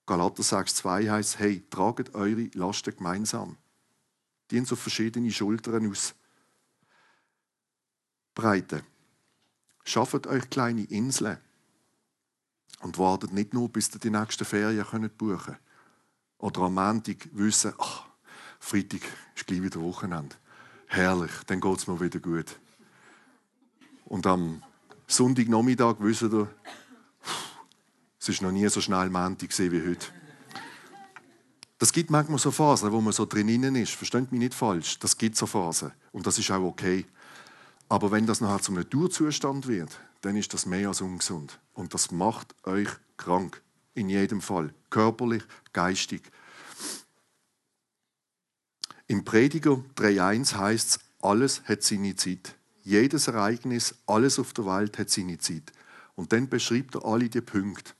Galater 0.04 0.42
6,2 0.42 1.10
heißt, 1.10 1.38
hey, 1.38 1.64
tragt 1.70 2.12
eure 2.16 2.50
Lasten 2.54 2.96
gemeinsam. 2.96 3.56
Die 4.50 4.64
so 4.64 4.76
verschiedene 4.76 5.30
Schultern 5.30 5.90
aus. 5.90 6.14
Breite. 8.34 8.84
Schafft 9.84 10.26
euch 10.26 10.50
kleine 10.50 10.84
Inseln. 10.84 11.38
Und 12.80 12.98
wartet 12.98 13.32
nicht 13.32 13.54
nur, 13.54 13.68
bis 13.68 13.92
ihr 13.94 14.00
die 14.00 14.10
nächsten 14.10 14.44
Ferien 14.44 15.10
buchen 15.16 15.38
könnt. 15.38 15.58
Oder 16.38 16.60
am 16.62 16.74
Montag 16.74 17.28
wissen, 17.32 17.72
ach, 17.78 18.04
Freitag 18.60 19.00
ist 19.34 19.46
gleich 19.46 19.62
wieder 19.62 19.80
Wochenende. 19.80 20.36
Herrlich, 20.86 21.32
dann 21.46 21.60
geht 21.60 21.78
es 21.78 21.86
mir 21.86 22.00
wieder 22.00 22.20
gut. 22.20 22.58
Und 24.04 24.26
am 24.26 24.62
Sonntagnachmittag 25.06 25.96
wissen 26.00 26.32
ihr, 26.32 26.54
es 28.18 28.28
ist 28.28 28.42
noch 28.42 28.52
nie 28.52 28.68
so 28.68 28.80
schnell 28.80 29.08
Montag 29.08 29.56
wie 29.58 29.88
heute. 29.88 30.06
Das 31.78 31.92
gibt 31.92 32.10
manchmal 32.10 32.38
so 32.38 32.50
Phasen, 32.50 32.90
wo 32.92 33.00
man 33.00 33.12
so 33.12 33.26
drinnen 33.26 33.76
ist. 33.76 33.92
Versteht 33.92 34.32
mich 34.32 34.40
nicht 34.40 34.54
falsch. 34.54 34.98
Das 34.98 35.18
gibt 35.18 35.36
so 35.36 35.46
Phasen. 35.46 35.92
Und 36.12 36.26
das 36.26 36.38
ist 36.38 36.50
auch 36.50 36.62
okay. 36.62 37.04
Aber 37.88 38.10
wenn 38.10 38.26
das 38.26 38.40
nachher 38.40 38.62
zum 38.62 38.76
Naturzustand 38.76 39.66
wird, 39.66 40.00
dann 40.22 40.36
ist 40.36 40.54
das 40.54 40.66
mehr 40.66 40.88
als 40.88 41.02
ungesund. 41.02 41.60
Und 41.74 41.94
das 41.94 42.10
macht 42.10 42.54
euch 42.66 42.88
krank. 43.16 43.62
In 43.94 44.08
jedem 44.08 44.40
Fall. 44.40 44.74
Körperlich, 44.90 45.42
geistig. 45.72 46.22
Im 49.06 49.24
Prediger 49.24 49.82
3.1 49.96 50.56
heißt 50.56 50.90
es, 50.90 51.00
alles 51.22 51.62
hat 51.64 51.82
seine 51.82 52.16
Zeit. 52.16 52.56
Jedes 52.82 53.28
Ereignis, 53.28 53.94
alles 54.06 54.38
auf 54.38 54.52
der 54.52 54.66
Welt 54.66 54.98
hat 54.98 55.10
seine 55.10 55.38
Zeit. 55.38 55.72
Und 56.14 56.32
dann 56.32 56.48
beschreibt 56.48 56.94
er 56.94 57.04
alle 57.04 57.28
die 57.28 57.40
Punkte. 57.40 57.92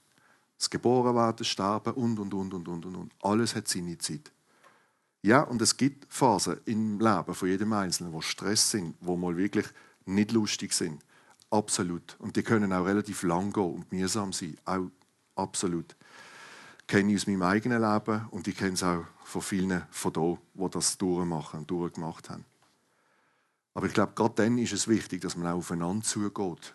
Das 0.59 0.71
Geborenwerden, 0.71 1.45
Sterben 1.45 1.95
und, 1.95 2.19
und, 2.19 2.33
und, 2.33 2.55
und, 2.55 2.69
und, 2.69 2.85
und. 2.85 3.13
Alles 3.23 3.55
hat 3.55 3.69
seine 3.69 3.99
Zeit. 3.99 4.33
Ja, 5.23 5.43
und 5.43 5.61
es 5.61 5.77
gibt 5.77 6.07
Phasen 6.13 6.61
im 6.67 7.01
Leben 7.01 7.35
von 7.35 7.49
jedem 7.49 7.73
Einzelnen, 7.73 8.13
wo 8.13 8.21
Stress 8.21 8.71
sind, 8.71 8.97
wo 9.01 9.17
mal 9.17 9.37
wirklich 9.37 9.67
nicht 10.05 10.33
lustig 10.33 10.73
sind. 10.73 11.03
Absolut. 11.51 12.17
Und 12.19 12.37
die 12.37 12.43
können 12.43 12.73
auch 12.73 12.87
relativ 12.87 13.23
lang 13.23 13.53
gehen 13.53 13.75
und 13.75 13.93
mühsam 13.93 14.33
sein. 14.33 14.57
Auch 14.65 14.89
absolut 15.35 15.97
kenne 16.87 17.13
ich 17.13 17.19
aus 17.19 17.27
meinem 17.27 17.43
eigenen 17.43 17.83
Leben 17.83 18.27
und 18.31 18.47
ich 18.47 18.57
kenne 18.57 18.75
es 18.75 18.83
auch 18.83 19.05
von 19.25 19.43
vielen 19.43 19.83
von 19.91 20.13
hier, 20.15 20.39
die 20.55 20.71
das 20.71 20.99
durchmachen 20.99 21.61
und 21.61 21.71
durchgemacht 21.71 22.31
haben. 22.31 22.45
Aber 23.75 23.87
ich 23.87 23.93
glaube, 23.93 24.13
gerade 24.15 24.35
dann 24.37 24.59
ist 24.59 24.73
es 24.73 24.89
wichtig, 24.89 25.21
dass 25.21 25.37
man 25.37 25.49
auch 25.49 25.59
aufeinander 25.59 26.05
zugeht 26.05 26.75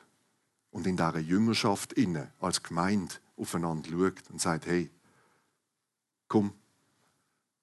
und 0.71 0.85
in 0.85 0.97
dieser 0.97 1.19
Jüngerschaft 1.19 1.93
inne 1.93 2.31
als 2.39 2.61
Gemeinde 2.61 3.15
aufeinander 3.41 3.89
schaut 3.89 4.29
und 4.29 4.39
sagt, 4.39 4.67
hey, 4.67 4.89
komm, 6.27 6.53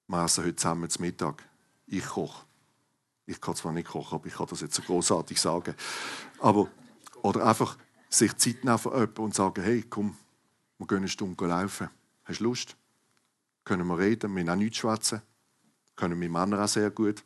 wir 0.07 0.23
essen 0.23 0.43
heute 0.43 0.55
zusammen 0.55 0.89
zum 0.89 1.05
Mittag. 1.05 1.43
Ich 1.87 2.05
koche. 2.05 2.45
Ich 3.25 3.39
kann 3.39 3.55
zwar 3.55 3.71
nicht 3.71 3.87
kochen, 3.87 4.15
aber 4.15 4.27
ich 4.27 4.33
kann 4.33 4.47
das 4.49 4.61
jetzt 4.61 4.75
so 4.75 4.81
großartig 4.81 5.39
sagen. 5.39 5.75
Aber, 6.39 6.69
oder 7.21 7.45
einfach 7.45 7.77
sich 8.09 8.35
Zeit 8.37 8.63
nehmen 8.63 8.79
für 8.79 9.07
und 9.19 9.35
sagen, 9.35 9.63
hey, 9.63 9.83
komm, 9.87 10.17
wir 10.77 10.87
gehen 10.87 10.97
eine 10.97 11.07
Stunde 11.07 11.45
laufen. 11.45 11.89
Hast 12.23 12.39
du 12.39 12.45
Lust? 12.45 12.75
Können 13.63 13.87
wir 13.87 13.97
reden, 13.97 14.35
wir 14.35 14.41
haben 14.41 14.49
auch 14.49 14.55
nichts 14.55 14.77
schwätzen. 14.77 15.21
Können 15.95 16.19
wir 16.19 16.29
Männer 16.29 16.63
auch 16.63 16.67
sehr 16.67 16.89
gut. 16.89 17.23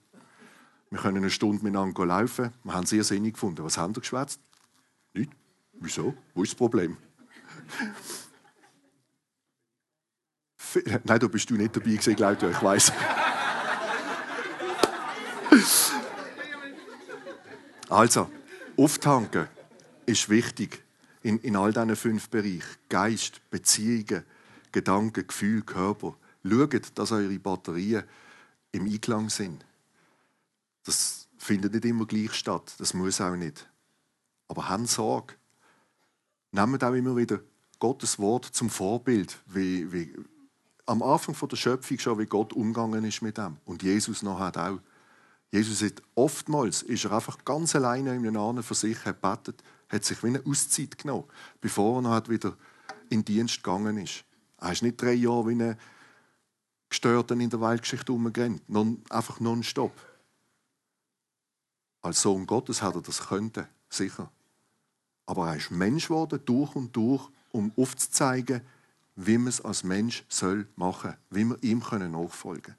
Wir 0.90 1.00
können 1.00 1.18
eine 1.18 1.30
Stunde 1.30 1.64
miteinander 1.64 2.06
laufen. 2.06 2.54
Wir 2.64 2.74
haben 2.74 2.86
sehr 2.86 3.04
sinnig 3.04 3.34
gefunden. 3.34 3.64
Was 3.64 3.78
haben 3.78 3.96
wir 3.96 4.02
geschwätzt? 4.02 4.40
Nicht. 5.14 5.32
Wieso? 5.74 6.14
Wo 6.34 6.44
ist 6.44 6.52
das 6.52 6.58
Problem? 6.58 6.98
Nein, 11.04 11.20
da 11.20 11.28
bist 11.28 11.50
du 11.50 11.56
nicht 11.56 11.76
dabei 11.76 11.92
gewesen, 11.92 12.16
glaube 12.16 12.50
ich, 12.50 12.62
weiß. 12.62 12.92
also, 17.90 18.30
auftanken 18.78 19.48
ist 20.06 20.30
wichtig 20.30 20.84
in, 21.22 21.40
in 21.40 21.56
all 21.56 21.74
diesen 21.74 21.96
fünf 21.96 22.30
Bereichen. 22.30 22.64
Geist, 22.90 23.42
Beziehungen, 23.50 24.24
Gedanken, 24.72 25.28
Gefühl, 25.28 25.62
Körper. 25.62 26.16
Schaut, 26.46 26.92
dass 26.96 27.12
eure 27.12 27.40
Batterien 27.40 28.04
im 28.72 28.86
Einklang 28.86 29.30
sind. 29.30 29.66
Das 30.84 31.28
findet 31.38 31.74
nicht 31.74 31.86
immer 31.86 32.06
gleich 32.06 32.34
statt. 32.34 32.74
Das 32.80 32.94
muss 32.94 33.22
auch 33.22 33.36
nicht. 33.36 33.70
Aber 34.48 34.68
habt 34.70 34.90
Sorge. 34.90 35.36
Nehmt 36.52 36.84
auch 36.84 36.94
immer 36.94 37.16
wieder 37.16 37.40
Gottes 37.80 38.20
Wort 38.20 38.46
zum 38.46 38.70
Vorbild, 38.70 39.40
wie, 39.48 39.92
wie 39.92 40.14
am 40.86 41.02
Anfang 41.02 41.36
der 41.48 41.56
Schöpfung 41.56 42.00
schon, 42.00 42.20
wie 42.20 42.26
Gott 42.26 42.54
umgegangen 42.54 43.04
ist 43.06 43.22
mit 43.22 43.38
dem. 43.38 43.58
Und 43.66 43.84
Jesus 43.84 44.22
nachher 44.22 44.72
auch. 44.72 44.80
Jesus 45.52 45.82
hat 45.84 46.02
oftmals 46.16 46.82
ist 46.82 47.06
er 47.06 47.12
einfach 47.12 47.46
ganz 47.46 47.76
alleine 47.76 48.16
in 48.16 48.36
einem 48.36 48.64
für 48.64 48.74
sich 48.74 49.06
hat 49.06 49.22
betet, 49.22 49.64
hat 49.88 50.04
sich 50.04 50.24
wie 50.24 50.28
eine 50.28 50.44
Auszeit 50.46 50.98
genommen, 50.98 51.26
bevor 51.62 51.98
er 51.98 52.02
noch 52.02 52.30
wieder 52.30 52.58
in 53.10 53.24
Dienst 53.24 53.64
gegangen 53.64 53.98
ist. 53.98 54.26
Er 54.60 54.72
ist 54.72 54.82
nicht 54.82 55.00
drei 55.00 55.14
Jahre 55.14 55.48
wie 55.50 55.62
ein 55.62 55.78
Gestörter 56.90 57.36
in 57.36 57.50
der 57.50 57.62
Weltgeschichte 57.62 58.12
umgerannt, 58.12 58.68
non, 58.68 59.04
einfach 59.10 59.40
nonstop. 59.40 59.94
Als 62.02 62.22
Sohn 62.22 62.46
Gottes 62.46 62.82
hat 62.82 62.96
er 62.96 63.02
das 63.02 63.28
könnte, 63.28 63.68
sicher. 63.90 64.32
Aber 65.26 65.48
er 65.48 65.56
ist 65.56 65.72
Mensch 65.72 66.08
geworden, 66.08 66.40
durch 66.46 66.76
und 66.76 66.96
durch, 66.96 67.30
um 67.52 67.72
aufzuzeigen, 67.78 68.62
wie 69.16 69.38
man 69.38 69.48
es 69.48 69.62
als 69.62 69.84
Mensch 69.84 70.24
soll 70.28 70.68
machen, 70.76 71.16
wie 71.30 71.46
wir 71.46 71.62
ihm 71.62 71.80
nachfolgen 71.80 72.64
können. 72.64 72.78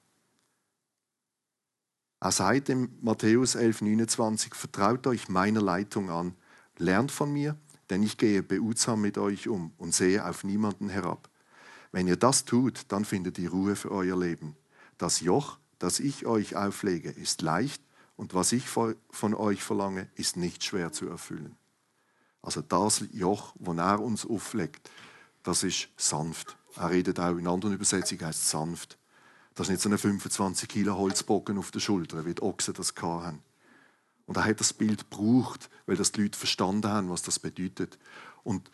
Er 2.20 2.32
sagt 2.32 2.68
in 2.70 2.98
Matthäus 3.02 3.56
11,29: 3.56 4.54
Vertraut 4.54 5.06
euch 5.06 5.28
meiner 5.28 5.60
Leitung 5.60 6.10
an, 6.10 6.34
lernt 6.78 7.12
von 7.12 7.32
mir, 7.32 7.56
denn 7.90 8.02
ich 8.02 8.16
gehe 8.16 8.42
behutsam 8.42 9.00
mit 9.00 9.18
euch 9.18 9.48
um 9.48 9.72
und 9.76 9.94
sehe 9.94 10.24
auf 10.24 10.44
niemanden 10.44 10.88
herab. 10.88 11.28
Wenn 11.92 12.08
ihr 12.08 12.16
das 12.16 12.44
tut, 12.44 12.86
dann 12.88 13.04
findet 13.04 13.38
ihr 13.38 13.50
Ruhe 13.50 13.76
für 13.76 13.90
euer 13.90 14.18
Leben. 14.18 14.56
Das 14.98 15.20
Joch, 15.20 15.58
das 15.78 16.00
ich 16.00 16.26
euch 16.26 16.56
auflege, 16.56 17.10
ist 17.10 17.42
leicht 17.42 17.82
und 18.16 18.34
was 18.34 18.52
ich 18.52 18.68
von 18.68 19.34
euch 19.34 19.62
verlange, 19.62 20.08
ist 20.14 20.36
nicht 20.36 20.64
schwer 20.64 20.92
zu 20.92 21.06
erfüllen. 21.06 21.56
Also 22.42 22.62
das 22.62 23.04
Joch, 23.12 23.54
das 23.58 23.76
er 23.76 24.00
uns 24.00 24.26
auflegt, 24.26 24.90
das 25.44 25.62
ist 25.62 25.88
sanft. 25.96 26.56
Er 26.74 26.90
redet 26.90 27.20
auch 27.20 27.36
in 27.36 27.46
anderen 27.46 27.74
Übersetzungen, 27.74 28.26
heißt 28.26 28.48
sanft. 28.48 28.98
Das 29.54 29.68
ist 29.68 29.70
nicht 29.70 29.82
so 29.82 29.88
ein 29.88 29.98
25 29.98 30.68
Kilo 30.68 30.96
Holzbocken 30.96 31.58
auf 31.58 31.70
der 31.70 31.78
Schulter, 31.78 32.26
wie 32.26 32.34
die 32.34 32.42
Ochsen 32.42 32.74
das 32.74 32.92
haben. 33.00 33.40
Und 34.26 34.36
er 34.36 34.44
hat 34.44 34.58
das 34.58 34.72
Bild 34.72 35.08
gebraucht, 35.10 35.70
weil 35.86 35.96
das 35.96 36.10
die 36.10 36.22
Leute 36.22 36.38
verstanden 36.38 36.90
haben, 36.90 37.10
was 37.10 37.22
das 37.22 37.38
bedeutet. 37.38 37.98
Und 38.42 38.70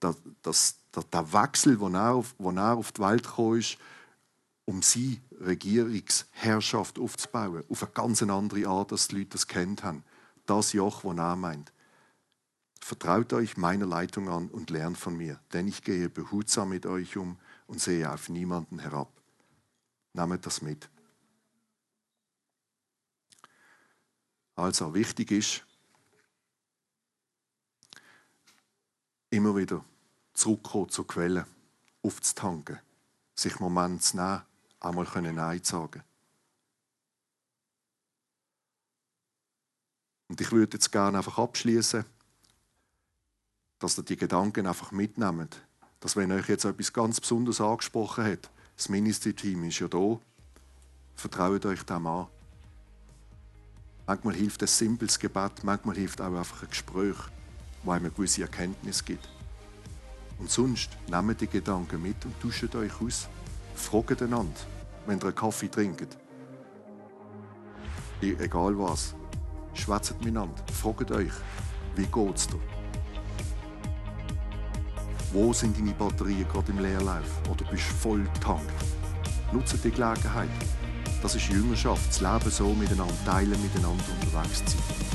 das, 0.00 0.16
das, 0.42 0.76
der 0.92 1.32
Wechsel, 1.32 1.80
wo 1.80 1.88
er, 1.88 2.12
auf, 2.12 2.34
wo 2.36 2.50
er 2.50 2.76
auf 2.76 2.92
die 2.92 3.00
Welt 3.00 3.22
gekommen 3.22 3.60
ist, 3.60 3.78
um 4.64 4.82
seine 4.82 5.16
Regierungsherrschaft 5.40 6.98
aufzubauen, 6.98 7.64
auf 7.70 7.82
eine 7.82 7.92
ganz 7.92 8.22
andere 8.22 8.66
Art, 8.66 8.92
als 8.92 9.08
die 9.08 9.18
Leute 9.18 9.30
das 9.30 9.46
kennt 9.46 9.82
haben. 9.82 10.04
Das 10.44 10.72
Joch, 10.72 11.02
das 11.02 11.16
er 11.16 11.36
meint. 11.36 11.72
Vertraut 12.88 13.34
euch 13.34 13.58
meiner 13.58 13.84
Leitung 13.84 14.30
an 14.30 14.48
und 14.48 14.70
lernt 14.70 14.96
von 14.96 15.14
mir, 15.14 15.38
denn 15.52 15.68
ich 15.68 15.82
gehe 15.82 16.08
behutsam 16.08 16.70
mit 16.70 16.86
euch 16.86 17.18
um 17.18 17.36
und 17.66 17.82
sehe 17.82 18.10
auf 18.10 18.30
niemanden 18.30 18.78
herab. 18.78 19.12
Nehmt 20.14 20.46
das 20.46 20.62
mit. 20.62 20.88
Also 24.54 24.94
wichtig 24.94 25.32
ist, 25.32 25.66
immer 29.28 29.54
wieder 29.54 29.84
zurückkommen 30.32 30.88
zur 30.88 31.06
Quelle, 31.06 31.46
aufzutanken, 32.02 32.80
sich 33.34 33.60
Moment 33.60 34.02
zu 34.02 34.16
nehmen, 34.16 34.40
einmal 34.80 35.06
Nein 35.14 35.62
zu 35.62 35.72
sagen. 35.72 36.02
Und 40.28 40.40
ich 40.40 40.50
würde 40.50 40.78
jetzt 40.78 40.90
gerne 40.90 41.18
einfach 41.18 41.36
abschließen, 41.36 42.06
dass 43.78 43.98
ihr 43.98 44.04
die 44.04 44.16
Gedanken 44.16 44.66
einfach 44.66 44.92
mitnehmt. 44.92 45.62
Dass 46.00 46.16
wenn 46.16 46.32
euch 46.32 46.48
jetzt 46.48 46.64
etwas 46.64 46.92
ganz 46.92 47.20
Besonderes 47.20 47.60
angesprochen 47.60 48.24
hat, 48.24 48.50
das 48.76 48.88
Ministry-Team 48.88 49.64
ist 49.64 49.80
ja 49.80 49.88
da, 49.88 50.18
vertraut 51.16 51.66
euch 51.66 51.82
dem 51.82 52.06
an. 52.06 52.26
Manchmal 54.06 54.34
hilft 54.34 54.62
ein 54.62 54.68
simples 54.68 55.18
Gebet, 55.18 55.64
manchmal 55.64 55.96
hilft 55.96 56.20
auch 56.20 56.26
einfach 56.26 56.62
ein 56.62 56.70
Gespräch, 56.70 57.16
wo 57.82 57.90
einem 57.90 58.06
eine 58.06 58.14
gewisse 58.14 58.42
Erkenntnis 58.42 59.04
gibt. 59.04 59.28
Und 60.38 60.50
sonst 60.50 60.90
nehmt 61.08 61.40
die 61.40 61.48
Gedanken 61.48 62.00
mit 62.00 62.24
und 62.24 62.40
tauscht 62.40 62.74
euch 62.74 63.00
aus. 63.00 63.28
Fragt 63.74 64.22
einander, 64.22 64.60
wenn 65.06 65.18
ihr 65.18 65.24
einen 65.24 65.34
Kaffee 65.34 65.68
trinkt. 65.68 66.16
Egal 68.20 68.78
was. 68.78 69.14
Schwätzt 69.74 70.18
miteinander. 70.20 70.62
Fragt 70.72 71.10
euch, 71.10 71.32
wie 71.96 72.06
geht's 72.06 72.46
dir? 72.46 72.77
Wo 75.30 75.52
sind 75.52 75.76
deine 75.76 75.92
Batterien 75.92 76.48
gerade 76.48 76.72
im 76.72 76.78
Leerlauf? 76.78 77.42
Oder 77.50 77.70
bist 77.70 77.90
du 77.90 77.94
voll 77.94 78.22
getankt? 78.34 78.72
Nutze 79.52 79.76
die 79.76 79.90
Gelegenheit. 79.90 80.48
Das 81.22 81.34
ist 81.34 81.48
Jüngerschaft, 81.48 82.08
das 82.08 82.20
Leben 82.20 82.50
so 82.50 82.72
miteinander 82.72 83.14
teilen, 83.26 83.60
miteinander 83.62 84.04
unterwegs 84.22 84.64
zu 84.64 84.78
sein. 84.78 85.08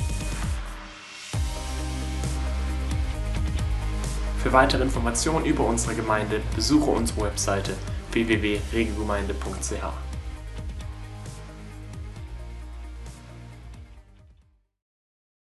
Für 4.40 4.52
weitere 4.52 4.82
Informationen 4.82 5.46
über 5.46 5.66
unsere 5.66 5.94
Gemeinde 5.96 6.42
besuche 6.54 6.90
unsere 6.90 7.22
Webseite 7.22 7.74
www.regelgemeinde.ch. 8.12 10.03